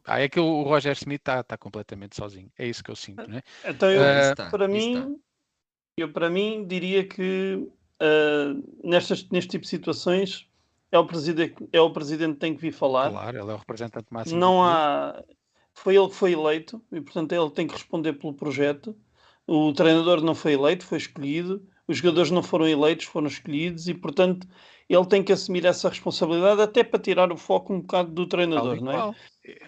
[0.03, 2.51] Ah, é que o Roger Smith está tá completamente sozinho.
[2.59, 3.41] É isso que eu sinto, né?
[3.63, 5.17] Então, eu, uh, para mim,
[5.95, 10.45] eu para mim diria que uh, nestas, neste tipo de situações
[10.91, 13.11] é o presidente, é o presidente que tem que vir falar.
[13.11, 14.37] Claro, ele é o representante máximo.
[14.37, 15.23] Não há,
[15.73, 18.93] foi ele que foi eleito e portanto ele tem que responder pelo projeto.
[19.47, 23.93] O treinador não foi eleito, foi escolhido os jogadores não foram eleitos, foram escolhidos e,
[23.93, 24.47] portanto,
[24.89, 28.81] ele tem que assumir essa responsabilidade até para tirar o foco um bocado do treinador,
[28.81, 29.15] não é?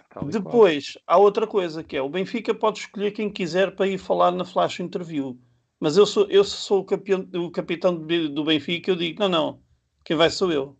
[0.09, 3.97] Tal Depois, há outra coisa que é, o Benfica pode escolher quem quiser para ir
[3.97, 5.39] falar na flash interview.
[5.79, 9.61] Mas eu sou, eu sou o, campeão, o capitão do Benfica, eu digo, não, não,
[10.03, 10.77] quem vai sou eu.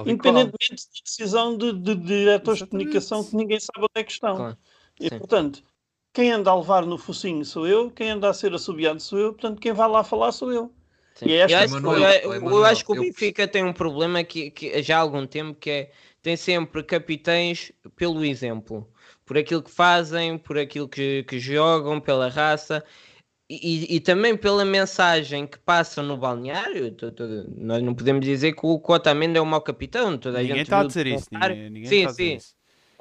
[0.00, 4.36] Independentemente da decisão de, de, diretores de comunicação que ninguém sabe onde é que estão.
[4.36, 4.58] Claro.
[5.00, 5.62] E, portanto,
[6.14, 9.32] quem anda a levar no focinho sou eu, quem anda a ser assobiado sou eu,
[9.32, 10.72] portanto, quem vai lá falar sou eu.
[11.16, 11.26] Sim.
[11.26, 14.24] E é esta eu, acho, eu, eu, eu, acho que o Benfica tem um problema
[14.24, 15.90] que, que já há algum tempo que é
[16.22, 18.88] tem sempre capitães pelo exemplo,
[19.26, 22.82] por aquilo que fazem, por aquilo que, que jogam, pela raça
[23.48, 26.96] e, e, também pela mensagem que passam no balneário.
[27.58, 30.16] nós não podemos dizer que o Otamendi é o mau capitão.
[30.16, 31.28] Toda ninguém está a dizer isso.
[31.30, 32.36] Ninguém, ninguém sim, sim.
[32.36, 32.54] Isso.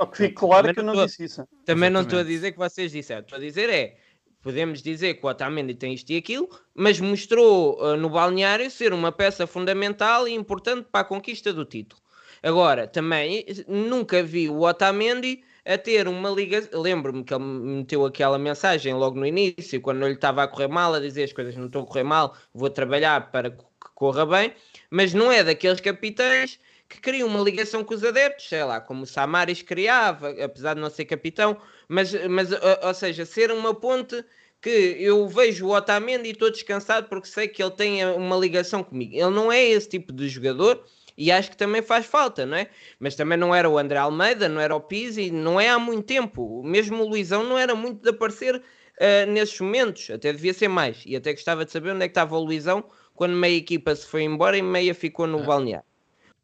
[0.03, 1.35] Ok, fique claro também que eu não, disse isso.
[1.65, 1.93] Também Exatamente.
[1.93, 3.21] não estou a dizer que vocês disseram.
[3.21, 3.97] Estou a dizer é,
[4.41, 8.93] podemos dizer que o Otamendi tem isto e aquilo, mas mostrou uh, no balneário ser
[8.93, 12.01] uma peça fundamental e importante para a conquista do título.
[12.43, 16.67] Agora, também nunca vi o Otamendi a ter uma liga.
[16.73, 20.93] Lembro-me que ele meteu aquela mensagem logo no início, quando ele estava a correr mal,
[20.93, 23.63] a dizer as coisas não estão a correr mal, vou trabalhar para que
[23.95, 24.53] corra bem,
[24.89, 26.59] mas não é daqueles capitães
[26.93, 30.81] que cria uma ligação com os adeptos, sei lá, como o Samaris criava, apesar de
[30.81, 31.57] não ser capitão,
[31.87, 32.49] mas, mas
[32.83, 34.23] ou seja, ser uma ponte
[34.61, 38.83] que eu vejo o Otamendi e estou descansado porque sei que ele tem uma ligação
[38.83, 39.13] comigo.
[39.13, 40.83] Ele não é esse tipo de jogador
[41.17, 42.69] e acho que também faz falta, não é?
[42.99, 46.05] Mas também não era o André Almeida, não era o Pizzi, não é há muito
[46.05, 46.63] tempo.
[46.63, 51.03] Mesmo o Luizão não era muito de aparecer uh, nesses momentos, até devia ser mais.
[51.05, 54.05] E até gostava de saber onde é que estava o Luizão quando meia equipa se
[54.05, 55.43] foi embora e meia ficou no é.
[55.43, 55.92] balneário.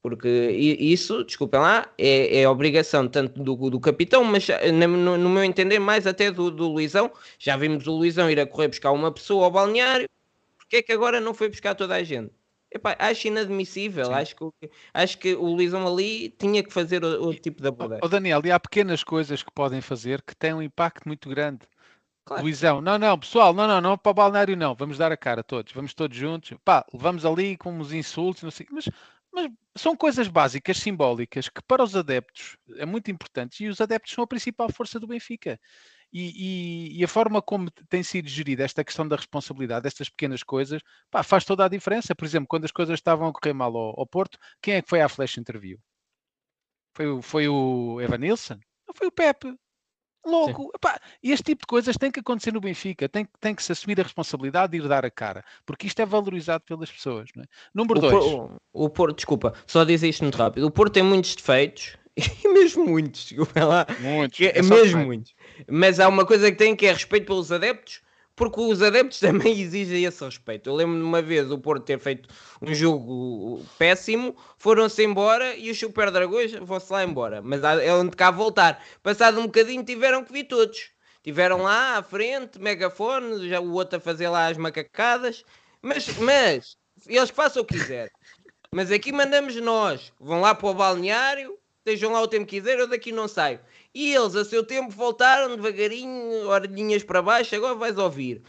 [0.02, 5.30] Porque isso, desculpem lá, é, é obrigação tanto do, do capitão, mas eh, no, no,
[5.30, 7.12] meu entender, mais até do, do Luizão.
[7.38, 10.08] Já vimos o Luizão ir a correr buscar uma pessoa ao balneário,
[10.58, 12.32] porque é que agora não foi buscar toda a gente?
[12.72, 14.14] Epá, acho inadmissível.
[14.14, 18.02] Acho que, acho que o Luizão ali tinha que fazer outro tipo de abordagem.
[18.04, 21.68] Oh, Daniel, e há pequenas coisas que podem fazer que têm um impacto muito grande.
[22.24, 22.44] Claro.
[22.44, 25.44] Luizão, não, não, pessoal, não, não, não, para o balneário não, vamos dar a cara
[25.44, 28.88] todos, vamos todos juntos, pá, levamos ali com uns insultos, não sei, mas
[29.32, 34.14] mas são coisas básicas, simbólicas, que para os adeptos é muito importante e os adeptos
[34.14, 35.60] são a principal força do Benfica.
[36.12, 40.42] E, e, e, a forma como tem sido gerida esta questão da responsabilidade, destas pequenas
[40.42, 40.82] coisas,
[41.12, 42.16] pá, faz toda a diferença.
[42.16, 44.90] Por exemplo, quando as coisas estavam a correr mal ao, ao Porto, quem é que
[44.90, 45.78] foi à flash interview?
[46.96, 48.60] Foi o, foi o Evan Nilsson?
[48.88, 49.56] Não foi o Pepe?
[50.26, 53.72] Logo, epá, este tipo de coisas tem que acontecer no Benfica, tem, tem que se
[53.72, 57.30] assumir a responsabilidade de ir dar a cara, porque isto é valorizado pelas pessoas.
[57.36, 57.48] Não é?
[57.74, 58.14] Número 2.
[58.14, 60.66] O, o, Porto, desculpa, só dizer isto muito rápido.
[60.66, 61.98] O Porto tem muitos defeitos,
[62.44, 63.88] e mesmo muitos, desculpa lá.
[64.00, 65.34] Muitos, é, é mesmo muitos.
[65.68, 68.02] Mas há uma coisa que tem que é respeito pelos adeptos
[68.40, 70.70] porque os adeptos também exigem esse respeito.
[70.70, 72.30] Eu lembro de uma vez o Porto ter feito
[72.62, 77.42] um jogo péssimo, foram-se embora e os Super Dragões vão-se lá embora.
[77.42, 78.82] Mas é onde cá voltar.
[79.04, 80.92] Passado um bocadinho tiveram que vir todos.
[81.22, 85.44] Tiveram lá à frente, megafone, já o outro a fazer lá as macacadas.
[85.82, 88.12] Mas, mas eles façam o que quiserem.
[88.74, 90.14] Mas aqui mandamos nós.
[90.18, 93.60] Vão lá para o balneário, estejam lá o tempo que quiser, eu daqui não saio.
[93.94, 98.42] E eles, a seu tempo, voltaram devagarinho, orelhinhas para baixo, agora vais ouvir.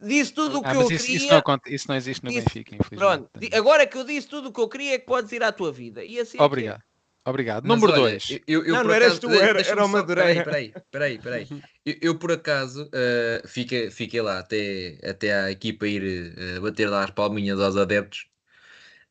[0.00, 1.16] Disse tudo o que Ah, eu mas isso, queria.
[1.16, 3.28] isso, não, isso não existe no Disse- Benfica, infelizmente.
[3.30, 5.52] Pronto, agora que eu disse tudo o que eu queria, é que podes ir à
[5.52, 6.04] tua vida.
[6.04, 6.44] E assim é que é.
[6.46, 6.82] Obrigado.
[7.24, 7.64] Obrigado.
[7.66, 8.38] Mas Número olha, 2.
[8.46, 10.44] Eu, eu Não, por não eras acaso- tu, era- era o Madureira.
[10.44, 11.18] Peraí, peraí, peraí,
[11.48, 11.62] peraí.
[11.84, 16.88] Eu, eu, por acaso eh, fiquei, fiquei lá até, até a equipa ir eh, bater
[16.88, 18.26] lá as palminhas aos adeptos.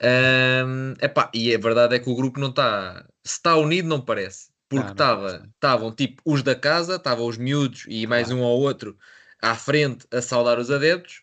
[0.01, 3.05] Ahm, epá, e a verdade é que o grupo não está.
[3.23, 4.49] Se está unido, não parece.
[4.75, 8.41] Porque estavam tipo os da casa, estavam os miúdos e mais Claro.
[8.41, 8.97] um ou outro
[9.41, 11.21] à frente a saudar os adeptos.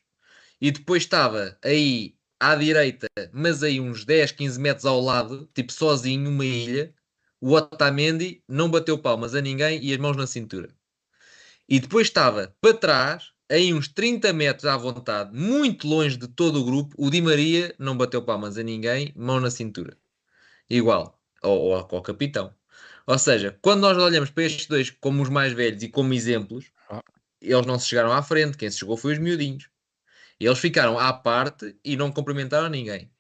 [0.61, 5.73] E depois estava aí à direita, mas aí uns 10, 15 metros ao lado, tipo
[5.73, 6.95] sozinho, uma ilha.
[7.41, 10.69] O Otamendi não bateu palmas a ninguém e as mãos na cintura.
[11.69, 16.61] E depois estava para trás, aí uns 30 metros à vontade, muito longe de todo
[16.61, 19.97] o grupo, o Di Maria não bateu palmas a ninguém, mão na cintura.
[20.69, 22.55] Igual, ou, ou ao, ao capitão.
[23.07, 26.67] Ou seja, quando nós olhamos para estes dois como os mais velhos e como exemplos,
[26.91, 27.03] Ah.
[27.41, 29.69] eles não se chegaram à frente, quem se chegou foi os miudinhos.
[30.39, 33.11] Eles ficaram à parte e não cumprimentaram ninguém.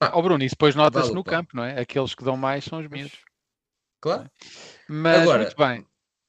[0.00, 1.80] Ó Bruno, isso depois nota-se no campo, não é?
[1.80, 3.18] Aqueles que dão mais são os miúdos.
[4.00, 4.30] Claro.
[4.88, 5.86] Mas Agora, muito bem.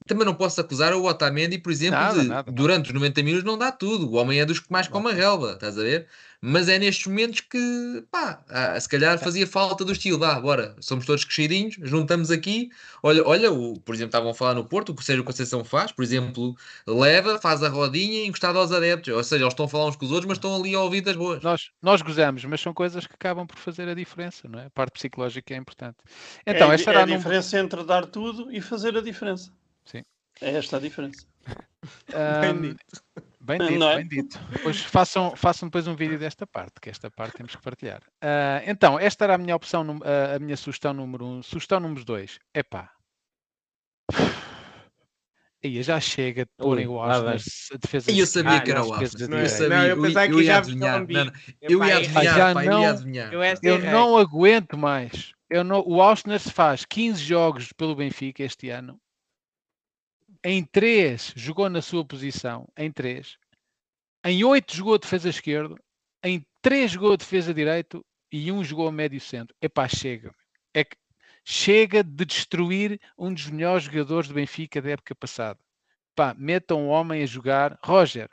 [0.07, 2.51] Também não posso acusar o Otamendi, por exemplo, Nada, de nada, nada.
[2.51, 4.07] durante os 90 minutos não dá tudo.
[4.09, 6.07] O homem é dos que mais come a relva, estás a ver?
[6.47, 10.19] Mas é nestes momentos que, pá, ah, se calhar fazia falta do estilo.
[10.19, 12.69] Vá, bora, somos todos crescidinhos, juntamos aqui.
[13.01, 15.65] Olha, olha o, por exemplo, estavam a falar no Porto, o que o Sérgio Conceição
[15.65, 16.55] faz, por exemplo,
[16.85, 19.11] leva, faz a rodinha encostado aos adeptos.
[19.11, 21.01] Ou seja, eles estão a falar uns com os outros, mas estão ali a ouvir
[21.01, 21.41] das boas.
[21.41, 24.67] Nós, nós gozamos, mas são coisas que acabam por fazer a diferença, não é?
[24.67, 25.97] A parte psicológica é importante.
[26.45, 29.51] Então, é, esta é era a diferença entre dar tudo e fazer a diferença.
[29.83, 30.03] Sim.
[30.39, 31.25] É esta a diferença.
[32.13, 33.03] Ahm, dito.
[33.39, 33.97] Bem dito, Não é?
[33.97, 34.39] bem dito.
[34.51, 38.01] Depois façam, façam depois um vídeo desta parte, que esta parte temos que partilhar.
[38.21, 41.43] Ah, então, esta era a minha opção, num- a, minha sugestão número um.
[41.43, 42.39] Sugestão número dois.
[42.55, 42.89] Epá.
[45.63, 47.37] Aí já chega de porem o vai.
[47.73, 49.27] a defesa E eu sabia Ah, que era não, o Arsenal.
[49.39, 50.99] de Eu sabia, Não, eu pensava ia- que já adivinhar.
[50.99, 51.31] Não, não,
[51.61, 53.33] eu ia é- adivinhar, não- ia adivinhar.
[53.33, 53.43] Eu
[53.75, 53.91] errei.
[53.91, 55.33] não aguento mais.
[55.49, 58.99] Eu não, o Arsenal faz 15 jogos pelo Benfica este ano.
[60.47, 62.69] Em 3 jogou na sua posição.
[62.77, 63.35] Em 3.
[64.23, 65.75] Em 8 jogou a defesa esquerdo.
[66.23, 68.05] Em 3 jogou a defesa direito.
[68.31, 69.55] E um jogou a médio centro.
[69.59, 70.31] Epá, chega.
[70.71, 70.95] É que
[71.43, 75.59] chega de destruir um dos melhores jogadores do Benfica da época passada.
[76.15, 77.79] Pá, metam o homem a jogar.
[77.83, 78.29] Roger,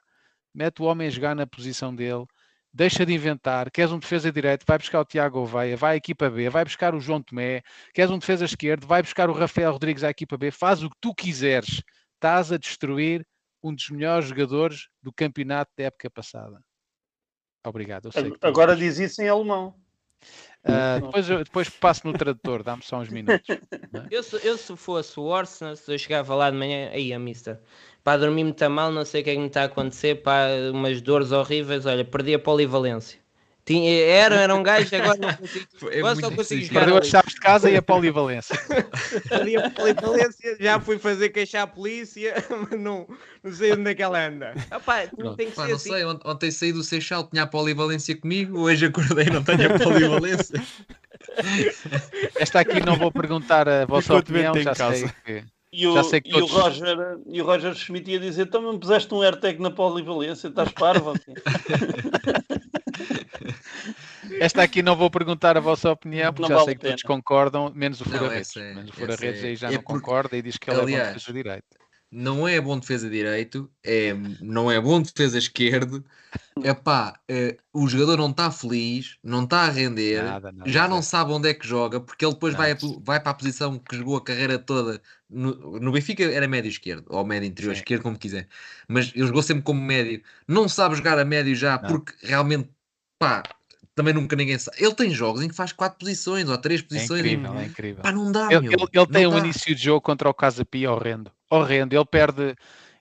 [0.52, 2.26] mete o homem a jogar na posição dele
[2.72, 6.30] deixa de inventar, queres um defesa direito, vai buscar o Tiago Oveia, vai à equipa
[6.30, 7.62] B, vai buscar o João Tomé,
[7.92, 10.96] queres um defesa esquerdo, vai buscar o Rafael Rodrigues à equipa B, faz o que
[11.00, 11.82] tu quiseres.
[12.22, 13.26] Estás a destruir
[13.60, 16.60] um dos melhores jogadores do campeonato da época passada.
[17.66, 18.10] Obrigado.
[18.40, 19.74] Agora diz isso em alemão.
[20.62, 23.44] Ah, depois, eu- depois passo no tradutor, dá-me só uns minutos.
[24.10, 27.18] Eu, se- eu se fosse o Arsenal, se eu chegava lá de manhã, aí a
[27.18, 27.60] mister,
[28.04, 30.46] pá, dormi muito mal, não sei o que é que me está a acontecer, pá,
[30.72, 33.20] umas dores horríveis, olha, perdi a polivalência.
[33.64, 35.66] Tinha, era, era um gajo, agora não consigo.
[35.88, 37.10] É Agora só muito consigo jogar Perdeu as ali.
[37.10, 38.58] chaves de casa e a polivalência.
[39.28, 43.06] Perdi a polivalência, já fui fazer queixar a polícia, mas não,
[43.42, 44.52] não sei onde é que ela anda.
[44.84, 45.36] Pá, Pronto.
[45.36, 45.90] tem que Pá, ser não assim.
[45.90, 49.72] sei, ont- ontem saí do Seixal, tinha a polivalência comigo, hoje acordei e não tenho
[49.72, 50.60] a polivalência.
[52.34, 55.14] Esta aqui não vou perguntar a vossa Enquanto opinião, já sei casa.
[55.24, 55.44] que.
[55.74, 58.78] E o, Já sei que e o Roger, e o Roger Schmidt ia dizer: também
[58.78, 61.14] puseste um AirTag na polivalência, estás parvo?
[64.34, 66.80] Aqui?" Esta aqui não vou perguntar a vossa opinião, porque Não já vale sei que
[66.80, 67.14] todos pena.
[67.14, 68.48] concordam, menos o Não, Fura-Redes.
[68.50, 70.56] essa é- Menos o essa Fura-Redes é- aí já é não porque- concorda e diz
[70.58, 71.82] que ele é bom aliás, defesa direito.
[72.14, 76.04] Não é bom defesa direito, é, não é bom defesa esquerdo.
[76.84, 81.00] Epá, é, o jogador não está feliz, não está a render, Nada, nada, já não
[81.00, 83.96] sabe onde é que joga, porque ele depois vai, a vai para a posição que
[83.96, 85.00] jogou a carreira toda.
[85.28, 87.80] No, no Benfica era médio esquerdo, ou médio interior Sim.
[87.80, 88.46] esquerdo, como quiser.
[88.86, 90.22] Mas ele jogou sempre como médio.
[90.46, 91.88] Não sabe jogar a médio já, Não.
[91.88, 92.68] porque realmente,
[93.18, 93.42] pá,
[93.94, 94.76] também nunca ninguém sabe.
[94.80, 97.20] Ele tem jogos em que faz quatro posições ou três É posições.
[97.20, 98.02] incrível, é incrível.
[98.02, 99.44] Pá, não dá, Ele, ele- ele tem não um dá.
[99.44, 101.30] início de jogo contra o Casa Pia horrendo.
[101.50, 101.94] Horrendo.
[101.94, 102.54] Ele perde,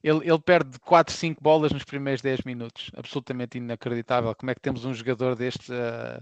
[0.03, 2.91] ele, ele perde 4, 5 bolas nos primeiros 10 minutos.
[2.95, 4.35] Absolutamente inacreditável.
[4.35, 6.19] Como é que temos um jogador deste ah,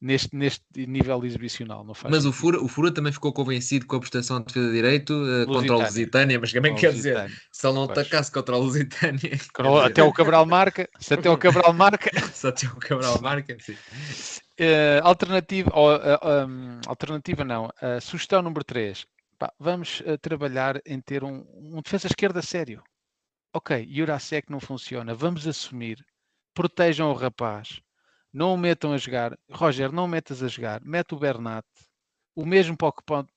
[0.00, 1.84] neste, neste nível exibicional?
[1.84, 2.32] Não faz Mas o.
[2.32, 5.76] Fura, o Fura também ficou convencido com a prestação de defesa de direito eh, contra
[5.76, 6.38] o Lusitânia.
[6.40, 7.98] Mas também quer dizer, se ele não Pois.
[7.98, 9.30] atacasse contra o Lusitânia,
[9.84, 10.88] Até o Cabral marca.
[10.98, 12.10] Se até o Cabral marca.
[12.34, 13.76] só tinha o Cabral marca, sim.
[14.58, 17.70] Eh, alternativa, ou, ah, um, alternativa não,
[18.00, 19.06] sugestão número 3.
[19.58, 22.82] vamos ah, trabalhar em ter um, um defesa esquerda sério.
[23.52, 25.14] Ok, Jurasek não funciona.
[25.14, 26.04] Vamos assumir.
[26.54, 27.80] Protejam o rapaz.
[28.32, 29.36] Não o metam a jogar.
[29.50, 30.80] Roger, não o metas a jogar.
[30.84, 31.64] Mete o Bernat.
[32.34, 32.88] O mesmo para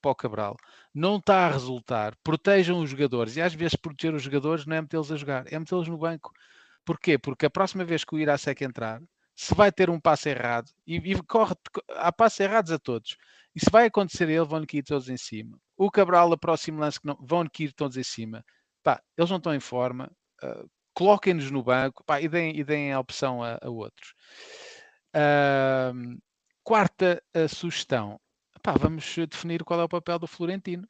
[0.05, 0.55] o, Cabral.
[0.93, 2.15] Não está a resultar.
[2.23, 3.35] Protejam os jogadores.
[3.35, 6.31] E às vezes proteger os jogadores não é metê-los a jogar, é metê-los no banco.
[6.85, 7.17] Porquê?
[7.17, 9.01] Porque a próxima vez que o Irasek entrar,
[9.35, 11.55] se vai ter um passo errado, e, e corre,
[11.95, 13.17] há passos errados a todos,
[13.55, 15.57] e se vai acontecer ele, vão-lhe todos em cima.
[15.77, 18.43] O Cabral, a próximo lance, que não, vão-lhe todos em cima.
[18.83, 20.11] Pá, eles não estão em forma.
[20.43, 24.13] Uh, Coloquem-nos no banco pá, e, deem, e deem a opção a, a outros.
[25.15, 26.19] Uh,
[26.63, 28.19] quarta sugestão.
[28.61, 30.85] Pá, vamos definir qual é o papel do Florentino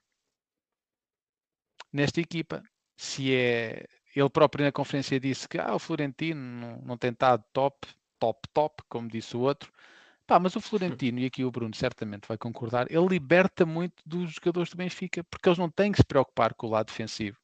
[1.92, 2.64] nesta equipa.
[2.98, 3.86] Se é
[4.16, 7.88] ele próprio na conferência disse que ah, o Florentino não, não tem estado top,
[8.20, 9.72] top, top, como disse o outro.
[10.26, 14.32] Pá, mas o Florentino, e aqui o Bruno certamente vai concordar, ele liberta muito dos
[14.34, 17.38] jogadores do Benfica, porque eles não têm que se preocupar com o lado defensivo.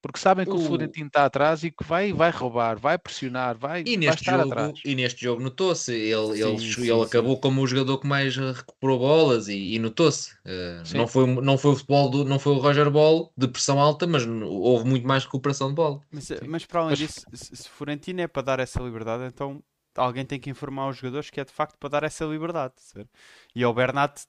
[0.00, 3.58] Porque sabem que o, o Florentino está atrás e que vai, vai roubar, vai pressionar,
[3.58, 4.80] vai, e neste vai jogo, atrás.
[4.84, 7.02] E neste jogo notou-se, ele, sim, ele, sim, ele sim.
[7.02, 10.32] acabou como o jogador que mais recuperou bolas e, e notou-se.
[10.44, 13.80] Uh, não, foi, não foi o futebol, do, não foi o Roger Ball de pressão
[13.80, 16.00] alta, mas houve muito mais recuperação de bola.
[16.12, 16.98] Mas, mas para além mas...
[16.98, 19.62] disso, se Florentino é para dar essa liberdade, então
[19.96, 22.74] alguém tem que informar os jogadores que é de facto para dar essa liberdade.
[22.76, 23.10] Certo?
[23.54, 24.22] E ao Bernat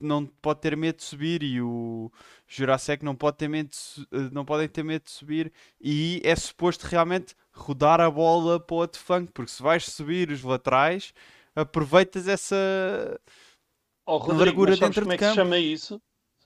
[0.00, 2.10] não pode ter medo de subir e o
[2.46, 6.34] Jurassic não pode ter medo de, eh, não podem ter medo de subir e é
[6.36, 11.12] suposto realmente rodar a bola para o outro flanco, porque se vais subir os laterais
[11.54, 12.56] aproveitas essa
[14.04, 16.00] oh, Rodrigo, largura dentro como de é que se chama isso?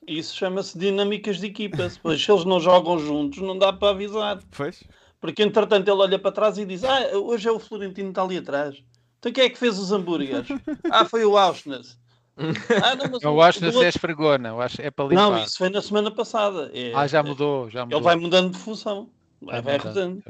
[0.07, 1.91] Isso chama-se dinâmicas de equipa.
[2.01, 4.41] Pois se eles não jogam juntos, não dá para avisar.
[4.49, 4.83] Pois.
[5.19, 8.23] Porque entretanto ele olha para trás e diz: Ah, hoje é o Florentino que está
[8.23, 8.83] ali atrás.
[9.19, 10.47] Então quem é que fez os hambúrgueres?
[10.91, 11.99] ah, foi o Auschwitz.
[12.37, 13.83] Ah, não, mas eu acho que outro...
[13.83, 15.29] é esfregona, eu acho é para limpar.
[15.29, 16.71] Não, isso foi na semana passada.
[16.73, 17.99] É, ah, já mudou, já mudou.
[17.99, 19.09] Ele vai mudando de função.
[19.41, 20.23] Vai, vai rodando.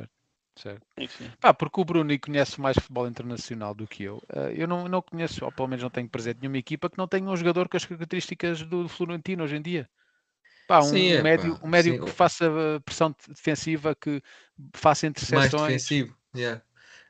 [0.55, 0.85] Certo.
[1.39, 4.21] Pá, porque o Bruno conhece mais futebol internacional do que eu.
[4.33, 7.07] Eh, eu não, não conheço, ou pelo menos não tenho presente nenhuma equipa que não
[7.07, 9.89] tenha um jogador com as características do Florentino hoje em dia.
[10.67, 12.05] Pá, um, sim, é, médio, pá, um médio sim.
[12.05, 12.45] que faça
[12.85, 14.21] pressão defensiva, que
[14.73, 15.51] faça interseções.
[15.53, 16.61] Mais defensivo, yeah.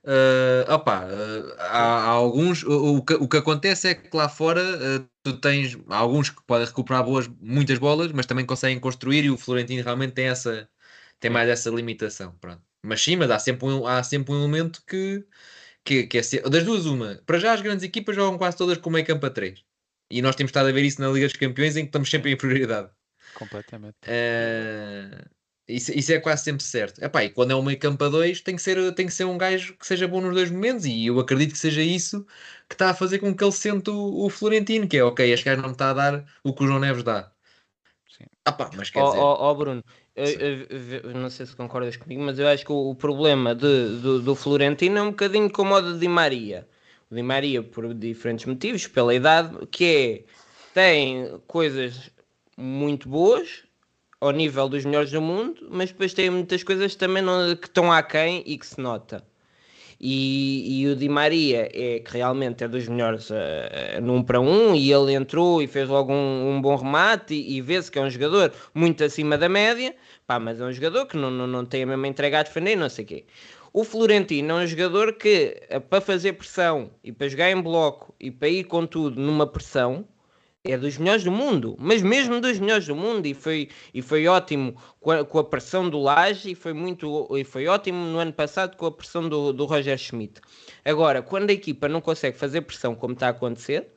[0.03, 2.63] Uh, opa, uh, há, há, alguns.
[2.63, 6.41] O, o, que, o que acontece é que lá fora uh, tu tens alguns que
[6.43, 10.67] podem recuperar boas, muitas bolas, mas também conseguem construir e o Florentino realmente tem essa
[11.19, 12.35] tem mais essa limitação.
[12.41, 12.61] Pronto.
[12.83, 15.23] Mas sim, mas há sempre um, há sempre um elemento que,
[15.85, 17.21] que, que é ser, das duas, uma.
[17.25, 19.63] Para já as grandes equipas jogam quase todas com meio campo a 3.
[20.09, 22.31] E nós temos estado a ver isso na Liga dos Campeões em que estamos sempre
[22.31, 22.89] em prioridade.
[23.35, 23.97] Completamente.
[24.05, 25.29] Uh,
[25.75, 27.03] isso, isso, é quase sempre certo.
[27.03, 29.25] Epá, e quando é um meio campo a dois, tem que, ser, tem que ser
[29.25, 30.85] um gajo que seja bom nos dois momentos.
[30.85, 32.25] E eu acredito que seja isso
[32.67, 35.45] que está a fazer com que ele sente o, o Florentino, que é ok, este
[35.45, 37.31] gajo não me está a dar o que o João Neves dá.
[38.09, 38.25] Sim.
[38.47, 39.19] Epá, mas quer oh, dizer...
[39.19, 39.83] oh, oh Bruno,
[40.15, 40.67] eu, eu,
[41.03, 44.21] eu, não sei se concordas comigo, mas eu acho que o, o problema de, do,
[44.21, 46.67] do, Florentino é um bocadinho como o de Di Maria.
[47.09, 52.11] O Di Maria, por diferentes motivos, pela idade, que é, tem coisas
[52.57, 53.63] muito boas,
[54.21, 57.91] ao nível dos melhores do mundo, mas depois tem muitas coisas também não, que estão
[57.91, 59.25] aquém e que se nota.
[59.99, 64.73] E, e, o Di Maria é que realmente é dos melhores uh, num para um
[64.75, 68.01] e ele entrou e fez logo um, um bom remate e, e vê-se que é
[68.01, 69.95] um jogador muito acima da média,
[70.25, 72.75] pá, mas é um jogador que não, não, não tem a mesma entrega a defender,
[72.75, 73.25] não sei o quê.
[73.73, 78.13] O Florentino é um jogador que, uh, para fazer pressão e para jogar em bloco
[78.19, 80.05] e para ir com tudo numa pressão,
[80.63, 84.27] é dos melhores do mundo, mas mesmo dos melhores do mundo, e foi, e foi
[84.27, 88.19] ótimo com a, com a pressão do Laje, e foi, muito, e foi ótimo no
[88.19, 90.39] ano passado com a pressão do, do Roger Schmidt.
[90.85, 93.87] Agora, quando a equipa não consegue fazer pressão como está a acontecer,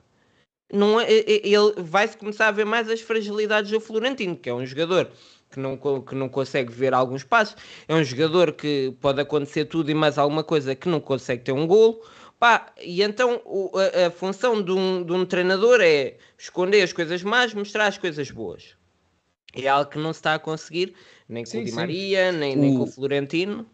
[0.73, 4.65] não é, ele vai-se começar a ver mais as fragilidades do Florentino, que é um
[4.65, 5.11] jogador
[5.51, 9.91] que não, que não consegue ver alguns passos, é um jogador que pode acontecer tudo
[9.91, 12.01] e mais alguma coisa que não consegue ter um golo.
[12.39, 16.93] Pá, e então o, a, a, função de um, de um treinador é esconder as
[16.93, 18.77] coisas más, mostrar as coisas boas.
[19.55, 20.95] É algo que não se está a conseguir,
[21.29, 22.61] nem com sim, o Di Maria, nem, o...
[22.61, 23.67] nem com o Florentino.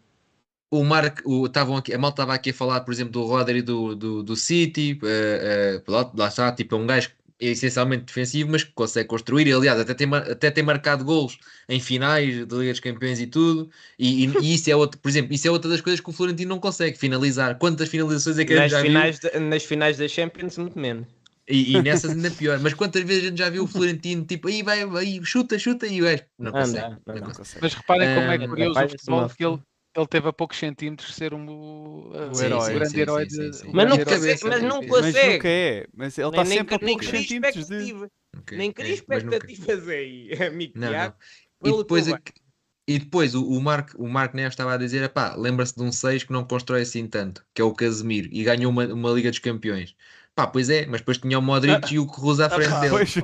[0.69, 3.61] O Mark, o, tavam aqui, a malta estava aqui a falar, por exemplo, do Rodri
[3.61, 7.11] do, do, do City, uh, uh, lá, lá, está, tipo, é um gajo
[7.41, 9.47] é essencialmente defensivo, mas que consegue construir.
[9.47, 13.25] E, aliás, até tem, até tem marcado gols em finais de Liga dos Campeões e
[13.25, 13.69] tudo.
[13.97, 16.13] E, e, e, isso é outro, por exemplo, isso é outra das coisas que o
[16.13, 17.57] Florentino não consegue finalizar.
[17.57, 19.31] Quantas finalizações é que nas já finais viu?
[19.31, 21.07] De, nas finais da Champions, muito menos.
[21.49, 22.59] E, e nessas ainda pior.
[22.59, 25.87] Mas quantas vezes a gente já viu o Florentino tipo aí vai, vai chuta, chuta
[25.87, 27.59] e o gajo não, consegue, não, não, não consegue.
[27.61, 29.59] Mas reparem como é curioso o futebol que ele
[29.95, 33.29] ele teve a poucos centímetros de ser um, uh, o, herói, o grande sim, herói
[33.29, 33.73] sim, sim, de.
[33.73, 35.17] Mas não consegue, mas não consegue.
[35.17, 35.87] Mas nunca é.
[35.93, 37.93] Mas ele está sempre a poucos centímetros de.
[38.39, 41.15] Okay, nem cria expectativas aí, amigo não, Tiago.
[41.61, 41.73] Não.
[41.73, 42.19] E depois, a,
[42.87, 46.23] E depois o, o Mark, o Mark Neves estava a dizer: lembra-se de um 6
[46.23, 49.39] que não constrói assim tanto, que é o Casemiro, e ganhou uma, uma Liga dos
[49.39, 49.95] Campeões.
[50.33, 52.91] Pá, pois é, mas depois tinha o Modric ah, e o Cruz à frente dele.
[52.91, 53.15] Pois.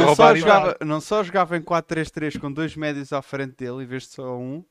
[0.00, 3.86] não, só jogava, não só jogava em 4-3-3 com dois médios à frente dele em
[3.86, 4.64] vez de só um.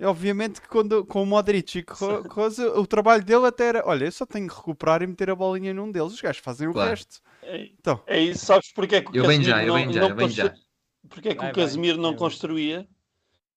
[0.00, 4.06] E obviamente que quando, com o Modric e Kroos, o trabalho dele até era: olha,
[4.06, 6.88] eu só tenho que recuperar e meter a bolinha num deles, os gajos fazem claro.
[6.88, 7.20] o resto.
[7.42, 8.02] É, então.
[8.06, 10.54] é isso, sabes porque é que o eu Casemiro já, eu não, já, não, já.
[11.06, 12.88] Porque é que o Casemiro não construía?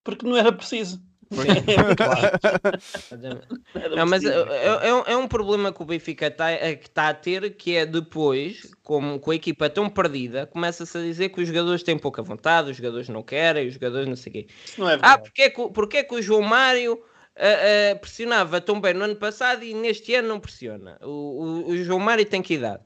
[0.03, 1.01] Porque não era preciso.
[3.95, 6.47] não, mas é, é, é, um problema que o Benfica está
[6.93, 11.29] tá a ter, que é depois, com, com a equipa tão perdida, começa-se a dizer
[11.29, 14.33] que os jogadores têm pouca vontade, os jogadores não querem, os jogadores não sei o
[14.33, 14.47] quê.
[14.77, 18.61] Não é ah, porque é, que, porque é que o João Mário uh, uh, pressionava
[18.61, 20.97] tão bem no ano passado e neste ano não pressiona?
[21.01, 22.83] O, o, o João Mário tem que idade?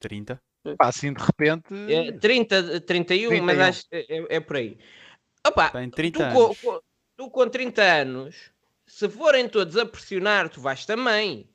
[0.00, 0.40] 30.
[0.78, 1.66] assim de repente.
[1.88, 3.44] É, 30, 31, 31.
[3.44, 4.78] mas acho que é, é por aí.
[5.48, 6.60] Opa, Tem 30 tu, anos.
[6.60, 6.80] Com,
[7.16, 8.36] tu com 30 anos,
[8.86, 11.48] se forem todos a pressionar, tu vais também.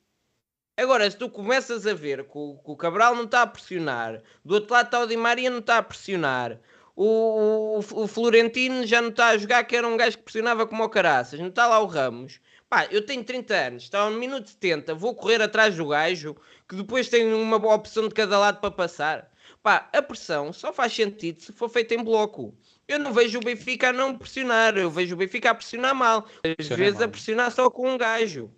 [0.76, 4.24] Agora, se tu começas a ver que o, que o Cabral não está a pressionar,
[4.44, 6.60] do outro lado está o Di Maria não está a pressionar,
[6.96, 10.66] o, o, o, Florentino já não está a jogar, que era um gajo que pressionava
[10.66, 12.40] como o Caraças, não está lá o Ramos.
[12.68, 16.36] Pá, eu tenho 30 anos, está no minuto 70, vou correr atrás do gajo,
[16.68, 19.32] que depois tem uma boa opção de cada lado para passar.
[19.62, 22.58] Pá, a pressão só faz sentido se for feita em bloco.
[22.88, 26.28] Eu não vejo o Benfica a não pressionar, eu vejo o Benfica a pressionar mal.
[26.44, 27.04] Às Pressiona vezes mal.
[27.04, 28.52] a pressionar só com um gajo.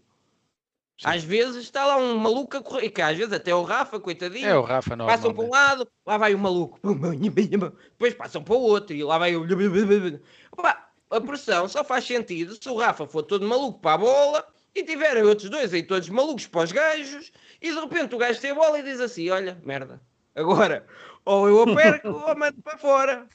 [0.97, 1.09] Sim.
[1.09, 4.47] Às vezes está lá um maluco a correr, que às vezes até o Rafa, coitadinho.
[4.47, 5.05] É o Rafa, não.
[5.05, 6.79] Passam para um lado, lá vai o maluco.
[7.91, 9.45] Depois passam para o outro e lá vai o.
[10.53, 14.47] Opa, a pressão só faz sentido se o Rafa for todo maluco para a bola
[14.73, 17.31] e tiverem outros dois aí todos malucos para os gajos
[17.61, 20.01] e de repente o gajo tem a bola e diz assim: Olha, merda,
[20.33, 20.85] agora
[21.25, 23.27] ou eu a perco ou mando para fora.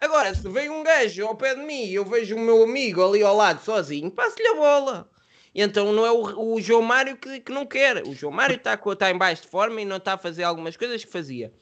[0.00, 3.04] Agora, se vem um gajo ao pé de mim e eu vejo o meu amigo
[3.04, 5.10] ali ao lado sozinho, passo-lhe a bola.
[5.54, 8.06] E então não é o, o João Mário que, que, não quer.
[8.06, 10.76] O João Mário está tá em baixo de forma e não está a fazer algumas
[10.76, 11.52] coisas que fazia.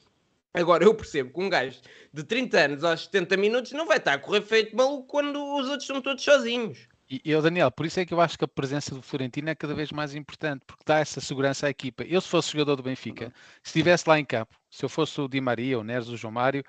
[0.53, 1.79] Agora, eu percebo que um gajo
[2.13, 5.65] de 30 anos aos 70 minutos não vai estar a correr feito maluco quando os
[5.65, 6.87] outros estão todos sozinhos.
[7.09, 9.55] E eu, Daniel, por isso é que eu acho que a presença do Florentino é
[9.55, 12.03] cada vez mais importante, porque dá essa segurança à equipa.
[12.03, 13.33] Eu, se fosse jogador do Benfica,
[13.63, 16.33] se estivesse lá em campo, se eu fosse o Di Maria, o Neres, o João
[16.33, 16.63] Mário,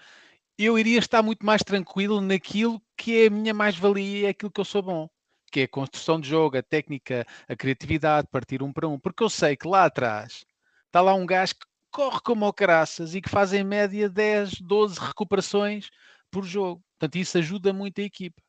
[0.59, 4.51] eu iria estar muito mais tranquilo naquilo que é a minha mais-valia e é aquilo
[4.51, 5.09] que eu sou bom,
[5.52, 9.22] que é a construção de jogo, a técnica, a criatividade, partir um para um, porque
[9.22, 10.44] eu sei que lá atrás
[10.86, 14.60] está lá um gajo que corre como o caraças e que faz em média 10,
[14.60, 15.89] 12 recuperações
[16.30, 16.82] por jogo.
[16.98, 18.43] Portanto, isso ajuda muito a equipa.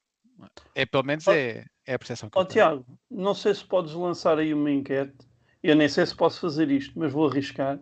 [0.73, 2.65] É, pelo menos é, é a percepção que oh, eu tenho.
[2.65, 5.27] Tiago, não sei se podes lançar aí uma enquete.
[5.61, 7.79] Eu nem sei se posso fazer isto, mas vou arriscar.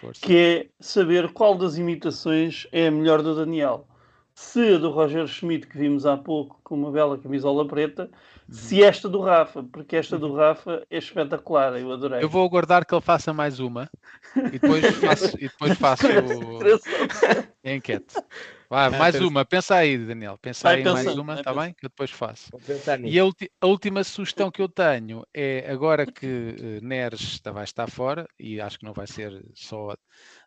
[0.00, 0.20] Força.
[0.20, 3.86] que é saber qual das imitações é a melhor do Daniel.
[4.34, 8.54] Se a do Roger Schmidt, que vimos há pouco com uma bela camisola preta, uhum.
[8.54, 12.22] se esta do Rafa, porque esta do Rafa é espetacular, eu adorei.
[12.22, 13.90] Eu vou aguardar que ele faça mais uma
[14.36, 18.14] e depois faço, e depois faço a enquete.
[18.70, 20.36] Vai, mais uma, pensa aí, Daniel.
[20.36, 21.72] Pensa aí mais uma, está bem?
[21.72, 22.50] Que eu depois faço.
[23.02, 23.22] E a,
[23.62, 28.60] a, última sugestão que eu tenho é agora que uh, Neres vai estar fora, e
[28.60, 29.96] acho que não vai ser só,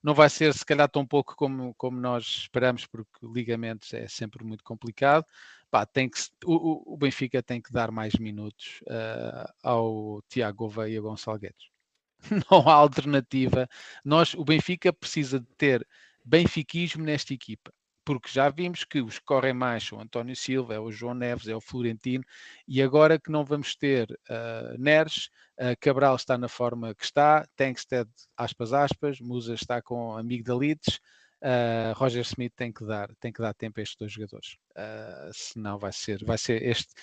[0.04, 4.44] não vai ser se calhar tão pouco como, como nós esperamos, porque ligamentos é sempre
[4.44, 5.26] muito complicado.
[5.72, 10.96] Pá, tem que, o, o Benfica tem que dar mais minutos uh, ao Tiago Gouveia
[10.96, 11.72] e Gonçalo Guedes.
[12.52, 13.68] Não há alternativa.
[14.06, 15.88] Nós, o Benfica precisa de ter
[16.24, 17.74] benfiquismo nesta equipa
[18.04, 21.14] porque já vimos que os que correm mais são o António Silva, é o João
[21.14, 22.24] Neves, é o Florentino,
[22.68, 25.30] e agora que não vamos ter uh, Neres,
[25.60, 31.00] uh, Cabral está na forma que está, Tankstead, aspas, aspas, Musa está com amigdalites,
[31.44, 35.32] uh, Roger Smith tem que dar, tem que dar tempo a estes dois jogadores, uh,
[35.34, 36.94] senão vai ser, vai ser este,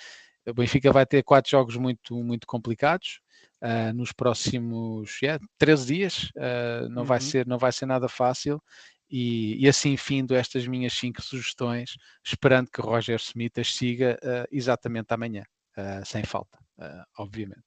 [0.47, 3.21] o Benfica vai ter quatro jogos muito, muito complicados,
[3.61, 6.31] Uh, nos próximos yeah, 13 dias.
[6.37, 7.09] Uh, não, uhum.
[7.09, 8.63] vai ser, não vai ser nada fácil
[9.11, 14.47] e, e, assim findo estas minhas cinco sugestões, esperando que Roger Smith as siga uh,
[14.51, 15.45] exatamente amanhã,
[15.77, 17.65] uh, sem falta, uh, obviamente.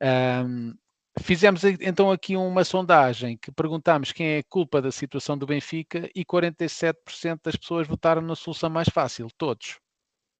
[0.00, 0.44] É?
[0.44, 0.74] Um,
[1.20, 6.08] fizemos então aqui uma sondagem que perguntámos quem é a culpa da situação do Benfica
[6.14, 9.78] e 47% das pessoas votaram na solução mais fácil, todos.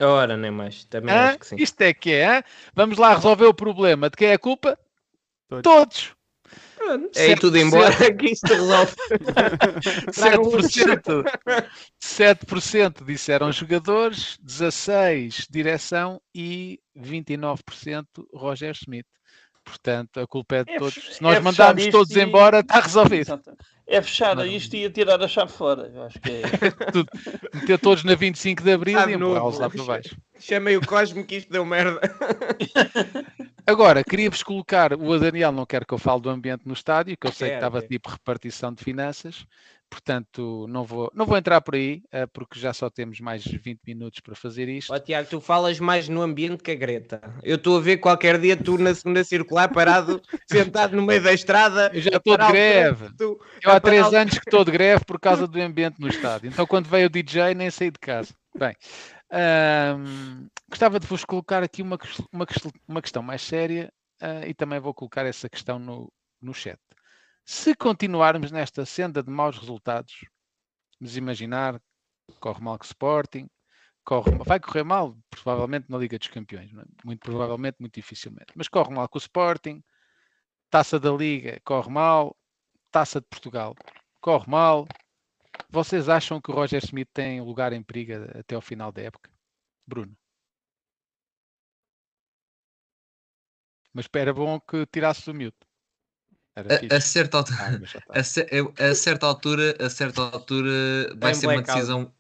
[0.01, 1.57] Ora, nem mais, também acho que sim.
[1.59, 2.43] Isto é que é,
[2.75, 4.11] vamos lá resolver o problema.
[4.11, 4.77] De quem é a culpa?
[5.49, 5.63] Todos.
[5.63, 6.22] todos.
[7.15, 8.93] É ir tudo embora que isto resolve.
[10.11, 11.25] 7%,
[12.03, 18.05] 7% disseram jogadores, 16% direção e 29%
[18.35, 19.07] Roger Smith.
[19.65, 20.95] Portanto, a culpa é de é todos.
[20.95, 22.21] Se nós é mandarmos todos e...
[22.21, 23.41] embora, está resolvido.
[23.87, 24.47] É fechar não.
[24.47, 25.91] isto e tirar a chave fora.
[25.95, 26.43] Eu acho que é.
[27.55, 30.17] Meter todos na 25 de Abril e empurrá-los lá para baixo.
[30.39, 32.01] Chamei o Cosmo que isto deu merda.
[33.67, 34.95] Agora, queria-vos colocar.
[34.95, 37.55] O Daniel não quer que eu fale do ambiente no estádio, que eu sei que
[37.57, 39.47] estava tipo repartição de finanças
[39.93, 43.81] portanto não vou, não vou entrar por aí, uh, porque já só temos mais 20
[43.87, 44.91] minutos para fazer isto.
[44.91, 47.21] Ó, Tiago, tu falas mais no ambiente que a Greta.
[47.43, 51.35] Eu estou a ver qualquer dia tu na segunda circular parado, sentado no meio da
[51.35, 51.91] estrada.
[51.93, 53.11] Eu já estou de greve.
[53.19, 56.49] Tu, Eu há três anos que estou de greve por causa do ambiente no estádio.
[56.49, 58.33] Então quando veio o DJ nem saí de casa.
[58.59, 58.75] Bem,
[60.71, 61.99] gostava de vos colocar aqui uma,
[62.33, 62.47] uma,
[62.89, 63.93] uma questão mais séria
[64.23, 66.11] uh, e também vou colocar essa questão no,
[66.41, 66.79] no chat.
[67.45, 70.25] Se continuarmos nesta senda de maus resultados,
[71.01, 71.81] vamos imaginar,
[72.41, 73.51] corre mal com o Sporting,
[74.05, 76.85] corre, vai correr mal, provavelmente na Liga dos Campeões, é?
[77.05, 79.83] muito provavelmente, muito dificilmente, mas corre mal com o Sporting,
[80.71, 82.37] taça da Liga, corre mal,
[82.91, 83.75] taça de Portugal,
[84.21, 84.87] corre mal.
[85.71, 89.31] Vocês acham que o Roger Smith tem lugar em perigo até ao final da época?
[89.87, 90.17] Bruno.
[93.93, 95.72] Mas espera bom que tirasse o mute.
[96.55, 97.59] A, a, certa altura,
[98.11, 102.13] ah, a, a, certa altura, a certa altura vai ser uma decisão.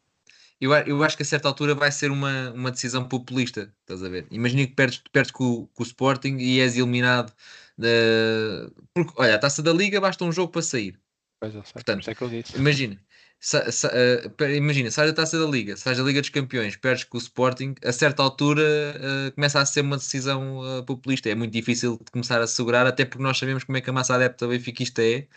[0.58, 4.08] Eu, eu acho que a certa altura vai ser uma, uma decisão populista, estás a
[4.08, 4.26] ver?
[4.30, 7.32] Imagina que perdes, perdes com, com o Sporting e és eliminado.
[7.76, 8.70] De...
[8.94, 10.98] Porque, olha, a taça da Liga basta um jogo para sair.
[11.40, 12.56] Pois é, Portanto, é que eu disse.
[12.56, 12.98] Imagina,
[13.42, 17.04] sa, sa, uh, imagina, sai da taça da Liga, sai da Liga dos Campeões, perdes
[17.04, 21.28] com o Sporting, a certa altura uh, começa a ser uma decisão uh, populista.
[21.28, 23.92] É muito difícil de começar a segurar, até porque nós sabemos como é que a
[23.92, 25.28] massa adepta benfiquista é.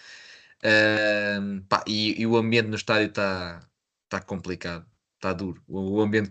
[1.69, 3.67] Pá, e, e, o ambiente no estádio está
[4.09, 5.61] tá complicado, está duro.
[5.67, 6.29] O, o ambiente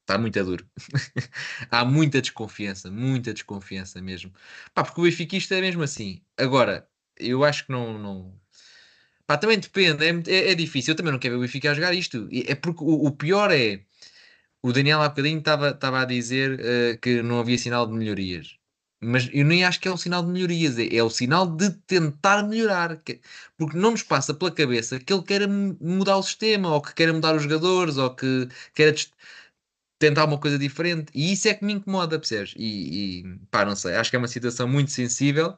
[0.00, 0.66] está muito duro.
[1.70, 4.32] Há muita desconfiança, muita desconfiança mesmo.
[4.74, 6.22] Pá, porque o benfiquista é mesmo assim.
[6.36, 6.88] Agora,
[7.18, 8.41] eu acho que não, não
[9.32, 10.92] Pá, também depende, é, é, é, difícil.
[10.92, 12.28] Eu também não quero ver o Benfica a jogar isto.
[12.46, 13.80] É porque o, o pior é.
[14.62, 18.58] O Daniel há bocadinho estava a dizer uh, que não havia sinal de melhorias.
[19.00, 21.70] Mas eu nem acho que é um sinal de melhorias, é, é o sinal de
[21.86, 22.98] tentar melhorar.
[22.98, 23.20] Que,
[23.56, 27.12] porque não nos passa pela cabeça que ele queira mudar o sistema, ou que queira
[27.14, 28.94] mudar os jogadores, ou que queira
[29.98, 31.10] tentar uma coisa diferente.
[31.14, 32.54] E isso é que me incomoda, percebes?
[32.56, 35.56] E, e pá, não sei, acho que é uma situação muito sensível,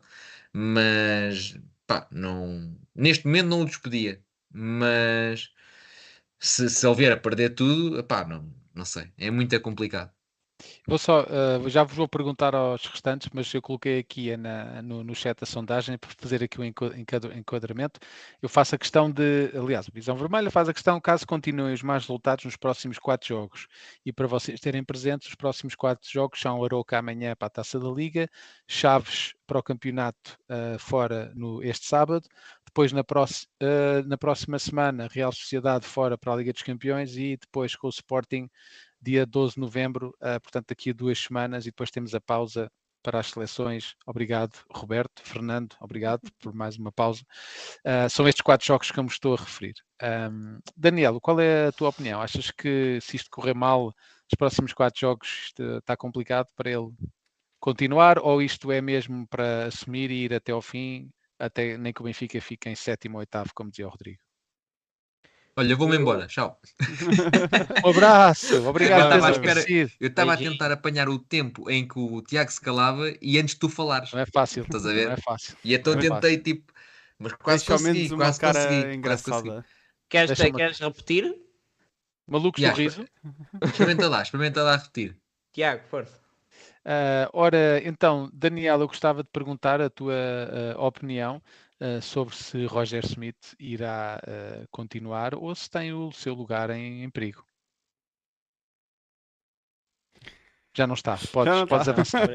[0.53, 1.57] mas
[1.87, 5.51] pá, não, neste momento não o despedia, mas
[6.41, 10.14] se, se ele vier a perder tudo, pá, não, não sei, é muito complicado.
[10.87, 15.03] Vou só, uh, já vos vou perguntar aos restantes, mas eu coloquei aqui na, no,
[15.03, 16.67] no chat a sondagem para fazer aqui o um
[17.37, 18.01] enquadramento.
[18.43, 21.83] Eu faço a questão de, aliás, o Visão Vermelha faz a questão caso continuem os
[21.83, 23.67] mais resultados nos próximos quatro jogos.
[24.05, 27.81] E para vocês terem presentes, os próximos quatro jogos são Aroca amanhã para a Taça
[27.81, 28.29] da Liga,
[28.67, 32.27] Chaves para o campeonato uh, fora no, este sábado,
[32.65, 37.37] depois na, uh, na próxima semana Real Sociedade fora para a Liga dos Campeões e
[37.37, 38.49] depois com o Sporting
[39.05, 42.71] dia 12 de novembro, uh, portanto, daqui a duas semanas, e depois temos a pausa
[43.05, 43.95] para as seleções.
[44.07, 45.23] Obrigado, Roberto.
[45.23, 47.23] Fernando, obrigado por mais uma pausa.
[47.85, 49.75] Uh, são estes quatro jogos que eu me estou a referir.
[50.03, 52.21] Um, Daniel, qual é a tua opinião?
[52.21, 56.91] Achas que se isto correr mal, os próximos quatro jogos está complicado para ele
[57.61, 62.01] continuar ou isto é mesmo para assumir e ir até ao fim, até nem que
[62.01, 64.24] o Benfica fique em sétimo ou oitavo, como dizia o Rodrigo?
[65.57, 66.27] Olha, vou-me embora.
[66.27, 66.61] Tchau.
[67.85, 68.69] um abraço.
[68.69, 69.23] Obrigado
[70.01, 73.55] Eu estava a tentar apanhar o tempo em que o Tiago se calava e antes
[73.55, 74.13] de tu falares.
[74.13, 74.65] Não é fácil.
[74.65, 75.07] Estás a ver?
[75.07, 75.57] Não é fácil.
[75.63, 76.43] E então tentei fácil.
[76.43, 76.73] tipo.
[77.19, 78.95] Mas quase consegui, uma quase cara consegui.
[78.97, 79.31] engraçada.
[79.31, 79.75] Quase consegui.
[80.09, 81.37] Queres, te, queres repetir?
[82.27, 83.05] Maluco Yeah, sorriso.
[83.63, 85.17] Experimenta lá, experimenta lá repetir.
[85.53, 86.25] Tiago, força.
[86.85, 90.15] Uh, ora, então, Daniel, eu gostava de perguntar a tua
[90.77, 91.41] uh, opinião
[91.81, 94.21] uh, sobre se Roger Smith irá
[94.71, 97.45] continuar ou se tem o seu lugar em, em perigo.
[100.77, 101.17] Já não está.
[101.33, 101.93] Podes, não podes, está.
[101.93, 102.29] Avançar,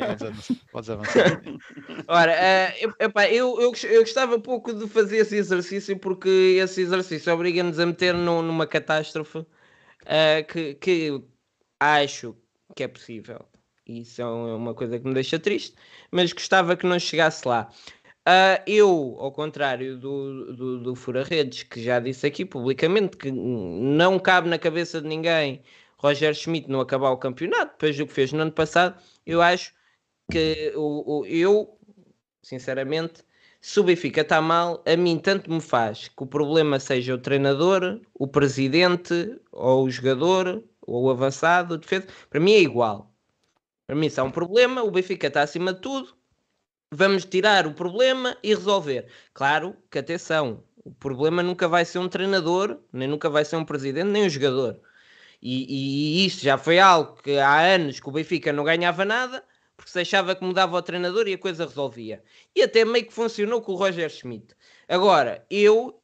[0.71, 1.41] podes avançar.
[2.07, 3.11] Ora, uh, eu, eu,
[3.59, 8.41] eu, eu, gostava pouco de fazer esse exercício porque esse exercício obriga-nos a meter no,
[8.41, 9.45] numa catástrofe uh,
[10.47, 11.21] que, que
[11.81, 12.33] acho
[12.73, 13.45] que é possível.
[13.85, 15.75] Isso é uma coisa que me deixa triste,
[16.09, 17.69] mas gostava que não chegasse lá.
[18.27, 23.31] Uh, eu, ao contrário do, do, do Fura Redes, que já disse aqui publicamente que
[23.31, 25.63] não cabe na cabeça de ninguém
[25.97, 29.73] Roger Schmidt não acabar o campeonato, depois do que fez no ano passado, eu acho
[30.31, 31.77] que o, o eu,
[32.41, 33.23] sinceramente,
[33.59, 37.17] se o Benfica está mal, a mim tanto me faz que o problema seja o
[37.17, 43.13] treinador, o presidente, ou o jogador, ou o avançado, o defesa, para mim é igual.
[43.85, 44.83] Para mim, isso é um problema.
[44.83, 46.15] O Benfica está acima de tudo.
[46.91, 49.07] Vamos tirar o problema e resolver.
[49.33, 53.65] Claro que atenção, o problema nunca vai ser um treinador, nem nunca vai ser um
[53.65, 54.79] presidente, nem um jogador.
[55.41, 59.43] E, e isto já foi algo que há anos que o Benfica não ganhava nada,
[59.77, 62.23] porque se achava que mudava o treinador e a coisa resolvia.
[62.55, 64.55] E até meio que funcionou com o Roger Schmidt.
[64.87, 66.01] Agora, eu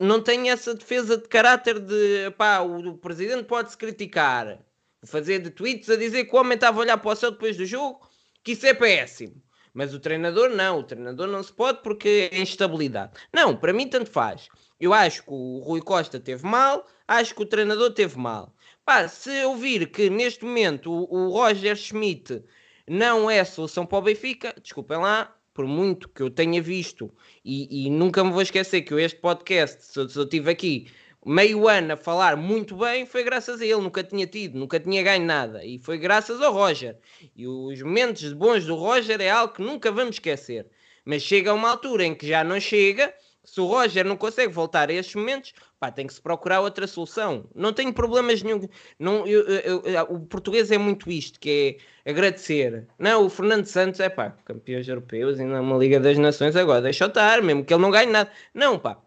[0.00, 4.58] não tenho essa defesa de caráter de pá, o, o presidente pode-se criticar,
[5.04, 7.56] fazer de tweets a dizer que o homem estava a olhar para o céu depois
[7.56, 8.08] do jogo,
[8.42, 9.42] que isso é péssimo.
[9.74, 13.12] Mas o treinador não, o treinador não se pode porque é instabilidade.
[13.32, 14.48] Não, para mim tanto faz.
[14.78, 18.54] Eu acho que o Rui Costa teve mal, acho que o treinador teve mal.
[18.84, 22.42] Pá, se eu vir que neste momento o, o Roger Schmidt
[22.88, 27.12] não é solução para o Benfica, desculpem lá, por muito que eu tenha visto,
[27.44, 30.50] e, e nunca me vou esquecer que eu este podcast, se eu, se eu tive
[30.50, 30.90] aqui
[31.24, 35.02] meio ano a falar muito bem, foi graças a ele, nunca tinha tido, nunca tinha
[35.02, 36.96] ganho nada, e foi graças ao Roger.
[37.36, 40.66] E os momentos bons do Roger é algo que nunca vamos esquecer.
[41.04, 43.12] Mas chega uma altura em que já não chega,
[43.44, 46.86] se o Roger não consegue voltar a estes momentos, pá, tem que se procurar outra
[46.86, 47.48] solução.
[47.54, 48.68] Não tenho problemas nenhum.
[48.98, 52.86] Não, eu, eu, eu, o português é muito isto, que é agradecer.
[52.98, 57.04] Não, o Fernando Santos é pá, campeões europeus e numa Liga das Nações agora, deixa
[57.04, 58.30] eu estar, mesmo que ele não ganhe nada.
[58.54, 59.02] Não, pá.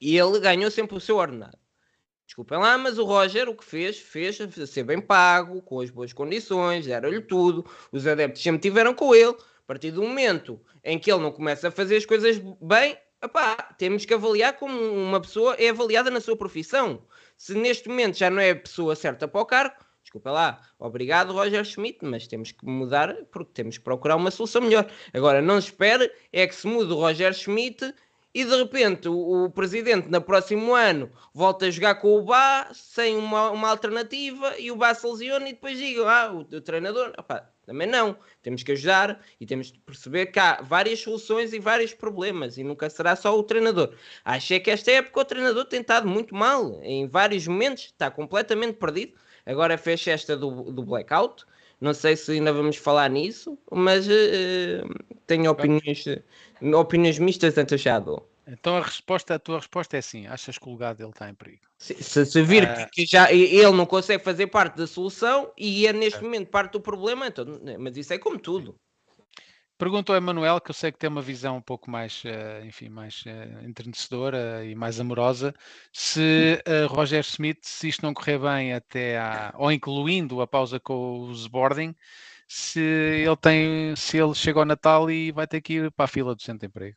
[0.00, 1.58] E ele ganhou sempre o seu ordenado.
[2.26, 5.90] Desculpem lá, mas o Roger o que fez, fez a ser bem pago, com as
[5.90, 9.36] boas condições, deram-lhe tudo, os adeptos sempre tiveram com ele.
[9.36, 13.56] A partir do momento em que ele não começa a fazer as coisas bem, Epá,
[13.78, 17.06] temos que avaliar como uma pessoa é avaliada na sua profissão.
[17.38, 21.32] Se neste momento já não é a pessoa certa para o cargo, desculpa lá, obrigado
[21.32, 24.86] Roger Schmidt, mas temos que mudar porque temos que procurar uma solução melhor.
[25.14, 27.94] Agora, não espere é que se mude o Roger Schmidt
[28.34, 32.68] e de repente o, o, presidente no próximo ano volta a jogar com o Bá
[32.74, 36.60] sem uma, uma alternativa e o Bá se lesiona e depois diga, ah, o, o
[36.60, 38.16] treinador, opá, também não.
[38.42, 42.64] Temos que ajudar e temos que perceber que há várias soluções e vários problemas e
[42.64, 43.94] nunca será só o treinador.
[44.24, 46.80] Acho é que esta época o treinador tem estado muito mal.
[46.82, 49.14] Em vários momentos está completamente perdido.
[49.46, 51.44] Agora fecha esta do, do blackout.
[51.80, 54.10] Não sei se ainda vamos falar nisso, mas uh,
[55.26, 56.04] tenho opiniões,
[56.74, 58.28] opiniões mistas entre o Shadow.
[58.46, 61.34] Então a resposta, a tua resposta é sim, achas que o lugar dele está em
[61.34, 61.62] perigo?
[61.78, 62.90] Se, se, se vir uh...
[62.92, 66.22] que já ele não consegue fazer parte da solução e é neste é.
[66.22, 67.46] momento parte do problema, então,
[67.78, 68.78] mas isso é como tudo.
[69.76, 72.88] Pergunto ao Emanuel, que eu sei que tem uma visão um pouco mais, uh, enfim,
[72.88, 75.52] mais uh, entrenecedora e mais amorosa,
[75.92, 80.78] se uh, Roger Smith, se isto não correr bem até à, ou incluindo a pausa
[80.78, 81.92] com o Sboarding,
[82.48, 86.08] se ele tem, se ele chega ao Natal e vai ter que ir para a
[86.08, 86.96] fila do centro de emprego.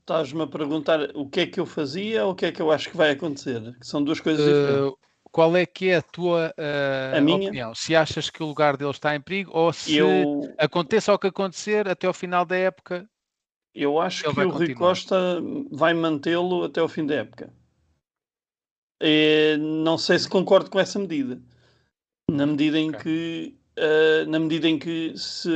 [0.00, 2.70] Estás-me a perguntar o que é que eu fazia ou o que é que eu
[2.70, 3.78] acho que vai acontecer?
[3.78, 4.98] Que são duas coisas uh, diferentes.
[5.30, 7.36] Qual é que é a tua uh, a minha?
[7.36, 7.74] opinião?
[7.74, 10.52] Se achas que o lugar dele está em perigo ou se eu...
[10.58, 13.08] aconteça o que acontecer até ao final da época?
[13.74, 15.40] Eu acho que o Rui Costa
[15.70, 17.50] vai mantê-lo até ao fim da época.
[19.02, 21.40] E não sei se concordo com essa medida.
[22.30, 23.00] Na medida em okay.
[23.00, 25.50] que, uh, na medida em que se,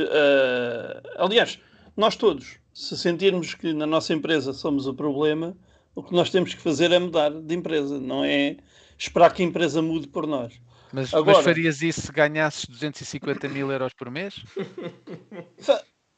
[1.17, 1.59] aliás,
[1.95, 5.57] nós todos se sentirmos que na nossa empresa somos o problema,
[5.95, 8.57] o que nós temos que fazer é mudar de empresa, não é
[8.97, 10.59] esperar que a empresa mude por nós.
[10.93, 14.35] Mas, Agora, mas farias isso se ganhasses 250 mil euros por mês?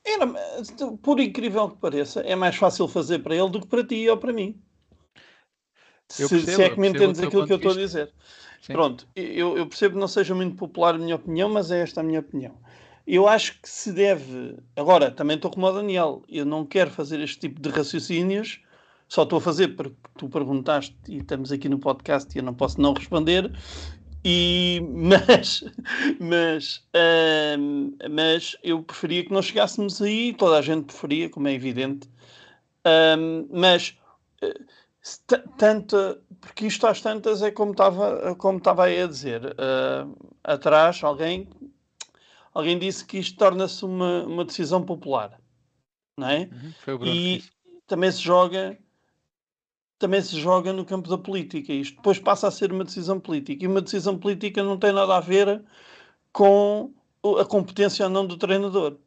[0.06, 0.28] Era,
[1.02, 4.18] por incrível que pareça, é mais fácil fazer para ele do que para ti ou
[4.18, 4.62] para mim.
[6.10, 8.12] Se, percebo, se, é que me entendes aquilo que eu estou a dizer.
[8.62, 8.74] Sim.
[8.74, 12.02] Pronto, eu, eu, percebo que não seja muito popular a minha opinião, mas é esta
[12.02, 12.56] a minha opinião.
[13.08, 14.58] Eu acho que se deve.
[14.76, 16.22] Agora, também estou como o Daniel.
[16.30, 18.62] Eu não quero fazer este tipo de raciocínios.
[19.08, 22.54] Só estou a fazer porque tu perguntaste e estamos aqui no podcast e eu não
[22.54, 23.52] posso não responder.
[24.24, 25.64] E, mas,
[26.20, 26.84] mas,
[27.58, 32.08] hum, mas eu preferia que não chegássemos aí, toda a gente preferia, como é evidente.
[32.86, 33.98] Hum, mas
[34.42, 34.54] eh,
[35.58, 39.44] tanto, porque isto às tantas é como estava, como estava aí a dizer.
[39.46, 41.48] Uh, atrás, alguém
[42.54, 45.40] alguém disse que isto torna-se uma, uma decisão popular,
[46.18, 46.50] não é?
[46.52, 47.44] Uhum, foi o Bruno e
[47.88, 48.78] também se joga
[49.98, 51.74] também se joga no campo da política.
[51.74, 53.66] Isto depois passa a ser uma decisão política.
[53.66, 55.62] E uma decisão política não tem nada a ver
[56.32, 56.94] com
[57.38, 58.98] a competência ou não do treinador.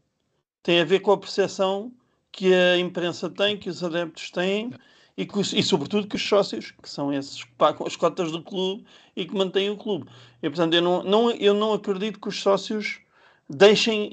[0.63, 1.91] Tem a ver com a percepção
[2.31, 4.71] que a imprensa tem, que os adeptos têm
[5.17, 8.43] e, que, e sobretudo que os sócios, que são esses que pagam as cotas do
[8.43, 8.85] clube
[9.15, 10.09] e que mantêm o clube.
[10.43, 13.01] E, portanto, eu não, não, eu não acredito que os sócios
[13.49, 14.11] deixem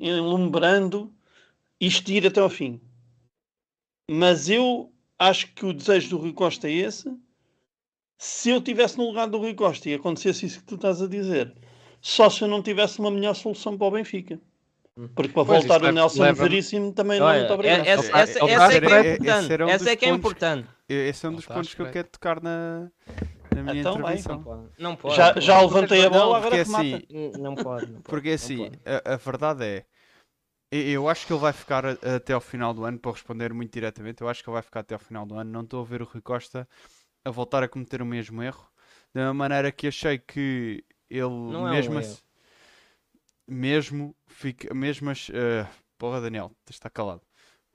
[0.00, 1.12] enlumbrando
[1.80, 2.80] isto ir até ao fim.
[4.10, 7.12] Mas eu acho que o desejo do Rui Costa é esse.
[8.18, 11.08] Se eu estivesse no lugar do Rui Costa e acontecesse isso que tu estás a
[11.08, 11.54] dizer,
[12.00, 14.40] só se eu não tivesse uma melhor solução para o Benfica.
[15.14, 16.42] Porque para pois, voltar o Nelson leva...
[16.42, 17.86] Veríssimo também não é muito obrigado.
[17.86, 19.70] Essa, essa, essa, é que é importante.
[19.70, 20.68] Essa é que é importante.
[20.88, 22.90] Esse é um dos pontos que eu quero tocar na,
[23.54, 24.36] na minha então, intervenção.
[24.36, 24.68] Não pode.
[24.78, 25.16] Não pode.
[25.16, 27.02] Já, já levantei a bola, agora porque assim,
[27.38, 28.02] não pode, não pode.
[28.02, 29.84] Porque assim, a, a, verdade é,
[30.70, 34.20] eu acho que ele vai ficar até ao final do ano, para responder muito diretamente,
[34.20, 35.50] eu acho que ele vai ficar até ao final do ano.
[35.50, 36.68] Não estou a ver o Rui Costa
[37.24, 38.66] a voltar a cometer o mesmo erro.
[39.14, 42.22] Da mesma maneira que achei que ele não mesmo é um assim,
[43.46, 45.66] mesmo fica mesmo as, uh,
[45.98, 47.22] porra Daniel, está calado.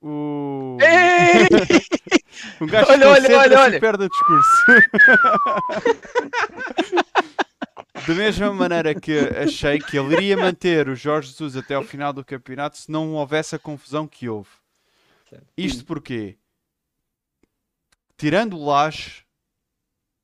[0.01, 0.77] O
[2.61, 3.79] um gajo olha, olha, olha, olha.
[3.79, 4.65] perde o discurso.
[8.07, 12.13] da mesma maneira que achei que ele iria manter o Jorge Jesus até ao final
[12.13, 14.51] do campeonato se não houvesse a confusão que houve.
[15.57, 16.37] Isto porque,
[18.15, 19.25] tirando o Laje,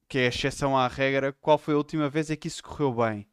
[0.07, 2.93] que é a exceção à regra, qual foi a última vez em que isso correu
[2.93, 3.27] bem?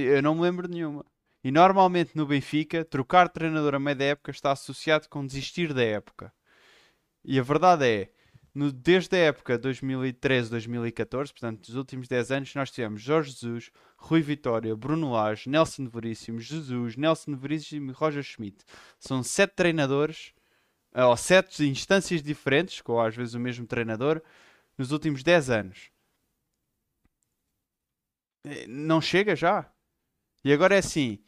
[0.00, 1.04] Eu não me lembro de nenhuma.
[1.42, 5.82] E normalmente no Benfica, trocar treinador a meio da época está associado com desistir da
[5.82, 6.32] época.
[7.24, 8.10] E a verdade é,
[8.54, 14.20] no, desde a época 2013-2014, portanto, dos últimos 10 anos, nós tivemos Jorge Jesus, Rui
[14.20, 18.64] Vitória, Bruno Lage, Nelson Veríssimo, Jesus, Nelson Veríssimo e Roger Schmidt.
[18.98, 20.32] São sete treinadores,
[20.92, 24.20] ou sete instâncias diferentes, com às vezes o mesmo treinador,
[24.76, 25.90] nos últimos 10 anos.
[28.44, 29.70] Eh, não chega já.
[30.44, 31.18] E agora é assim: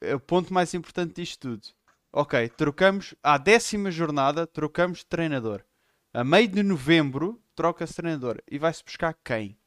[0.00, 1.68] é o ponto mais importante disto tudo.
[2.12, 5.64] Ok, trocamos à décima jornada, trocamos de treinador.
[6.12, 8.42] A meio de novembro, troca-se treinador.
[8.50, 9.59] E vai-se buscar quem?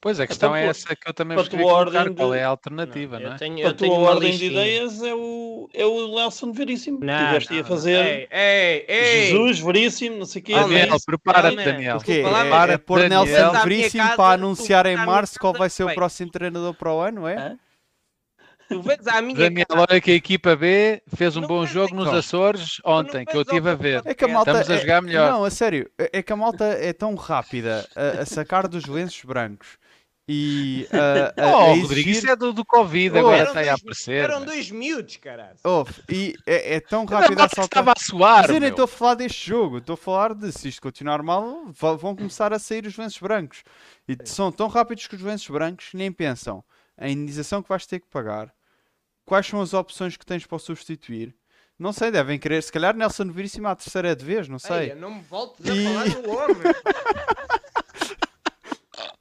[0.00, 2.10] Pois, a questão então, é essa que eu também vos queria colocar.
[2.10, 3.38] Qual é a alternativa, não, não é?
[3.38, 4.50] Tenho, a tua ordem listinha.
[4.50, 7.00] de ideias é o, é o Nelson Veríssimo.
[7.02, 9.30] Não, Tiveste não, a fazer ei, ei, ei.
[9.30, 10.54] Jesus Veríssimo, não sei o quê.
[10.54, 11.96] Daniel, prepara-te, Daniel.
[11.96, 12.22] O quê?
[12.22, 16.74] É, é pôr Nelson Veríssimo para anunciar em março qual vai ser o próximo treinador
[16.74, 17.36] para o ano, é?
[17.36, 17.58] Hã?
[18.68, 19.86] Tu vês a minha Daniel, cara.
[19.88, 23.42] olha que a equipa B fez um não bom jogo nos Açores ontem, que eu
[23.42, 24.02] estive a ver.
[24.04, 25.30] É que a malta Estamos a jogar melhor.
[25.30, 29.22] Não, a sério, é que a malta é tão rápida a, a sacar dos lenços
[29.24, 29.78] brancos
[30.28, 32.08] e uh, a, oh, a exigir...
[32.08, 34.24] isso é do, do Covid, oh, agora está aí a aparecer.
[34.24, 35.56] Eram dois miúdos, caralho.
[35.64, 37.64] Oh, e é, é tão rápido a saltar.
[37.64, 38.42] Estava a suar.
[38.42, 41.22] Mas eu nem estou a falar deste jogo, estou a falar de se isto continuar
[41.22, 43.62] mal, vão começar a sair os lenços brancos.
[44.08, 46.64] E são tão rápidos que os lenços brancos nem pensam
[46.96, 48.52] a indenização que vais ter que pagar,
[49.24, 51.34] quais são as opções que tens para o substituir.
[51.78, 54.90] Não sei, devem querer, se calhar Nelson Veríssimo à terceira de vez, não sei.
[54.90, 55.86] Ei, não me voltes e...
[55.86, 56.56] a falar do homem.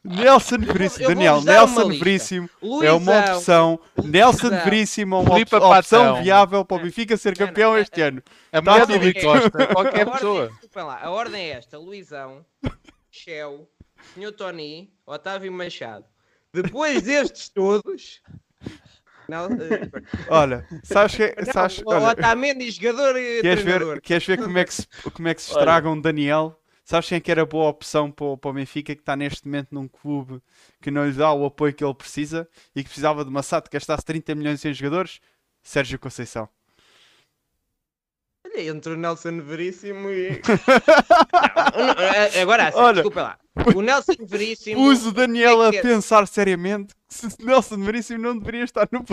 [0.05, 2.49] Nelson Veríssimo, Daniel, Nelson Veríssimo
[2.83, 3.79] é uma opção.
[4.03, 8.21] Nelson Veríssimo é uma op opção viável para o Benfica ser campeão não, este ano.
[8.51, 10.51] A tá mulher do Costa, qualquer pessoa.
[10.75, 12.45] Lá, a ordem é esta: Luizão,
[13.09, 13.67] Shell,
[14.13, 14.31] Sr.
[14.31, 16.05] Tony, Otávio Machado.
[16.53, 18.21] Depois destes todos,
[19.27, 19.91] não, uh...
[20.29, 21.33] Olha, sabes que.
[21.37, 24.87] Não, sabes, o olha, Otamendi, jogador e queres ver, queres ver como é que se,
[25.13, 26.59] como é que se estraga um Daniel?
[26.85, 29.47] Sabes quem é que era boa opção para o, para o Benfica que está neste
[29.47, 30.39] momento num clube
[30.79, 33.65] que não lhe dá o apoio que ele precisa e que precisava de uma SAT
[33.65, 35.19] que gastasse 30 milhões em jogadores?
[35.63, 36.47] Sérgio Conceição.
[38.45, 40.39] Olha, entre o Nelson Veríssimo e.
[41.75, 43.39] não, agora, assim, Olha, desculpa lá.
[43.75, 44.81] O Nelson Veríssimo.
[44.81, 49.05] Pus o Daniel a pensar seriamente se Nelson Veríssimo não deveria estar no,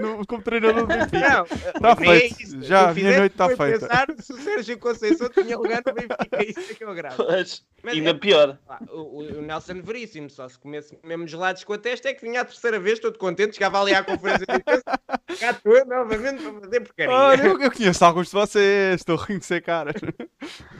[0.00, 1.18] no, como treinador do Benfica.
[1.20, 2.42] Não, está é feito.
[2.42, 2.62] Isso.
[2.62, 3.80] Já a minha noite está feita.
[3.80, 6.44] pensar se o Sérgio Conceição tinha lugar no Benfica.
[6.44, 7.16] Isso é que é o grave.
[7.18, 7.64] Mas,
[7.94, 8.58] ainda é, pior.
[8.90, 12.40] O, o, Nelson Veríssimo, só se comesse mesmo gelados com a testa, é que vinha
[12.40, 14.62] a terceira vez, todo contente, chegava ali à conferência de
[15.38, 17.14] cá estou novamente para fazer porcaria.
[17.14, 19.92] Olha, eu, eu conheço alguns de vocês, estou rindo de ser cara.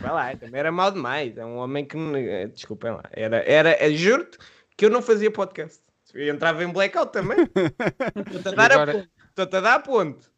[0.01, 1.37] Vai lá, também era mal demais.
[1.37, 1.97] É um homem que.
[2.53, 3.06] Desculpem lá.
[3.13, 4.39] Era, era, é, juro-te
[4.77, 5.81] que eu não fazia podcast.
[6.15, 7.39] Eu entrava em blackout também.
[8.27, 8.91] Estou-te a dar agora...
[8.91, 9.11] a ponto.
[9.29, 10.37] Estou-te a dar a ponto.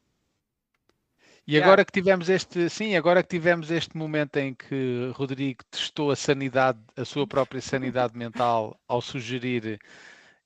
[1.46, 1.66] E yeah.
[1.66, 6.16] agora que tivemos este, sim, agora que tivemos este momento em que Rodrigo testou a
[6.16, 9.78] sanidade, a sua própria sanidade mental ao sugerir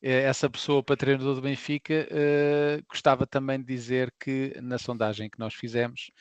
[0.01, 5.29] eh, essa pessoa para treinador do Benfica, eh, gostava também de dizer que na sondagem
[5.29, 6.13] que nós fizemos,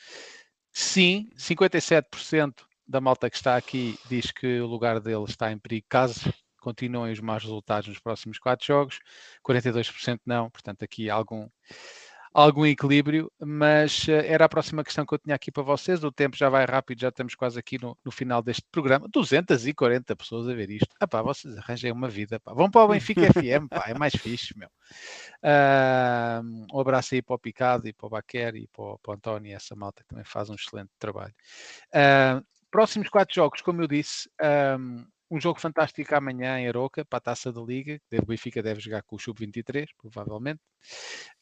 [0.72, 5.86] sim, 57% da malta que está aqui diz que o lugar dele está em perigo
[5.88, 9.00] caso continuem os maus resultados nos próximos quatro jogos,
[9.44, 11.48] 42% não, portanto aqui algum,
[12.32, 16.12] algum equilíbrio, mas uh, era a próxima questão que eu tinha aqui para vocês, o
[16.12, 20.48] tempo já vai rápido, já estamos quase aqui no, no final deste programa, 240 pessoas
[20.48, 22.54] a ver isto, ah pá, vocês arranjem uma vida, pá.
[22.54, 24.68] vão para o Benfica FM, pá, é mais fixe, meu.
[25.42, 29.10] Uh, um abraço aí para o Picado e para o Baquer e para o, para
[29.10, 31.34] o António, essa malta que também faz um excelente trabalho.
[31.88, 34.28] Uh, próximos quatro jogos, como eu disse,
[34.80, 38.00] um, um jogo fantástico amanhã em Aroca para a taça da Liga.
[38.12, 40.60] O Benfica deve jogar com o Sub-23, provavelmente.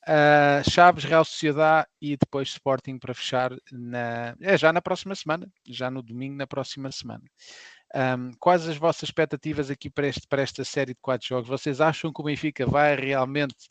[0.06, 5.48] Uh, Chaves, Real Sociedade e depois Sporting para fechar na, é, já na próxima semana,
[5.66, 7.24] já no domingo, na próxima semana.
[7.94, 11.48] Um, quais as vossas expectativas aqui para, este, para esta série de quatro jogos?
[11.48, 13.68] Vocês acham que o Benfica vai realmente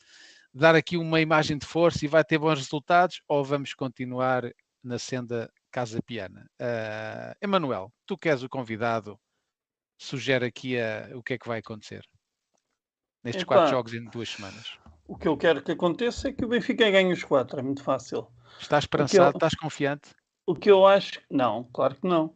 [0.53, 4.43] dar aqui uma imagem de força e vai ter bons resultados ou vamos continuar
[4.83, 6.49] na senda Casa Piana?
[6.59, 9.19] Uh, Emanuel, tu que és o convidado,
[9.97, 12.03] sugere aqui a, o que é que vai acontecer
[13.23, 14.77] nestes Epa, quatro jogos em duas semanas.
[15.07, 17.83] O que eu quero que aconteça é que o Benfica ganhe os quatro, é muito
[17.83, 18.27] fácil.
[18.59, 19.31] Estás esperançado?
[19.33, 20.09] Eu, estás confiante?
[20.45, 22.33] O que eu acho, não, claro que não.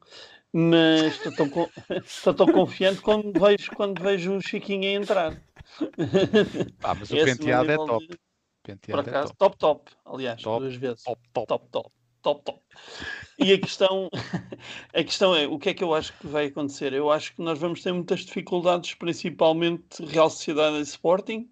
[0.52, 1.48] Mas estou tão,
[2.06, 5.42] estou tão confiante quando vejo, quando vejo o Chiquinho a entrar.
[6.84, 8.08] Ah, mas o penteado é top.
[8.08, 8.20] De...
[8.62, 9.58] Penteado Por acaso, é top.
[9.58, 11.04] top, top, aliás, top, duas vezes.
[11.04, 11.48] Top, top.
[11.48, 12.60] top, top top, top.
[13.38, 14.10] E a questão,
[14.94, 16.94] a questão é, o que é que eu acho que vai acontecer?
[16.94, 21.50] Eu acho que nós vamos ter muitas dificuldades, principalmente Real Sociedade e Sporting,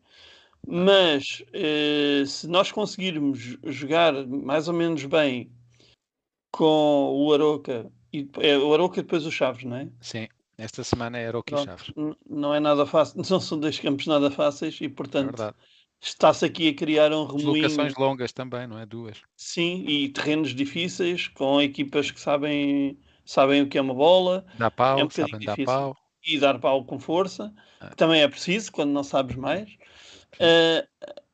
[0.68, 5.52] mas eh, se nós conseguirmos jogar mais ou menos bem
[6.52, 9.89] com o Aroca, e, é, o Aroca e depois o Chaves, não é?
[10.02, 10.27] Sim,
[10.57, 11.91] esta semana é Aroca e Chaves.
[12.30, 15.41] Não é nada fácil, não são dois campos nada fáceis e portanto...
[15.41, 15.53] É
[16.02, 17.61] está-se aqui a criar um remoinho.
[17.61, 18.86] Deslocações longas também, não é?
[18.86, 19.22] Duas.
[19.38, 24.45] Sim, e terrenos difíceis, com equipas que sabem, sabem o que é uma bola.
[24.57, 25.95] Dá pau, é um sabem dar pau.
[26.26, 27.90] E dar pau com força, ah.
[27.90, 29.69] que também é preciso quando não sabes mais.
[30.36, 30.88] Uh,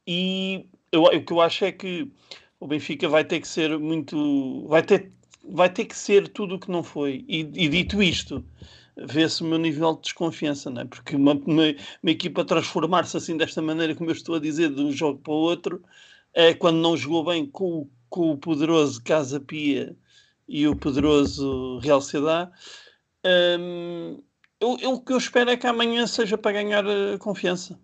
[0.06, 2.11] e eu, o que eu acho é que
[2.60, 4.65] o Benfica vai ter que ser muito.
[4.68, 5.11] Vai ter,
[5.44, 7.26] vai ter que ser tudo o que não foi.
[7.27, 8.44] E, e dito isto,
[9.05, 10.85] vê-se o meu nível de desconfiança, não é?
[10.85, 11.63] Porque uma, uma,
[12.01, 15.33] uma equipa transformar-se assim desta maneira, como eu estou a dizer, de um jogo para
[15.33, 15.83] o outro,
[16.33, 19.95] é quando não jogou bem com, com o poderoso Casa Pia
[20.47, 22.51] e o poderoso Real Sociedade.
[23.59, 24.21] Hum,
[24.59, 27.79] eu, eu, o que eu espero é que amanhã seja para ganhar uh, confiança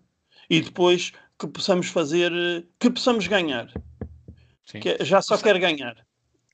[0.50, 3.72] e depois que possamos fazer, uh, que possamos ganhar.
[4.66, 5.96] Que, já só quero ganhar.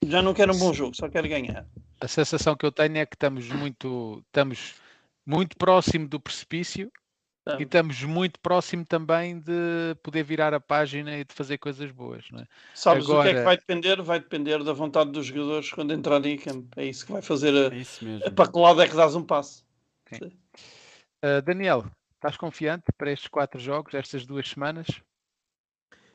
[0.04, 1.66] Já não quero um bom jogo, só quero ganhar
[2.00, 4.74] a sensação que eu tenho é que estamos muito, estamos
[5.26, 6.90] muito próximo do precipício
[7.58, 12.24] e estamos muito próximo também de poder virar a página e de fazer coisas boas.
[12.30, 12.46] Não é?
[12.74, 13.20] Sabes Agora...
[13.20, 14.02] o que é que vai depender?
[14.02, 16.68] Vai depender da vontade dos jogadores quando entrarem em campo.
[16.76, 19.24] É isso que vai fazer a, é a para que lado é que dás um
[19.24, 19.64] passo.
[20.12, 24.86] Uh, Daniel, estás confiante para estes quatro jogos, estas duas semanas?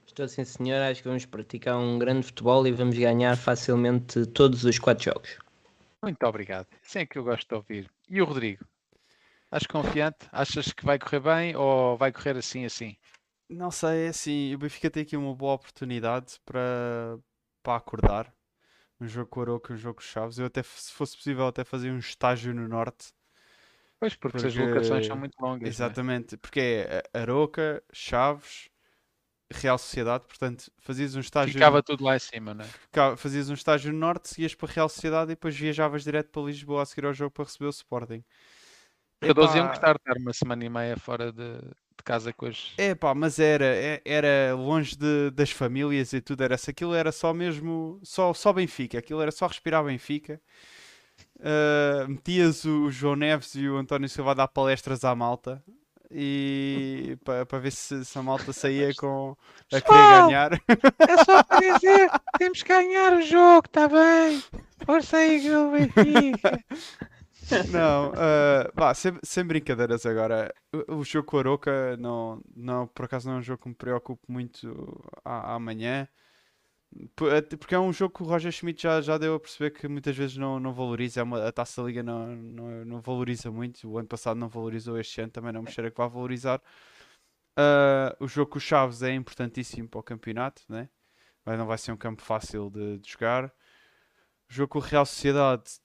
[0.05, 0.81] Estou sim, senhor.
[0.81, 5.44] Acho que vamos praticar um grande futebol e vamos ganhar facilmente todos os quatro jogos.
[6.05, 6.67] Muito obrigado.
[6.83, 7.91] Sim, é que eu gosto de ouvir.
[8.07, 8.63] E o Rodrigo?
[9.45, 10.27] Estás confiante?
[10.31, 12.95] Achas que vai correr bem ou vai correr assim, assim?
[13.49, 17.17] Não sei, é assim, o Benfica tem aqui uma boa oportunidade para,
[17.63, 18.31] para acordar.
[19.01, 20.37] Um jogo com o Aroca, um jogo com Chaves.
[20.37, 23.11] Eu até, se fosse possível, até fazer um estágio no Norte.
[23.99, 24.47] Pois, porque, porque...
[24.47, 25.65] as locações são muito longas.
[25.65, 25.69] É?
[25.69, 26.37] Exatamente, é?
[26.37, 28.69] porque é Aroca, Chaves,
[29.53, 31.53] Real Sociedade, portanto, fazias um estágio.
[31.53, 33.15] Ficava tudo lá em cima, não é?
[33.15, 36.81] Fazias um estágio no norte, seguias para Real Sociedade e depois viajavas direto para Lisboa
[36.81, 38.23] a seguir ao jogo para receber o Sporting.
[39.19, 42.73] Todos iam gostar de estar uma semana e meia fora de, de casa com as.
[42.77, 46.43] É pá, mas era, é, era longe de, das famílias e tudo.
[46.43, 47.99] Era aquilo era só mesmo.
[48.03, 50.41] Só, só Benfica, aquilo era só respirar Benfica.
[51.37, 55.63] Uh, metias o João Neves e o António Silva a dar palestras à malta
[56.17, 59.35] e para ver se, se, a malta saía com
[59.73, 60.53] a querer ganhar.
[60.53, 64.41] É só para dizer, temos que ganhar o jogo, está bem?
[64.85, 66.63] Força aí, Benfica.
[67.69, 70.53] Não, uh, bah, sem, sem, brincadeiras agora.
[70.87, 73.69] O, o jogo com a Aroca, não, não, por acaso não é um jogo que
[73.69, 76.07] me preocupe muito amanhã.
[77.15, 80.15] Porque é um jogo que o Roger Schmidt já, já deu a perceber que muitas
[80.15, 81.19] vezes não, não valoriza.
[81.19, 83.89] É uma, a taça da liga não, não, não valoriza muito.
[83.89, 86.61] O ano passado não valorizou, este ano também não me cheira que vai valorizar.
[87.57, 90.89] Uh, o jogo com o Chaves é importantíssimo para o campeonato, né?
[91.45, 93.45] mas não vai ser um campo fácil de, de jogar.
[94.49, 95.79] O jogo com o Real Sociedade,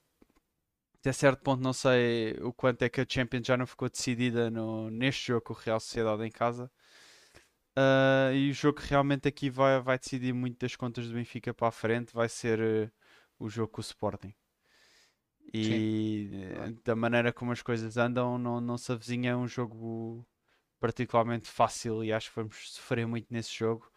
[0.99, 4.51] até certo ponto, não sei o quanto é que a Champions já não ficou decidida
[4.51, 6.71] no, neste jogo com o Real Sociedade em casa.
[7.77, 11.55] Uh, e o jogo que realmente aqui vai, vai decidir muito das contas do Benfica
[11.55, 12.91] para a frente vai ser uh,
[13.39, 14.35] o jogo com o Sporting.
[15.53, 16.43] E Sim.
[16.43, 20.25] Eh, da maneira como as coisas andam, não, não se avizinha um jogo
[20.79, 23.91] particularmente fácil e acho que vamos sofrer muito nesse jogo.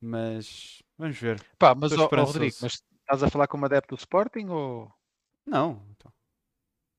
[0.00, 1.42] Mas vamos ver.
[1.58, 4.92] Pá, mas ó, Rodrigo, mas estás a falar como adepto do Sporting ou.
[5.46, 6.12] Não, então.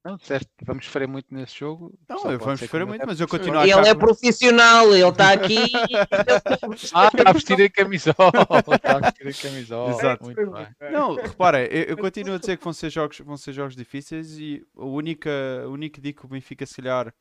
[0.04, 1.94] Não, disseste, vamos sofrer muito nesse jogo.
[2.10, 3.80] Não, vamos sofrer muito, mas eu continuo a achar...
[3.80, 5.60] Ele é profissional, ele está aqui...
[6.96, 8.16] ah, está a vestir a camisola.
[8.76, 9.92] Está a vestir a camisola.
[9.92, 10.24] Exato.
[10.26, 10.68] Muito bem.
[10.92, 14.40] Não, repara, eu, eu, continuo a dizer que vão ser jogos, vão ser jogos difíceis
[14.40, 15.30] e a única,
[15.66, 17.14] a única dica que o Benfica, se calhar,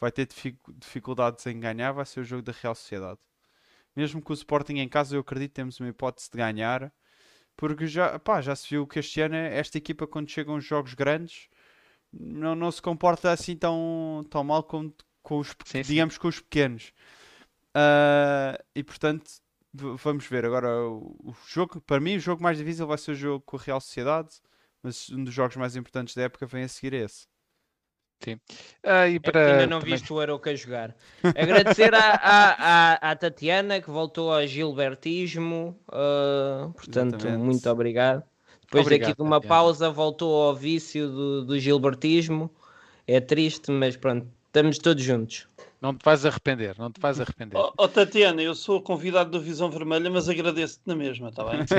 [0.00, 0.28] vai ter
[0.76, 3.18] dificuldades em ganhar vai ser o jogo da Real Sociedade.
[3.94, 6.92] Mesmo que o Sporting em casa, eu acredito que temos uma hipótese de ganhar,
[7.56, 10.94] porque já, pá, já se viu que este ano esta equipa, quando chegam os jogos
[10.94, 11.48] grandes,
[12.18, 14.92] não, não se comporta assim tão, tão mal com,
[15.22, 16.20] com os, sim, digamos, sim.
[16.20, 16.92] com os pequenos.
[17.76, 19.30] Uh, e portanto,
[19.72, 20.44] vamos ver.
[20.44, 23.56] Agora, o, o, jogo, para mim, o jogo mais difícil vai ser o jogo com
[23.56, 24.40] a Real Sociedade,
[24.82, 27.26] mas um dos jogos mais importantes da época vem a seguir esse.
[28.22, 28.40] Sim.
[28.82, 29.40] Ah, e é para...
[29.40, 29.94] É ainda não também...
[29.94, 30.96] viste o Aroca jogar.
[31.22, 35.78] Agradecer à, à, à, Tatiana que voltou ao Gilbertismo.
[35.88, 37.44] Uh, portanto, Exatamente.
[37.44, 38.22] muito obrigado.
[38.74, 39.54] Depois obrigado, daqui de uma Tatiana.
[39.54, 42.50] pausa voltou ao vício do, do Gilbertismo.
[43.06, 45.46] É triste, mas pronto, estamos todos juntos.
[45.80, 47.58] Não te vais arrepender, não te vais arrepender.
[47.58, 51.66] Oh, oh Tatiana, eu sou convidado do Visão Vermelha, mas agradeço-te na mesma, está bem?
[51.66, 51.74] Sim.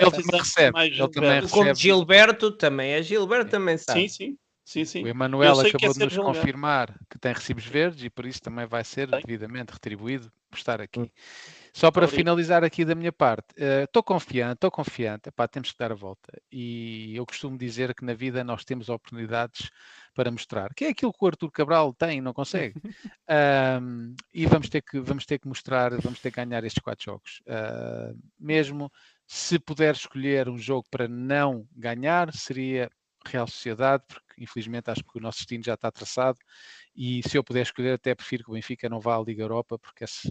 [0.00, 0.78] ele também recebe.
[0.80, 1.50] Ele também recebe.
[1.50, 4.02] Como Gilberto também é Gilberto, também sabe.
[4.02, 4.38] Sim, sim.
[4.66, 5.04] Sim, sim.
[5.04, 8.66] O Emanuel acabou é de nos confirmar que tem recibos verdes e por isso também
[8.66, 9.20] vai ser tem.
[9.20, 10.98] devidamente retribuído por estar aqui.
[10.98, 11.08] Hum.
[11.72, 12.18] Só para Obrigado.
[12.18, 15.94] finalizar aqui da minha parte, estou uh, confiante, estou confiante, Epá, temos que dar a
[15.94, 16.32] volta.
[16.50, 19.70] E eu costumo dizer que na vida nós temos oportunidades
[20.12, 22.74] para mostrar, que é aquilo que o Arthur Cabral tem, não consegue.
[23.80, 27.04] um, e vamos ter, que, vamos ter que mostrar, vamos ter que ganhar estes quatro
[27.04, 27.40] jogos.
[27.46, 28.90] Uh, mesmo
[29.28, 32.90] se puder escolher um jogo para não ganhar, seria
[33.24, 36.38] Real Sociedade, porque infelizmente acho que o nosso destino já está traçado.
[36.94, 39.78] E se eu puder escolher até prefiro que o Benfica não vá à Liga Europa
[39.78, 40.28] porque esse,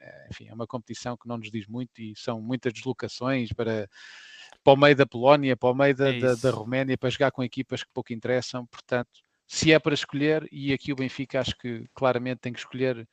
[0.00, 3.88] é, enfim, é uma competição que não nos diz muito e são muitas deslocações para,
[4.62, 7.30] para o meio da Polónia, para o meio da, é da, da Roménia, para jogar
[7.30, 9.10] com equipas que pouco interessam, portanto
[9.52, 13.06] se é para escolher, e aqui o Benfica acho que claramente tem que escolher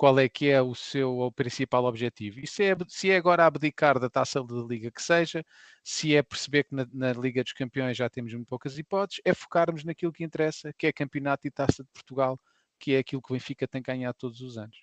[0.00, 2.40] qual é que é o seu o principal objetivo.
[2.40, 5.44] E se é, se é agora abdicar da taça da Liga que seja,
[5.84, 9.34] se é perceber que na, na, Liga dos Campeões já temos muito poucas hipóteses, é
[9.34, 12.40] focarmos naquilo que interessa, que é campeonato e taça de Portugal,
[12.78, 14.78] que é aquilo que o Benfica tem ganhado todos os anos.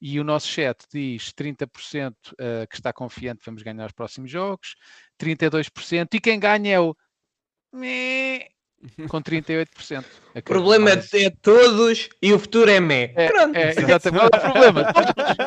[0.00, 3.92] E o nosso chat diz 30% uh, eh, que está confiante que vamos ganhar os
[3.92, 4.74] próximos jogos,
[5.20, 6.96] 32%, e quem ganha é o
[9.08, 10.04] com 38%.
[10.34, 11.12] O problema mais...
[11.14, 13.12] é todos e o futuro é mé.
[13.16, 13.56] É, Pronto.
[13.56, 14.26] É, exatamente.
[14.26, 14.92] O problema.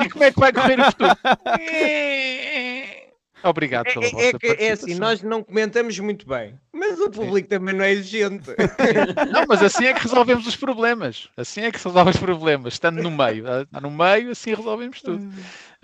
[0.03, 1.11] E como é que vai correr o futuro?
[3.43, 7.47] Obrigado pela é, vossa é, é assim, nós não comentamos muito bem, mas o público
[7.47, 7.57] Sim.
[7.57, 8.51] também não é exigente.
[9.31, 11.29] Não, mas assim é que resolvemos os problemas.
[11.35, 13.45] Assim é que se resolve os problemas, estando no meio.
[13.81, 15.31] No meio, assim resolvemos tudo.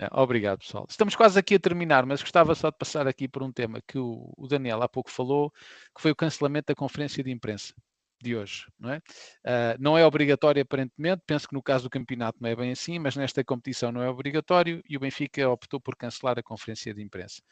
[0.00, 0.86] É, obrigado, pessoal.
[0.88, 3.98] Estamos quase aqui a terminar, mas gostava só de passar aqui por um tema que
[3.98, 5.50] o, Daniel há pouco falou,
[5.94, 7.74] que foi o cancelamento da conferência de imprensa
[8.22, 8.66] de hoje.
[8.78, 8.98] Não é?
[8.98, 12.98] Uh, não é obrigatório aparentemente, penso que no caso do campeonato não é bem assim,
[12.98, 17.02] mas nesta competição não é obrigatório e o Benfica optou por cancelar a conferência de
[17.02, 17.42] imprensa.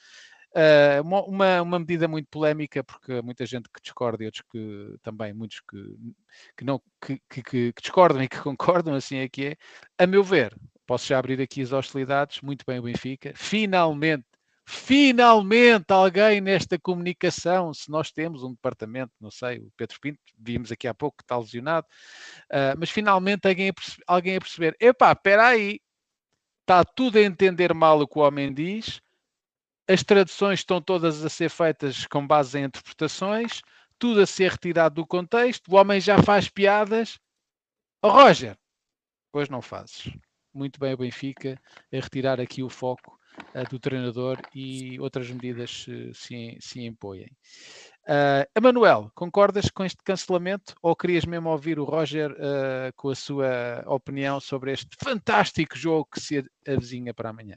[0.52, 4.96] Uh, uma, uma, medida muito polémica, porque há muita gente que discorda e outros que
[5.02, 5.76] também, muitos que,
[6.56, 9.56] que, não, que, que, que discordam e que concordam, assim é que é.
[9.98, 10.56] A meu ver,
[10.86, 12.40] Posso já abrir aqui as hostilidades.
[12.40, 13.32] Muito bem, o Benfica.
[13.34, 14.24] Finalmente,
[14.66, 20.72] finalmente alguém nesta comunicação, se nós temos um departamento, não sei, o Pedro Pinto, vimos
[20.72, 21.86] aqui há pouco que está lesionado,
[22.50, 25.80] uh, mas finalmente alguém a, perceber, alguém a perceber, epá, espera aí,
[26.62, 29.00] está tudo a entender mal o que o homem diz,
[29.88, 33.62] as traduções estão todas a ser feitas com base em interpretações,
[34.00, 37.20] tudo a ser retirado do contexto, o homem já faz piadas.
[38.02, 38.58] Oh, Roger,
[39.32, 40.12] pois não fazes
[40.56, 41.60] muito bem o Benfica
[41.92, 43.18] a retirar aqui o foco
[43.54, 47.26] uh, do treinador e outras medidas uh, se, se impõem.
[48.08, 53.14] Uh, Emanuel, concordas com este cancelamento ou querias mesmo ouvir o Roger uh, com a
[53.14, 57.56] sua opinião sobre este fantástico jogo que se avizinha para amanhã?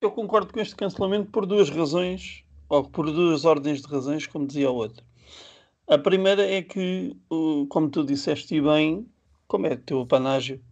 [0.00, 4.46] Eu concordo com este cancelamento por duas razões, ou por duas ordens de razões, como
[4.46, 5.04] dizia o outro.
[5.86, 7.16] A primeira é que,
[7.68, 9.06] como tu disseste bem,
[9.46, 10.62] como é teu panágio,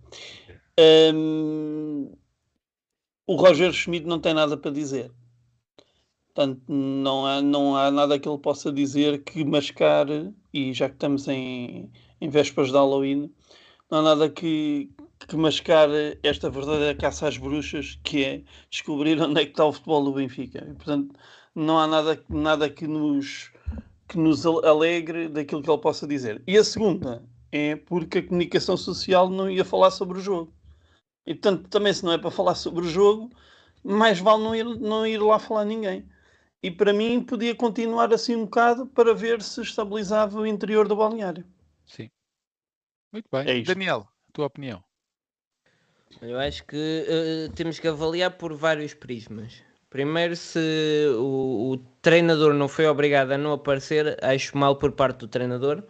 [0.79, 2.13] um,
[3.27, 5.11] o Roger Schmidt não tem nada para dizer.
[6.35, 10.95] Portanto, não há, não há nada que ele possa dizer que mascare, e já que
[10.95, 11.91] estamos em,
[12.21, 13.31] em vésperas de Halloween,
[13.91, 14.91] não há nada que,
[15.29, 19.73] que mascare esta verdadeira caça às bruxas, que é descobrir onde é que está o
[19.73, 20.67] futebol do Benfica.
[20.71, 21.15] E, portanto,
[21.55, 23.53] não há nada, nada que, nos,
[24.09, 26.43] que nos alegre daquilo que ele possa dizer.
[26.47, 30.51] E a segunda é porque a comunicação social não ia falar sobre o jogo.
[31.27, 33.31] E portanto, também se não é para falar sobre o jogo,
[33.85, 36.09] mais vale não ir, não ir lá falar ninguém.
[36.63, 40.97] E para mim podia continuar assim um bocado para ver se estabilizava o interior do
[40.97, 41.45] balneário.
[41.87, 42.09] Sim.
[43.13, 43.61] Muito bem.
[43.61, 44.83] É Daniel, tua opinião?
[46.21, 49.63] Eu acho que uh, temos que avaliar por vários prismas.
[49.89, 55.19] Primeiro, se o, o, treinador não foi obrigado a não aparecer, acho mal por parte
[55.19, 55.83] do treinador.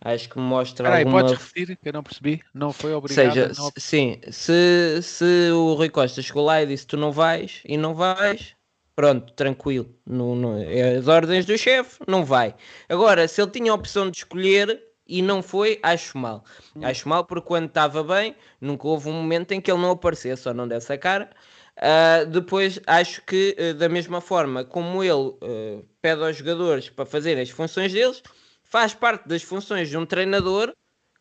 [0.00, 1.22] Acho que mostra Peraí, alguma...
[1.22, 2.40] podes repetir, que eu não percebi.
[2.54, 3.72] Não foi obrigado Seja, não...
[3.76, 7.94] sim, se, se o Rui Costa chegou lá e disse tu não vais, e não
[7.94, 8.54] vais,
[8.94, 9.92] pronto, tranquilo.
[10.06, 12.54] No, no, é as ordens do chefe, não vai.
[12.88, 16.44] Agora, se ele tinha a opção de escolher, e não foi, acho mal.
[16.76, 16.80] Hum.
[16.84, 20.46] Acho mal porque quando estava bem, nunca houve um momento em que ele não aparecesse
[20.46, 21.30] ou não desse a cara.
[21.78, 27.06] Uh, depois, acho que uh, da mesma forma como ele uh, pede aos jogadores para
[27.06, 28.22] fazerem as funções deles,
[28.68, 30.74] faz parte das funções de um treinador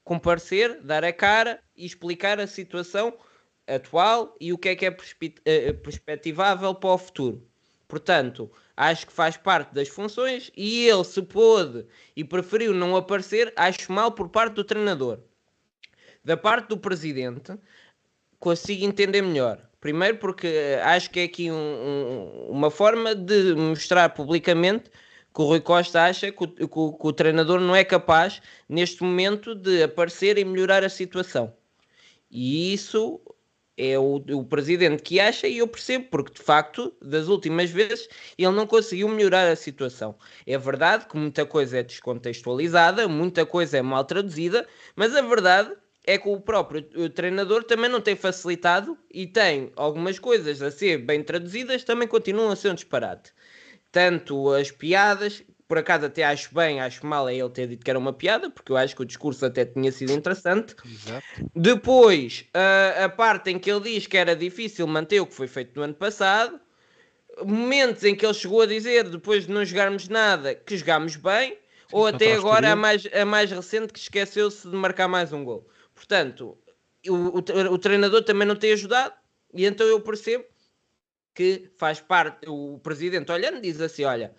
[0.03, 3.13] comparecer, dar a cara e explicar a situação
[3.65, 7.45] atual e o que é que é perspectivável para o futuro.
[7.87, 13.51] Portanto, acho que faz parte das funções e ele se pôde e preferiu não aparecer,
[13.55, 15.19] acho mal por parte do treinador.
[16.23, 17.57] Da parte do presidente,
[18.39, 19.61] consigo entender melhor.
[19.79, 24.89] Primeiro porque acho que é aqui um, um, uma forma de mostrar publicamente
[25.37, 28.41] que o Rui Costa acha que o, que, o, que o, treinador não é capaz,
[28.67, 31.53] neste momento, de aparecer e melhorar a situação.
[32.31, 33.21] E isso
[33.77, 38.09] é o, o, presidente que acha e eu percebo, porque de facto, das últimas vezes,
[38.35, 40.15] ele não conseguiu melhorar a situação.
[40.43, 45.71] É verdade que muita coisa é descontextualizada, muita coisa é mal traduzida, mas a verdade
[46.03, 50.71] é que o próprio o treinador também não tem facilitado e tem algumas coisas a
[50.71, 53.31] ser bem traduzidas, também continuam a ser um disparate.
[53.91, 57.89] Tanto as piadas, por acaso até acho bem, acho mal é ele ter dito que
[57.89, 60.75] era uma piada, porque eu acho que o discurso até tinha sido interessante.
[60.85, 61.25] Exato.
[61.53, 65.47] Depois, a, a parte em que ele diz que era difícil manter o que foi
[65.47, 66.59] feito no ano passado,
[67.45, 71.57] momentos em que ele chegou a dizer, depois de não jogarmos nada, que jogámos bem,
[71.91, 75.67] ou até agora a mais, a mais recente que esqueceu-se de marcar mais um gol.
[75.93, 76.57] Portanto,
[77.07, 79.13] o, o, o treinador também não tem ajudado,
[79.53, 80.45] e então eu percebo
[81.37, 84.33] que faz parte, o presidente olhando diz assim, olha,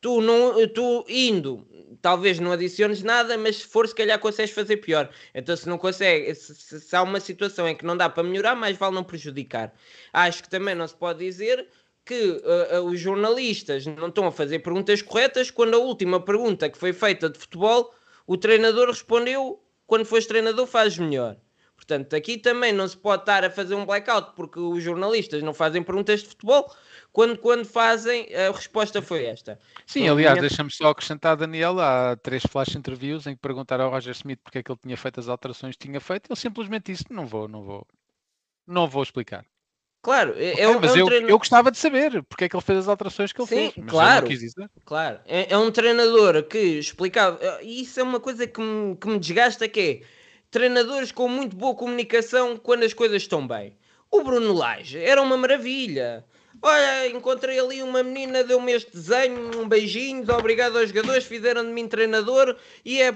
[0.00, 1.66] tu, não, tu indo,
[2.00, 5.10] talvez não adiciones nada, mas se for, se calhar consegues fazer pior.
[5.34, 8.54] Então, se não consegue, se, se há uma situação em que não dá para melhorar,
[8.54, 9.74] mais vale não prejudicar.
[10.12, 11.66] Acho que também não se pode dizer
[12.04, 16.70] que uh, uh, os jornalistas não estão a fazer perguntas corretas quando a última pergunta
[16.70, 17.92] que foi feita de futebol,
[18.24, 21.36] o treinador respondeu: quando fores treinador, fazes melhor.
[21.86, 25.54] Portanto, aqui também não se pode estar a fazer um blackout porque os jornalistas não
[25.54, 26.68] fazem perguntas de futebol
[27.12, 29.56] quando, quando fazem, a resposta foi esta.
[29.86, 34.12] Sim, aliás, deixa-me só acrescentar, Daniel, há três flash interviews em que perguntaram ao Roger
[34.14, 37.04] Smith porque é que ele tinha feito as alterações que tinha feito, ele simplesmente disse,
[37.08, 37.86] não vou, não vou,
[38.66, 39.46] não vou explicar.
[40.02, 42.64] Claro, é, é, mas é um eu, eu gostava de saber porque é que ele
[42.64, 43.86] fez as alterações que ele Sim, fez.
[43.88, 44.28] claro,
[44.84, 45.20] claro.
[45.24, 49.18] É, é, um treinador que explicava, e isso é uma coisa que me, que me
[49.20, 53.76] desgasta, que é treinadores com muito boa comunicação quando as coisas estão bem.
[54.10, 56.24] O Bruno Lage era uma maravilha.
[56.62, 61.70] Olha, encontrei ali uma menina, deu-me este desenho, um beijinho, obrigado aos jogadores, fizeram de
[61.70, 63.12] mim treinador e é.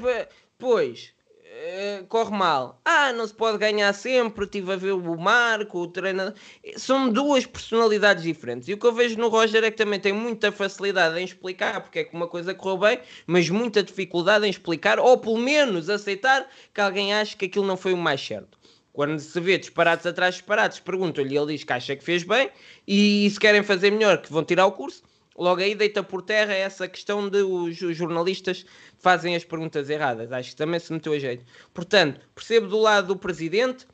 [0.58, 1.14] Pois,
[1.62, 2.80] é, corre mal.
[2.82, 4.46] Ah, não se pode ganhar sempre.
[4.46, 6.32] Estive a ver o Marco, o treinador.
[6.76, 8.66] São duas personalidades diferentes.
[8.66, 11.82] E o que eu vejo no Roger é que também tem muita facilidade em explicar
[11.82, 15.90] porque é que uma coisa correu bem, mas muita dificuldade em explicar, ou pelo menos
[15.90, 18.58] aceitar que alguém ache que aquilo não foi o mais certo.
[18.90, 22.50] Quando se vê disparados atrás disparados, perguntam-lhe e ele diz que acha que fez bem
[22.88, 25.02] e se querem fazer melhor que vão tirar o curso,
[25.40, 28.66] logo aí deita por terra essa questão de os jornalistas
[28.98, 30.30] fazem as perguntas erradas.
[30.30, 31.44] Acho que também se meteu a jeito.
[31.72, 33.86] Portanto, percebo do lado do presidente,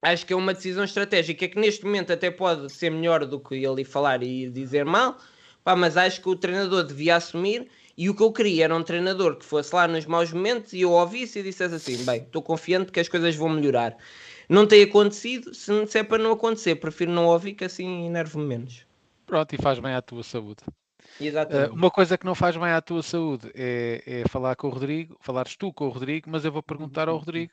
[0.00, 3.62] acho que é uma decisão estratégica que neste momento até pode ser melhor do que
[3.62, 5.18] ele falar e dizer mal,
[5.62, 8.82] pá, mas acho que o treinador devia assumir e o que eu queria era um
[8.82, 12.40] treinador que fosse lá nos maus momentos e eu ouvisse e dissesse assim: bem, estou
[12.40, 13.98] confiante que as coisas vão melhorar.
[14.48, 18.89] Não tem acontecido, se, é para não acontecer, prefiro não ouvir que assim enervo-me menos.
[19.30, 20.64] Pronto, e faz bem à tua saúde.
[21.20, 21.70] Exatamente.
[21.70, 24.70] Uh, uma coisa que não faz bem à tua saúde é, é, falar com o
[24.70, 27.52] Rodrigo, falares tu com o Rodrigo, mas eu vou perguntar ao Rodrigo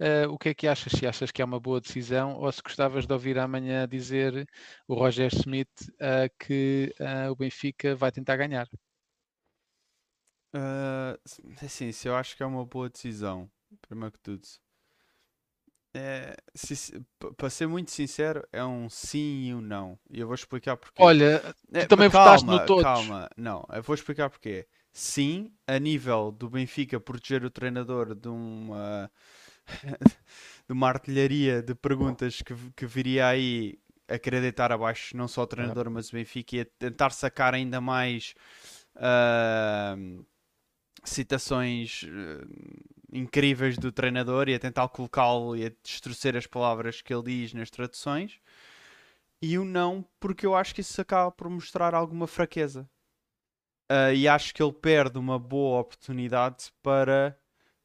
[0.00, 2.60] uh, o que é que achas, se achas que é uma boa decisão ou se
[2.60, 4.48] gostavas de ouvir amanhã dizer
[4.88, 6.92] o Roger Smith uh, que
[7.30, 8.68] o Benfica vai tentar ganhar.
[10.52, 11.16] Uh,
[11.62, 13.48] assim, se eu acho que é uma boa decisão,
[13.80, 14.42] primeiro que tudo.
[15.94, 16.34] É,
[17.36, 19.98] para ser muito sincero, é um sim e um não.
[20.10, 21.02] E eu vou explicar porquê.
[21.02, 21.42] Olha,
[21.72, 22.82] é, também calma, votaste no todos.
[22.82, 24.66] Calma, não, eu vou explicar porquê.
[24.90, 29.10] Sim, a nível do Benfica proteger o treinador de uma,
[30.66, 33.78] de uma artilharia de perguntas que, que viria aí
[34.08, 37.54] a querer deitar abaixo não só o treinador, mas o Benfica e a tentar sacar
[37.54, 38.34] ainda mais.
[38.96, 40.24] Uh,
[41.04, 42.46] citações uh,
[43.12, 47.52] incríveis do treinador e a tentar colocá-lo e a destruir as palavras que ele diz
[47.52, 48.40] nas traduções.
[49.40, 52.88] E o não, porque eu acho que isso acaba por mostrar alguma fraqueza.
[53.90, 57.36] Uh, e acho que ele perde uma boa oportunidade para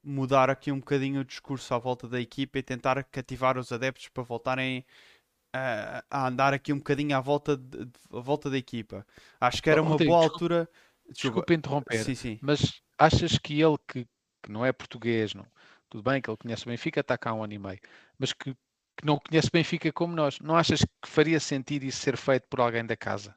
[0.01, 4.07] mudar aqui um bocadinho o discurso à volta da equipa e tentar cativar os adeptos
[4.07, 4.85] para voltarem
[5.53, 9.05] a, a andar aqui um bocadinho à volta, de, à volta da equipa.
[9.41, 10.69] Acho que era uma boa altura.
[11.09, 12.39] Desculpa, interromper, sim, sim.
[12.41, 14.05] mas achas que ele que,
[14.48, 15.45] que, não é português, não?
[15.90, 17.80] tudo bem que ele conhece o Benfica, está cá há um ano e meio,
[18.18, 22.18] mas que, que não conhece Benfica como nós, não achas que faria sentido isso ser
[22.18, 23.34] feito por alguém da casa?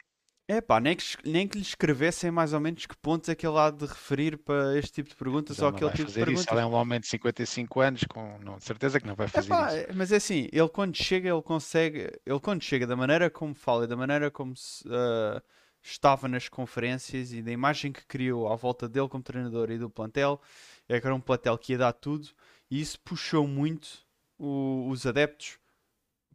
[0.48, 3.46] É pá, nem que, nem que lhe escrevessem mais ou menos que pontos é que
[3.46, 6.40] ele há de referir para este tipo de perguntas ou aquele tipo de perguntas.
[6.40, 6.52] Isso.
[6.52, 9.76] Ele é um homem de 55 anos, com não, certeza que não vai fazer Epá,
[9.76, 9.86] isso.
[9.94, 13.84] Mas é assim, ele quando chega, ele consegue, ele quando chega, da maneira como fala
[13.84, 15.40] e da maneira como se, uh,
[15.82, 19.90] estava nas conferências e da imagem que criou à volta dele como treinador e do
[19.90, 20.40] plantel,
[20.88, 22.28] é que era um plantel que ia dar tudo
[22.70, 24.04] e isso puxou muito
[24.38, 25.58] o, os adeptos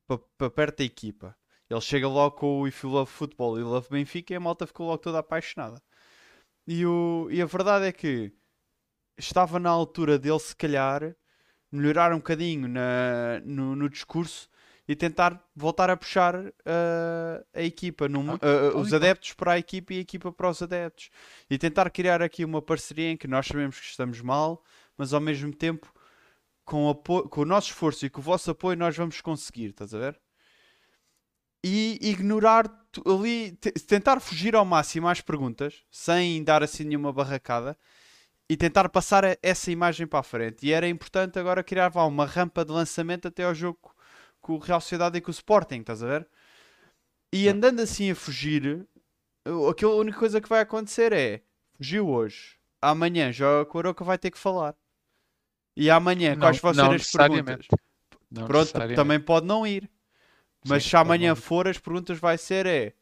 [0.08, 1.36] para, para perto da equipa.
[1.70, 4.68] Ele chega logo com o If You Love Football e Love Benfica e a malta
[4.68, 5.82] ficou logo toda apaixonada.
[6.68, 8.32] E, o, e a verdade é que
[9.18, 11.16] estava na altura dele, se calhar,
[11.72, 14.50] melhorar um bocadinho na, no, no discurso
[14.88, 16.52] e tentar voltar a puxar uh,
[17.54, 21.10] a equipa, numa, uh, os adeptos para a equipa e a equipa para os adeptos.
[21.50, 24.64] E tentar criar aqui uma parceria em que nós sabemos que estamos mal,
[24.98, 25.92] mas ao mesmo tempo,
[26.64, 29.94] com, apoio, com o nosso esforço e com o vosso apoio, nós vamos conseguir, estás
[29.94, 30.20] a ver?
[31.68, 32.72] e ignorar
[33.08, 33.54] ali,
[33.88, 37.76] tentar fugir ao máximo às perguntas, sem dar assim nenhuma barracada,
[38.48, 40.68] e tentar passar essa imagem para a frente.
[40.68, 43.95] E era importante agora criar vá, uma rampa de lançamento até ao jogo
[44.46, 46.28] com o Real Sociedade e com o Sporting, estás a ver?
[47.34, 48.86] E andando assim a fugir,
[49.72, 51.42] aquela única coisa que vai acontecer é
[51.76, 54.76] fugiu hoje, amanhã já a Coroca vai ter que falar.
[55.76, 57.68] E amanhã, não, quais vão ser as perguntas?
[58.30, 59.90] Não Pronto, também pode não ir.
[60.68, 62.94] Mas Sim, se amanhã for, as perguntas vai ser é,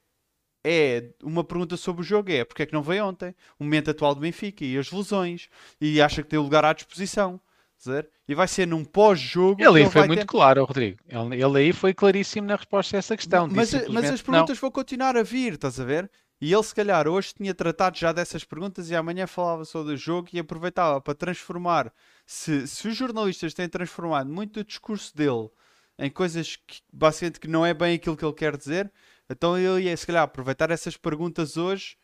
[0.63, 3.91] é uma pergunta sobre o jogo, é porque é que não veio ontem, o momento
[3.91, 5.49] atual do Benfica e as lesões,
[5.79, 7.39] e acha que tem lugar à disposição.
[7.83, 8.09] Dizer?
[8.27, 9.61] E vai ser num pós-jogo.
[9.61, 10.25] Ele aí foi muito ter...
[10.25, 10.99] claro, Rodrigo.
[11.07, 13.47] Ele, ele, aí foi claríssimo na resposta a essa questão.
[13.51, 14.61] Mas, mas as perguntas não.
[14.61, 16.09] vão continuar a vir, estás a ver?
[16.39, 19.97] E ele, se calhar, hoje tinha tratado já dessas perguntas e amanhã falava sobre o
[19.97, 21.91] jogo e aproveitava para transformar.
[22.25, 25.49] Se, se os jornalistas têm transformado muito o discurso dele
[25.97, 28.91] em coisas que basicamente que não é bem aquilo que ele quer dizer.
[29.29, 31.97] Então eu ia se calhar aproveitar essas perguntas hoje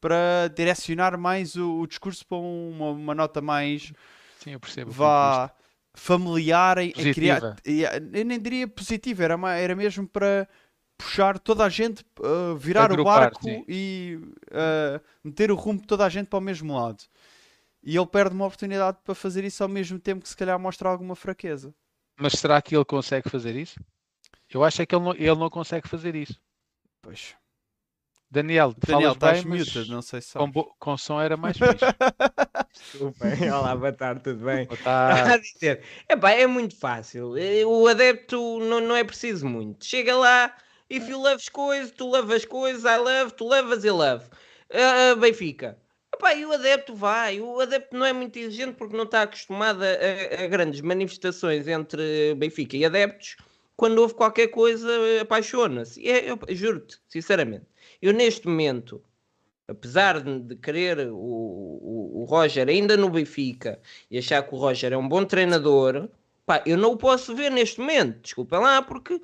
[0.00, 3.92] para direcionar mais o, o discurso para uma, uma, nota mais
[4.38, 5.50] Sim, eu percebo vá
[5.94, 7.56] familiar em, em criar.
[7.64, 10.48] Eu nem diria positiva, era, era mesmo para
[10.96, 13.64] puxar toda a gente, uh, virar o barco sim.
[13.68, 14.18] e
[14.50, 17.04] uh, meter o rumo de toda a gente para o mesmo lado.
[17.82, 20.88] E ele perde uma oportunidade para fazer isso ao mesmo tempo que se calhar mostra
[20.88, 21.72] alguma fraqueza.
[22.18, 23.80] Mas será que ele consegue fazer isso?
[24.50, 26.40] Eu acho é que ele não, ele não consegue fazer isso.
[27.00, 27.36] Pois.
[28.30, 31.78] Daniel, Daniel estás bem, muted, não sei se com, com som era mais fixe.
[32.92, 34.66] Desculpem, olá, boa tarde, tudo bem?
[34.66, 35.80] Boa tarde.
[36.08, 37.34] epá, é muito fácil.
[37.66, 39.86] O adepto não, não é preciso muito.
[39.86, 40.54] Chega lá,
[40.90, 44.26] if you loves coisas, tu levas coisas, I love, tu levas e love.
[44.70, 45.78] Uh, Benfica.
[46.14, 49.82] Epá, e o adepto vai, o adepto não é muito exigente porque não está acostumado
[49.82, 53.36] a, a, grandes manifestações entre Benfica e adeptos.
[53.74, 54.88] Quando houve qualquer coisa,
[55.22, 56.06] apaixona-se.
[56.06, 57.64] É, juro-te, sinceramente.
[58.00, 59.02] Eu, neste momento,
[59.66, 63.80] apesar de, querer o, o, o, Roger ainda no Benfica
[64.10, 66.08] e achar que o Roger é um bom treinador,
[66.46, 68.20] pá, eu não o posso ver neste momento.
[68.22, 69.20] Desculpem lá, porque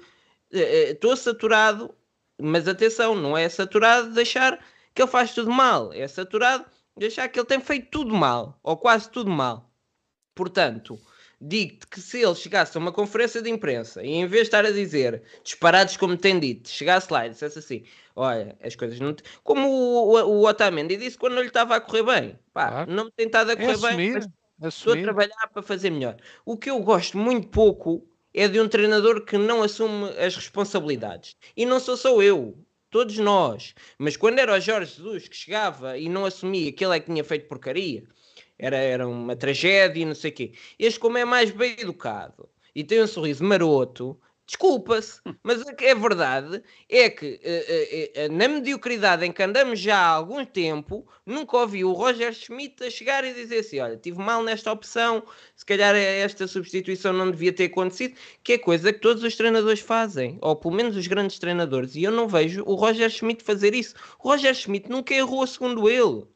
[0.51, 1.95] estou uh, saturado.
[2.41, 4.59] Mas atenção, não é saturado de achar
[4.93, 5.93] que ele faz tudo mal.
[5.93, 9.71] É saturado de achar que ele tem feito tudo mal, ou quase tudo mal.
[10.35, 10.99] Portanto,
[11.47, 14.65] digo-te que se ele chegasse a uma conferência de imprensa e em vez de estar
[14.65, 17.85] a dizer disparados como tem dito, chegasse lá e dissesse assim:
[18.17, 19.13] Olha, as coisas não.
[19.13, 19.23] Te...
[19.43, 22.93] Como o, o, o Otamendi disse quando não lhe estava a correr bem, pá, claro.
[22.93, 25.63] não me tem estado a é correr é assumir, bem, mas estou a trabalhar para
[25.63, 26.17] fazer melhor.
[26.47, 31.37] O que eu gosto muito pouco é de um treinador que não assume as responsabilidades.
[31.57, 32.57] E não sou só eu
[32.91, 33.75] todos nós.
[33.99, 37.07] Mas quando era o Jorge Jesus que chegava e não assumia que ele é que
[37.07, 38.05] tinha feito porcaria,
[38.59, 40.53] era, era uma tragédia e não sei o quê.
[40.79, 45.95] Este, como é mais bem educado e tem um sorriso maroto, Desculpa-se, mas a é
[45.95, 51.07] verdade é que uh, uh, uh, na mediocridade em que andamos já há algum tempo,
[51.25, 55.23] nunca ouvi o Roger Schmidt a chegar e dizer assim: olha, tive mal nesta opção,
[55.57, 59.81] se calhar esta substituição não devia ter acontecido, que é coisa que todos os treinadores
[59.81, 63.75] fazem, ou pelo menos os grandes treinadores, e eu não vejo o Roger Schmidt fazer
[63.75, 63.95] isso.
[64.23, 66.27] O Roger Schmidt nunca errou segundo ele.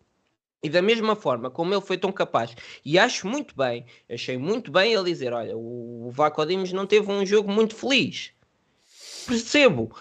[0.62, 2.54] E da mesma forma como ele foi tão capaz,
[2.84, 7.10] e acho muito bem, achei muito bem ele dizer: olha, o, Vaco Dimos não teve
[7.10, 8.32] um jogo muito feliz.
[9.26, 9.94] Percebo.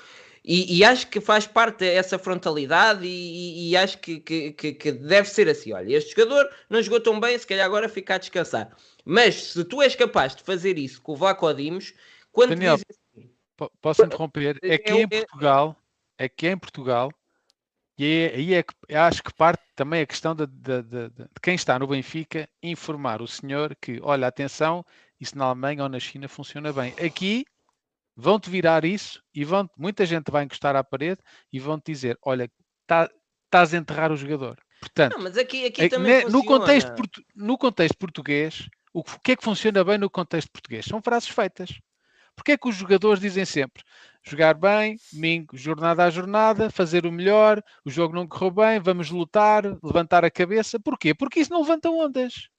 [0.43, 5.27] E, e, acho que faz parte dessa frontalidade e, e acho que, que, que, deve
[5.27, 5.73] ser assim.
[5.73, 8.73] Olha, este jogador não jogou tão bem, se calhar agora fica a descansar.
[9.03, 11.93] Mas se tu és capaz de fazer isso com o Vaco Dimos,
[12.31, 13.29] quando Daniel, assim,
[13.81, 14.57] posso interromper?
[14.61, 15.75] É que em Portugal,
[16.17, 17.11] é que em Portugal
[17.97, 21.55] e aí é, que acho que parte também a questão de, de, de, de, quem
[21.55, 24.85] está no Benfica informar o senhor que, olha, atenção,
[25.19, 26.93] isso na Alemanha ou na China funciona bem.
[27.03, 27.43] Aqui
[28.15, 31.21] vão-te virar isso e vão muita gente vai encostar à parede
[31.51, 32.49] e vão-te dizer, olha,
[32.85, 33.09] tá,
[33.45, 34.57] estás a enterrar o jogador.
[34.79, 36.93] Portanto, não, aqui, aqui é, também no, contexto,
[37.35, 40.85] no contexto português, o que é que funciona bem no contexto português?
[40.85, 41.71] São frases feitas.
[42.35, 43.83] Porque é que os jogadores dizem sempre
[44.29, 49.09] jogar bem, domingo, jornada a jornada, fazer o melhor, o jogo não correu bem, vamos
[49.09, 50.79] lutar, levantar a cabeça.
[50.79, 51.13] Porquê?
[51.13, 52.49] Porque isso não levanta ondas.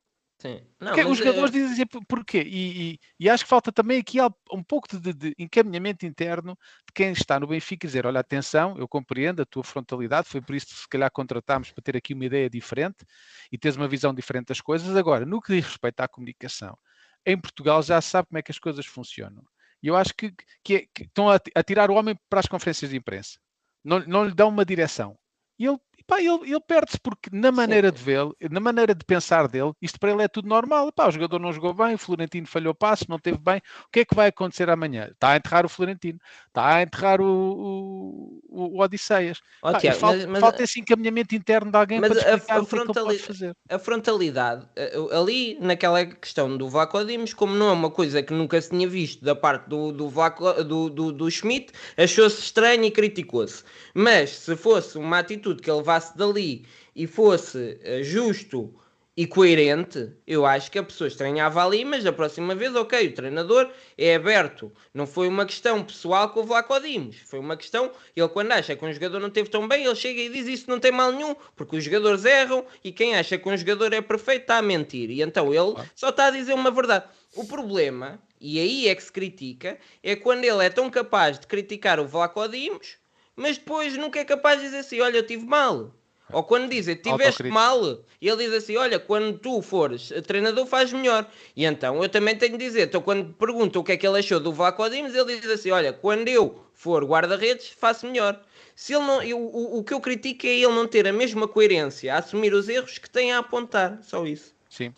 [0.40, 0.64] Sim.
[0.80, 1.58] Não, os jogadores é...
[1.58, 2.42] dizem porquê.
[2.42, 4.18] E, e, e, acho que falta também aqui
[4.52, 8.86] um pouco de, de, encaminhamento interno de quem está no Benfica dizer: olha, atenção, eu
[8.86, 12.24] compreendo a tua frontalidade, foi por isso que se calhar contratámos para ter aqui uma
[12.24, 13.04] ideia diferente
[13.50, 14.96] e teres uma visão diferente das coisas.
[14.96, 16.78] Agora, no que diz respeito à comunicação,
[17.26, 19.42] em Portugal já se sabe como é que as coisas funcionam.
[19.82, 20.32] E eu acho que,
[20.62, 23.38] que, que estão a, a, tirar o homem para as conferências de imprensa.
[23.84, 25.16] Não, não lhe dão uma direção.
[25.58, 29.48] E ele, pá, ele, ele perde-se porque na maneira de vê-lo, na maneira de pensar
[29.48, 30.92] dele, isto para ele é tudo normal.
[30.92, 33.58] Pá, o jogador não jogou bem, o Florentino falhou passo, não teve bem.
[33.86, 35.08] O que é que vai acontecer amanhã?
[35.12, 36.18] Está a enterrar o Florentino,
[36.58, 39.40] está a enterrar o, o, o Odisseias.
[39.62, 42.62] Oh, Tiago, falta, mas, mas, falta esse encaminhamento interno de alguém para explicar a, a,
[42.62, 43.56] o que, é pode fazer.
[43.68, 44.66] A frontalidade,
[45.12, 48.88] ali naquela questão do Vlaco Dimos, como não é uma coisa que nunca se tinha
[48.88, 53.62] visto da parte do, do, Vlaco, do, do, do Schmidt, achou-se estranho e criticou-se.
[53.94, 58.74] Mas se fosse uma atitude que ele levasse dali e fosse uh, justo
[59.18, 63.14] e coerente, eu acho que a pessoa estranhava ali, mas da próxima vez, ok, o
[63.14, 63.68] treinador
[63.98, 64.72] é aberto.
[64.94, 67.16] Não foi uma questão pessoal com o Vlaco Dimos.
[67.26, 70.20] Foi uma questão, ele quando acha que um jogador não teve tão bem, ele chega
[70.20, 73.48] e diz isso não tem mal nenhum, porque os jogadores erram e quem acha que
[73.48, 75.10] um jogador é perfeito está a mentir.
[75.10, 77.06] E então ele só está a dizer uma verdade.
[77.34, 81.46] O problema, e aí é que se critica, é quando ele é tão capaz de
[81.48, 82.98] criticar o Vlaco Dimos,
[83.34, 85.92] mas depois nunca é capaz de dizer assim, olha, eu tive mal.
[86.32, 90.92] Ou quando dizem, tiveste mal, e ele diz assim: Olha, quando tu fores treinador, faz
[90.92, 91.26] melhor.
[91.56, 94.18] E então eu também tenho de dizer: então, quando perguntam o que é que ele
[94.18, 98.40] achou do Vlaco Dimos, ele diz assim: Olha, quando eu for guarda-redes, faço melhor.
[98.76, 101.48] Se ele não, eu, o, o que eu critico é ele não ter a mesma
[101.48, 103.98] coerência a assumir os erros que tem a apontar.
[104.02, 104.54] Só isso.
[104.68, 104.94] Sim.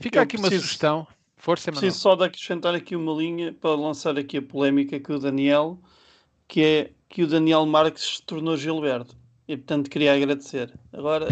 [0.00, 1.06] Fica eu aqui preciso, uma sugestão.
[1.36, 1.80] Força, Manuel.
[1.80, 5.78] Preciso só de acrescentar aqui uma linha para lançar aqui a polémica com o Daniel,
[6.48, 9.16] que é que o Daniel Marques se tornou Gilberto.
[9.46, 10.72] E portanto queria agradecer.
[10.92, 11.28] Agora.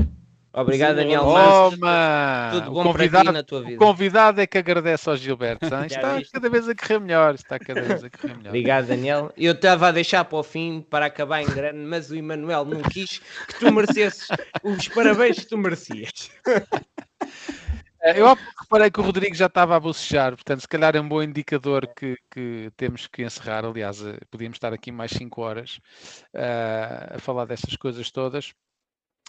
[0.55, 2.51] Obrigado, Daniel Toma!
[2.53, 3.75] Tudo bom convidado, para ti na tua vida.
[3.75, 5.65] O convidado é que agradece ao Gilberto.
[5.87, 7.35] está cada vez a correr melhor.
[7.35, 8.51] Está cada vez a correr melhor.
[8.51, 9.33] Obrigado, Daniel.
[9.35, 12.83] Eu estava a deixar para o fim para acabar em grande, mas o Emanuel não
[12.83, 13.19] quis
[13.49, 14.29] que tu merecesses
[14.63, 16.31] os parabéns que tu merecias.
[18.03, 21.09] É, eu reparei que o Rodrigo já estava a bocejar, portanto, se calhar é um
[21.09, 23.65] bom indicador que, que temos que encerrar.
[23.65, 25.79] Aliás, eh, podíamos estar aqui mais 5 horas
[26.35, 28.53] uh, a falar dessas coisas todas.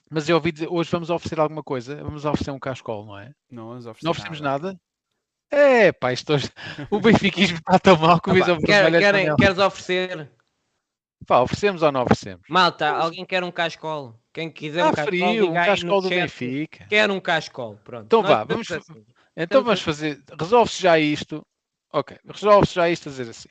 [0.10, 3.32] Mas eu ouvi dizer, hoje vamos oferecer alguma coisa, vamos oferecer um cascol, não é?
[3.50, 4.68] Não, não oferecemos nada.
[4.68, 4.80] nada?
[5.52, 6.50] É, pá, hoje...
[6.90, 10.32] o benfiquismo está tão mal que o Visão quer, querem, Queres oferecer?
[11.26, 12.46] Pá, oferecemos ou não oferecemos?
[12.50, 14.20] Malta, alguém quer um cascol?
[14.34, 16.86] Quem quiser ah, um cascol, frio, um cascol do Benfica.
[16.90, 18.06] Quer um cascol, pronto.
[18.06, 19.06] Então Nós vá, vamos, assim.
[19.38, 21.46] então vamos fazer, resolve-se já isto.
[21.92, 23.50] Ok, resolve-se já isto a dizer assim.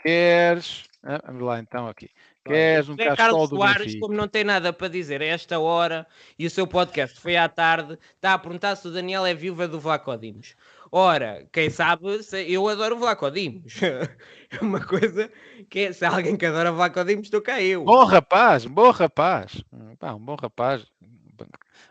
[0.00, 2.08] Queres, ah, vamos lá então aqui.
[2.44, 4.00] Queres um cascol Carlos do Soares, Benfica?
[4.00, 6.06] como não tem nada para dizer a esta hora
[6.38, 9.68] e o seu podcast foi à tarde, está a perguntar se o Daniel é viúva
[9.68, 10.56] do Vlacodimos.
[10.94, 12.04] Ora, quem sabe,
[12.46, 13.80] eu adoro Vlacodimos.
[13.80, 15.32] é uma coisa
[15.70, 17.82] que é, se há alguém que adora Vlacodimos, estou cá eu.
[17.84, 19.64] Bom rapaz, bom rapaz.
[19.98, 20.84] Pá, um bom rapaz.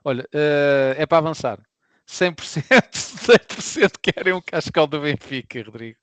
[0.06, 1.60] Olha, uh, é para avançar.
[2.08, 2.36] 100%,
[2.92, 5.98] 100% querem um cascal do Benfica, Rodrigo.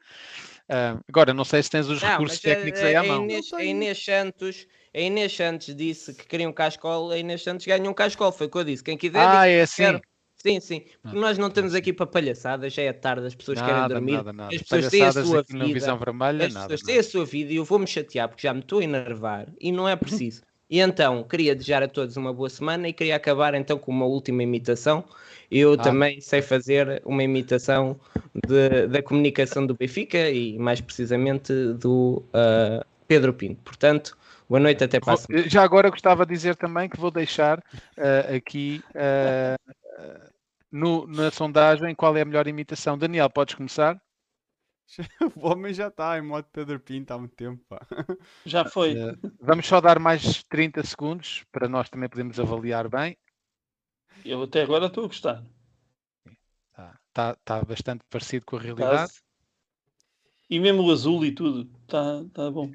[0.69, 3.21] Uh, agora, não sei se tens os não, recursos técnicos aí à mão.
[3.21, 7.45] A Inês, a Inês, Santos, a Inês Santos disse que queria um cascol, a Inês
[7.45, 8.83] Santos ganha um cascol, foi o que eu disse.
[8.83, 9.85] Quem quiser, ah, é assim.
[9.85, 10.01] Quero.
[10.41, 10.83] Sim, sim.
[11.03, 13.89] Porque ah, nós não estamos aqui para palhaçadas, já é tarde, as pessoas nada, querem
[13.89, 14.13] dormir.
[14.13, 14.55] Nada, nada.
[14.55, 15.65] As pessoas têm a sua vida.
[15.67, 18.61] Visão vermelha, as pessoas têm a sua vida e eu vou-me chatear porque já me
[18.61, 20.43] estou a enervar e não é preciso.
[20.71, 24.05] E então, queria desejar a todos uma boa semana e queria acabar então com uma
[24.05, 25.03] última imitação.
[25.51, 25.79] Eu ah.
[25.79, 27.99] também sei fazer uma imitação
[28.47, 33.61] de, da comunicação do Benfica e mais precisamente do uh, Pedro Pinto.
[33.65, 34.17] Portanto,
[34.49, 35.15] Boa noite, até para
[35.47, 40.28] Já agora gostava de dizer também que vou deixar uh, aqui uh,
[40.71, 42.99] no, na sondagem qual é a melhor imitação.
[42.99, 44.01] Daniel, podes começar?
[45.37, 47.63] O homem já está em modo Pedro Pinto há muito tempo.
[47.69, 47.87] Pá.
[48.47, 48.95] Já foi.
[48.95, 53.17] Uh, vamos só dar mais 30 segundos para nós também podermos avaliar bem.
[54.25, 55.45] Eu até agora estou a gostar.
[56.69, 59.13] Está tá, tá bastante parecido com a realidade.
[59.13, 59.21] Tá.
[60.51, 61.71] E mesmo o azul e tudo.
[61.83, 62.73] Está tá bom.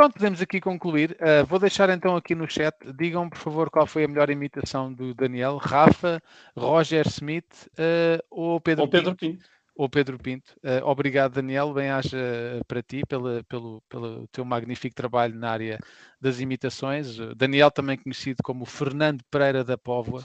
[0.00, 1.14] Pronto, podemos aqui concluir.
[1.20, 2.74] Uh, vou deixar então aqui no chat.
[2.96, 5.58] Digam, por favor, qual foi a melhor imitação do Daniel.
[5.58, 6.22] Rafa,
[6.56, 9.36] Roger Smith uh, ou Pedro, ou Pedro Pinto.
[9.36, 9.50] Pinto.
[9.80, 10.52] Ou Pedro Pinto.
[10.62, 11.72] Uh, obrigado, Daniel.
[11.72, 12.18] Bem-aja
[12.68, 15.78] para ti pela, pelo, pelo teu magnífico trabalho na área
[16.20, 17.16] das imitações.
[17.34, 20.20] Daniel, também conhecido como Fernando Pereira da Póvoa.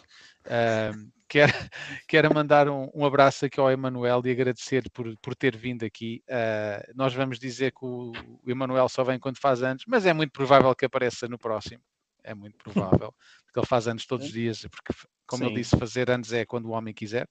[0.46, 1.54] Uh, quero,
[2.06, 6.22] quero mandar um, um, abraço aqui ao Emanuel e agradecer por, por ter vindo aqui.
[6.28, 8.12] Uh, nós vamos dizer que o,
[8.46, 11.82] o Emanuel só vem quando faz anos, mas é muito provável que apareça no próximo.
[12.26, 13.14] É muito provável,
[13.48, 14.92] porque ele faz anos todos os dias, porque,
[15.26, 15.50] como Sim.
[15.50, 17.26] ele disse, fazer anos é quando o homem quiser.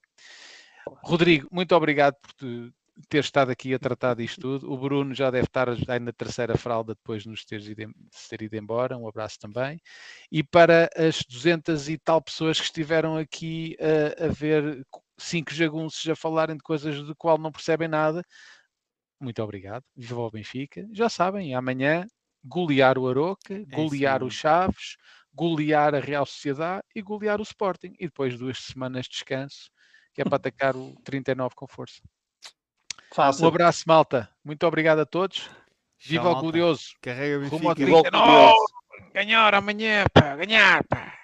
[1.03, 2.73] Rodrigo, muito obrigado por te,
[3.09, 4.71] ter estado aqui a tratar disto tudo.
[4.71, 7.93] O Bruno já deve estar aí na terceira fralda depois de nos ter ido,
[8.29, 8.97] ter ido embora.
[8.97, 9.79] Um abraço também.
[10.31, 14.85] E para as 200 e tal pessoas que estiveram aqui a, a ver
[15.17, 18.23] cinco jagunços a falarem de coisas de qual não percebem nada,
[19.19, 19.83] muito obrigado.
[19.95, 20.87] Viva o Benfica.
[20.91, 22.05] Já sabem, amanhã
[22.43, 24.97] golear o Aroca, é golear o Chaves,
[25.33, 27.93] golear a Real Sociedade e golear o Sporting.
[27.99, 29.71] E depois duas semanas de descanso,
[30.15, 32.01] que é para atacar o 39 com força.
[33.13, 33.43] Fácil.
[33.43, 34.29] Um abraço, malta.
[34.43, 35.49] Muito obrigado a todos.
[35.99, 36.95] Viva Tchau, o glorioso.
[37.01, 38.55] Carrega Rumo ao 39.
[39.13, 40.35] Ganhar amanhã, pá.
[40.37, 41.14] Ganhar, pá.